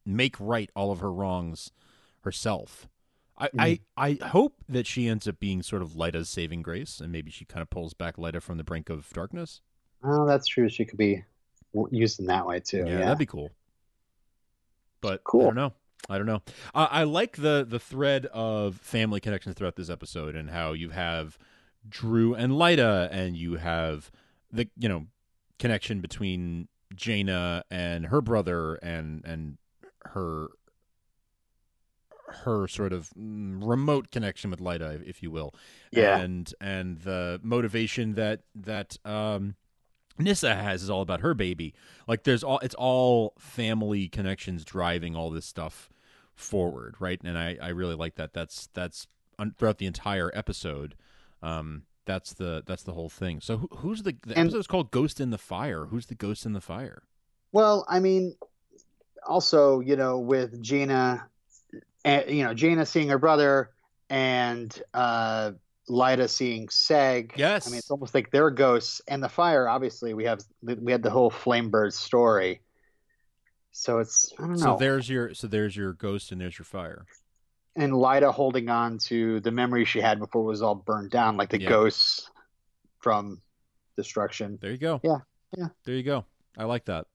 make 0.06 0.36
right 0.40 0.70
all 0.76 0.92
of 0.92 1.00
her 1.00 1.12
wrongs 1.12 1.72
herself. 2.22 2.88
I, 3.38 3.48
Mhm. 3.50 3.80
I, 3.98 4.18
I 4.22 4.28
hope 4.28 4.64
that 4.70 4.86
she 4.86 5.08
ends 5.08 5.28
up 5.28 5.40
being 5.40 5.64
sort 5.64 5.82
of 5.82 5.92
Lyta's 5.92 6.30
saving 6.30 6.62
grace, 6.62 7.00
and 7.00 7.12
maybe 7.12 7.32
she 7.32 7.46
kind 7.46 7.62
of 7.62 7.70
pulls 7.70 7.94
back 7.94 8.18
Lyta 8.18 8.42
from 8.42 8.58
the 8.58 8.64
brink 8.64 8.90
of 8.90 9.10
darkness. 9.12 9.62
Oh, 10.04 10.26
that's 10.26 10.48
true. 10.48 10.70
She 10.70 10.86
could 10.86 10.98
be 10.98 11.24
used 11.92 12.20
in 12.20 12.26
that 12.28 12.46
way 12.46 12.60
too. 12.60 12.86
Yeah. 12.86 13.00
that'd 13.00 13.18
be 13.18 13.26
cool. 13.26 13.52
But 15.02 15.24
cool. 15.24 15.42
I 15.42 15.46
don't 15.46 15.56
know. 15.56 15.74
I 16.10 16.18
don't 16.18 16.28
know. 16.28 16.42
Uh, 16.76 16.88
I 16.92 17.04
like 17.04 17.38
the 17.38 17.66
the 17.68 17.80
thread 17.80 18.26
of 18.28 18.76
family 18.78 19.20
connections 19.20 19.56
throughout 19.56 19.76
this 19.76 19.90
episode, 19.90 20.36
and 20.36 20.50
how 20.50 20.74
you 20.74 20.90
have 20.90 21.38
Dru 21.88 22.34
and 22.34 22.54
Lyta, 22.54 23.10
and 23.12 23.38
you 23.38 23.56
have 23.56 24.12
the 24.52 24.68
you 24.78 24.90
know 24.90 25.08
connection 25.60 26.02
between 26.02 26.68
Jayna 26.94 27.64
and 27.72 28.08
her 28.08 28.22
brother, 28.22 28.76
and 28.76 29.24
and 29.26 29.58
her 30.06 30.50
her 32.28 32.68
sort 32.68 32.92
of 32.94 33.10
mm, 33.18 33.60
remote 33.62 34.12
connection 34.12 34.50
with 34.50 34.60
Lyta, 34.60 35.02
if 35.08 35.24
you 35.24 35.32
will. 35.32 35.54
yeah. 35.92 36.18
and 36.18 36.54
and 36.60 37.00
the 37.00 37.40
motivation 37.44 38.16
that 38.16 38.42
that 38.56 38.98
um 39.06 39.56
Nyssa 40.18 40.56
has 40.56 40.84
is 40.84 40.90
all 40.90 41.02
about 41.02 41.22
her 41.22 41.34
baby. 41.34 41.74
Like 42.08 42.24
there's 42.24 42.44
all 42.44 42.60
it's 42.60 42.76
all 42.76 43.34
family 43.40 44.08
connections 44.08 44.64
driving 44.64 45.16
all 45.16 45.30
this 45.30 45.46
stuff 45.46 45.90
forward, 46.36 46.96
right? 47.00 47.20
And 47.24 47.38
I 47.38 47.58
I 47.62 47.70
really 47.70 47.96
like 47.96 48.16
that. 48.16 48.34
That's 48.34 48.70
that's 48.74 49.08
un, 49.40 49.54
throughout 49.58 49.78
the 49.80 49.86
entire 49.88 50.32
episode. 50.34 50.96
Um 51.42 51.84
that's 52.06 52.34
the 52.34 52.64
that's 52.66 52.84
the 52.84 52.94
whole 52.94 53.10
thing. 53.10 53.40
So 53.42 53.58
who, 53.58 53.70
who's 53.78 54.04
the 54.04 54.16
the 54.26 54.38
And- 54.38 54.48
episode's 54.48 54.68
called 54.68 54.92
Ghost 54.92 55.20
in 55.20 55.30
the 55.30 55.38
Fire. 55.38 55.86
Who's 55.86 56.06
the 56.08 56.16
ghost 56.16 56.46
in 56.46 56.54
the 56.54 56.62
fire? 56.62 57.04
Well, 57.52 57.86
I 57.88 58.00
mean, 58.00 58.36
also, 59.28 59.80
you 59.80 59.96
know, 59.96 60.20
with 60.20 60.62
Gina, 60.62 61.28
and 62.04 62.30
you 62.30 62.44
know, 62.44 62.54
Gina 62.54 62.86
seeing 62.86 63.10
her 63.10 63.20
brother 63.20 63.70
and 64.10 64.82
uh, 64.94 65.52
Lyta 65.90 66.30
seeing 66.30 66.68
Seg. 66.68 67.32
Yes. 67.36 67.68
I 67.68 67.72
mean, 67.72 67.80
it's 67.80 67.92
almost 67.92 68.14
like 68.16 68.32
they're 68.32 68.50
ghosts. 68.50 69.02
And 69.08 69.22
the 69.22 69.30
fire, 69.30 69.68
obviously, 69.68 70.14
we 70.14 70.24
have 70.26 70.40
we 70.62 70.92
had 70.92 71.04
the 71.04 71.10
whole 71.10 71.30
Flamebird 71.32 71.94
story. 71.94 72.62
So 73.72 74.00
it's 74.00 74.32
I 74.40 74.44
don't 74.44 74.52
know. 74.54 74.58
So 74.58 74.78
there's 74.78 75.10
your 75.10 75.34
so 75.34 75.48
there's 75.48 75.76
your 75.76 75.94
ghost 75.94 76.32
and 76.32 76.40
there's 76.40 76.58
your 76.58 76.66
fire. 76.66 77.06
and 77.76 77.92
Lyta 77.92 78.32
holding 78.32 78.70
on 78.70 79.00
to 79.00 79.40
the 79.40 79.50
memory 79.52 79.84
she 79.84 80.00
had 80.00 80.20
before 80.20 80.44
it 80.44 80.46
was 80.48 80.62
all 80.62 80.76
burned 80.76 81.10
down, 81.10 81.38
like 81.38 81.50
the 81.50 81.60
Yeah. 81.60 81.70
ghosts 81.70 82.30
from 83.00 83.42
destruction. 83.98 84.60
There 84.62 84.70
you 84.72 84.78
go. 84.78 85.02
Yeah, 85.04 85.18
yeah. 85.58 85.68
There 85.84 85.96
you 85.96 86.04
go. 86.04 86.24
I 86.58 86.66
like 86.66 86.86
that. 86.86 87.08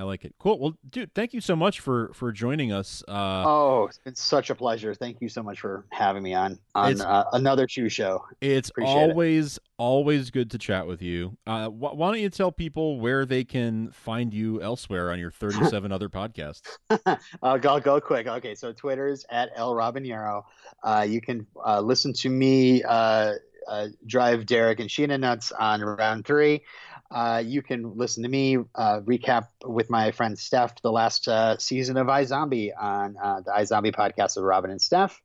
I 0.00 0.04
like 0.04 0.24
it. 0.24 0.34
Cool. 0.38 0.58
Well, 0.58 0.78
dude, 0.88 1.12
thank 1.14 1.34
you 1.34 1.42
so 1.42 1.54
much 1.54 1.80
for 1.80 2.10
for 2.14 2.32
joining 2.32 2.72
us. 2.72 3.04
Uh, 3.06 3.44
oh, 3.46 3.84
it's 3.86 3.98
been 3.98 4.14
such 4.14 4.48
a 4.48 4.54
pleasure. 4.54 4.94
Thank 4.94 5.20
you 5.20 5.28
so 5.28 5.42
much 5.42 5.60
for 5.60 5.84
having 5.90 6.22
me 6.22 6.32
on 6.32 6.58
on 6.74 7.02
uh, 7.02 7.24
another 7.34 7.68
shoe 7.68 7.90
show. 7.90 8.24
it's 8.40 8.70
appreciate 8.70 8.94
it. 8.94 9.10
always 9.10 9.58
always 9.76 10.30
good 10.30 10.50
to 10.52 10.58
chat 10.58 10.86
with 10.86 11.02
you. 11.02 11.36
Uh, 11.46 11.68
wh- 11.68 11.94
why 11.94 12.12
don't 12.12 12.20
you 12.20 12.30
tell 12.30 12.50
people 12.50 12.98
where 12.98 13.26
they 13.26 13.44
can 13.44 13.90
find 13.90 14.32
you 14.32 14.62
elsewhere 14.62 15.10
on 15.10 15.18
your 15.18 15.30
37 15.30 15.92
other 15.92 16.08
podcasts? 16.08 16.62
I'll 17.42 17.58
go, 17.58 17.68
I'll 17.68 17.80
go 17.80 18.00
quick. 18.00 18.26
Okay, 18.26 18.54
so 18.54 18.72
Twitter's 18.72 19.26
at 19.30 19.50
El 19.54 19.74
Robinero. 19.74 20.44
Uh, 20.82 21.06
you 21.06 21.20
can 21.20 21.46
uh, 21.62 21.80
listen 21.80 22.14
to 22.14 22.30
me 22.30 22.82
uh, 22.84 23.34
uh, 23.68 23.88
drive 24.06 24.46
Derek 24.46 24.80
and 24.80 24.88
Sheena 24.88 25.20
nuts 25.20 25.52
on 25.52 25.82
round 25.82 26.26
three. 26.26 26.62
Uh, 27.10 27.42
you 27.44 27.60
can 27.60 27.96
listen 27.96 28.22
to 28.22 28.28
me 28.28 28.56
uh, 28.74 29.00
recap 29.00 29.48
with 29.64 29.90
my 29.90 30.12
friend 30.12 30.38
Steph 30.38 30.80
the 30.82 30.92
last 30.92 31.26
uh, 31.26 31.58
season 31.58 31.96
of 31.96 32.06
iZombie 32.06 32.70
on 32.78 33.16
uh, 33.22 33.40
the 33.40 33.50
iZombie 33.50 33.94
podcast 33.94 34.36
of 34.36 34.44
Robin 34.44 34.70
and 34.70 34.80
Steph. 34.80 35.20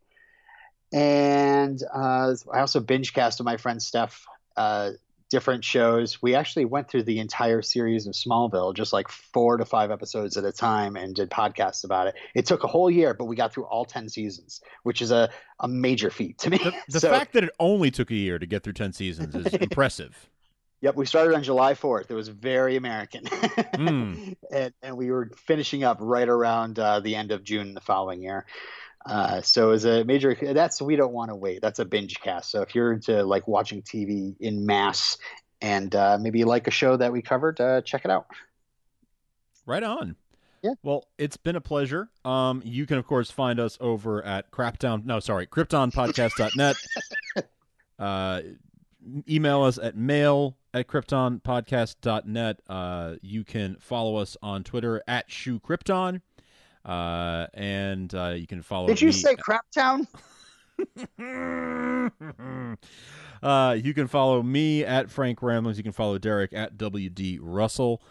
And 0.92 1.80
uh, 1.94 2.34
I 2.52 2.60
also 2.60 2.80
binge 2.80 3.14
cast 3.14 3.40
with 3.40 3.46
my 3.46 3.58
friend 3.58 3.82
Steph 3.82 4.26
uh, 4.56 4.92
different 5.30 5.64
shows. 5.64 6.22
We 6.22 6.36
actually 6.36 6.66
went 6.66 6.90
through 6.90 7.04
the 7.04 7.20
entire 7.20 7.62
series 7.62 8.08
of 8.08 8.14
Smallville, 8.14 8.76
just 8.76 8.94
like 8.94 9.10
four 9.10 9.58
to 9.58 9.66
five 9.66 9.92
episodes 9.92 10.38
at 10.38 10.46
a 10.46 10.52
time, 10.52 10.96
and 10.96 11.14
did 11.14 11.30
podcasts 11.30 11.84
about 11.84 12.08
it. 12.08 12.16
It 12.34 12.46
took 12.46 12.64
a 12.64 12.68
whole 12.68 12.90
year, 12.90 13.14
but 13.14 13.26
we 13.26 13.36
got 13.36 13.54
through 13.54 13.66
all 13.66 13.86
10 13.86 14.10
seasons, 14.10 14.62
which 14.84 15.02
is 15.02 15.12
a, 15.12 15.30
a 15.60 15.68
major 15.68 16.10
feat 16.10 16.38
to 16.40 16.50
me. 16.50 16.58
The, 16.60 16.74
the 16.90 17.00
So- 17.02 17.12
fact 17.12 17.34
that 17.34 17.44
it 17.44 17.52
only 17.60 17.92
took 17.92 18.10
a 18.12 18.16
year 18.16 18.40
to 18.40 18.46
get 18.46 18.64
through 18.64 18.74
10 18.74 18.94
seasons 18.94 19.36
is 19.36 19.54
impressive. 19.54 20.30
Yep, 20.86 20.98
we 20.98 21.08
started 21.08 21.34
on 21.34 21.42
July 21.42 21.74
4th. 21.74 22.12
It 22.12 22.14
was 22.14 22.28
very 22.28 22.76
American. 22.76 23.24
Mm. 23.24 24.36
and, 24.52 24.72
and 24.84 24.96
we 24.96 25.10
were 25.10 25.32
finishing 25.36 25.84
up 25.84 25.98
right 26.00 26.30
around 26.30 26.78
uh, 26.78 27.00
the 27.00 27.16
end 27.16 27.32
of 27.32 27.44
June 27.44 27.74
the 27.74 27.82
following 27.82 28.22
year. 28.22 28.46
Uh, 29.04 29.42
so 29.42 29.72
as 29.72 29.86
a 29.86 30.04
major, 30.04 30.38
that's, 30.40 30.80
we 30.84 30.96
don't 30.96 31.12
want 31.12 31.32
to 31.32 31.36
wait. 31.36 31.60
That's 31.60 31.80
a 31.80 31.86
binge 31.86 32.20
cast. 32.20 32.52
So 32.52 32.62
if 32.62 32.76
you're 32.76 32.94
into 32.94 33.24
like 33.24 33.48
watching 33.48 33.82
TV 33.82 34.36
in 34.40 34.68
mass 34.68 35.18
and 35.60 35.96
uh, 35.96 36.20
maybe 36.22 36.38
you 36.38 36.46
like 36.46 36.68
a 36.68 36.72
show 36.72 36.96
that 36.96 37.12
we 37.12 37.24
covered, 37.24 37.60
uh, 37.60 37.82
check 37.82 38.06
it 38.06 38.12
out. 38.12 38.28
Right 39.66 39.82
on. 39.82 40.16
Yeah. 40.62 40.76
Well, 40.84 41.08
it's 41.18 41.38
been 41.38 41.56
a 41.56 41.62
pleasure. 41.62 42.10
Um, 42.24 42.62
you 42.64 42.86
can 42.86 43.00
of 43.00 43.08
course 43.08 43.32
find 43.32 43.60
us 43.60 43.76
over 43.82 44.24
at 44.24 44.52
Crapdown. 44.52 45.04
No, 45.04 45.20
sorry, 45.20 45.48
KryptonPodcast.net. 45.48 46.76
uh, 47.98 48.42
email 49.28 49.64
us 49.64 49.80
at 49.80 49.96
mail 49.96 50.58
at 50.76 50.88
KryptonPodcast.net. 50.88 52.60
Uh, 52.68 53.16
you 53.22 53.44
can 53.46 53.78
follow 53.80 54.18
us 54.18 54.36
on 54.44 54.64
Twitter 54.64 55.02
at 55.08 55.32
Shoe 55.32 55.60
Krypton. 55.60 56.22
Uh, 56.84 57.48
and 57.54 58.14
uh, 58.14 58.34
you 58.36 58.46
can 58.46 58.62
follow. 58.62 58.88
Did 58.88 59.02
you 59.02 59.08
me- 59.08 59.14
say 59.14 59.36
Craptown? 59.36 60.06
uh, 63.42 63.78
you 63.82 63.94
can 63.94 64.08
follow 64.08 64.44
me 64.44 64.84
at 64.84 65.10
Frank 65.10 65.42
Ramblings. 65.42 65.78
You 65.78 65.84
can 65.84 65.94
follow 65.94 66.18
Derek 66.18 66.54
at 66.54 66.78
WD 66.78 67.40
Russell. 67.42 68.04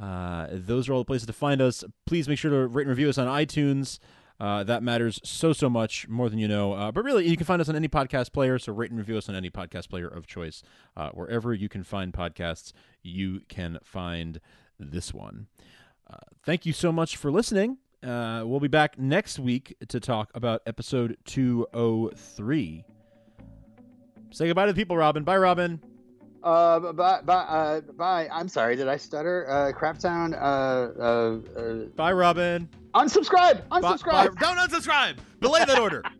Uh, 0.00 0.46
those 0.50 0.88
are 0.88 0.94
all 0.94 1.00
the 1.00 1.04
places 1.04 1.26
to 1.26 1.32
find 1.34 1.60
us. 1.60 1.84
Please 2.06 2.28
make 2.28 2.38
sure 2.38 2.50
to 2.50 2.68
rate 2.68 2.82
and 2.82 2.90
review 2.90 3.10
us 3.10 3.18
on 3.18 3.26
iTunes. 3.26 3.98
Uh, 4.40 4.64
that 4.64 4.82
matters 4.82 5.20
so, 5.24 5.52
so 5.52 5.70
much 5.70 6.08
more 6.08 6.28
than 6.28 6.38
you 6.38 6.48
know. 6.48 6.72
Uh, 6.72 6.90
but 6.90 7.04
really, 7.04 7.28
you 7.28 7.36
can 7.36 7.46
find 7.46 7.60
us 7.60 7.68
on 7.68 7.76
any 7.76 7.88
podcast 7.88 8.32
player. 8.32 8.58
So 8.58 8.72
rate 8.72 8.90
and 8.90 8.98
review 8.98 9.16
us 9.16 9.28
on 9.28 9.34
any 9.34 9.50
podcast 9.50 9.88
player 9.88 10.08
of 10.08 10.26
choice. 10.26 10.62
Uh, 10.96 11.10
wherever 11.10 11.54
you 11.54 11.68
can 11.68 11.84
find 11.84 12.12
podcasts, 12.12 12.72
you 13.02 13.42
can 13.48 13.78
find 13.84 14.40
this 14.78 15.14
one. 15.14 15.46
Uh, 16.10 16.16
thank 16.44 16.66
you 16.66 16.72
so 16.72 16.92
much 16.92 17.16
for 17.16 17.30
listening. 17.30 17.78
Uh, 18.02 18.42
we'll 18.44 18.60
be 18.60 18.68
back 18.68 18.98
next 18.98 19.38
week 19.38 19.76
to 19.88 20.00
talk 20.00 20.30
about 20.34 20.60
episode 20.66 21.16
203. 21.24 22.84
Say 24.32 24.46
goodbye 24.46 24.66
to 24.66 24.72
the 24.72 24.80
people, 24.80 24.96
Robin. 24.96 25.24
Bye, 25.24 25.36
Robin. 25.36 25.80
Uh, 26.42 26.92
bye, 26.92 27.20
bye, 27.22 27.34
uh, 27.34 27.80
bye. 27.92 28.28
I'm 28.32 28.48
sorry. 28.48 28.74
Did 28.76 28.88
I 28.88 28.96
stutter? 28.96 29.46
Uh, 29.48 29.72
Craptown, 29.78 30.34
uh, 30.34 30.38
uh, 31.00 31.60
uh, 31.60 31.74
Bye, 31.96 32.12
Robin. 32.12 32.68
unsubscribe, 32.94 33.62
unsubscribe. 33.70 34.34
bye- 34.34 34.40
Don't 34.40 34.58
unsubscribe. 34.58 35.16
Belay 35.40 35.64
that 35.64 35.78
order. 35.78 36.02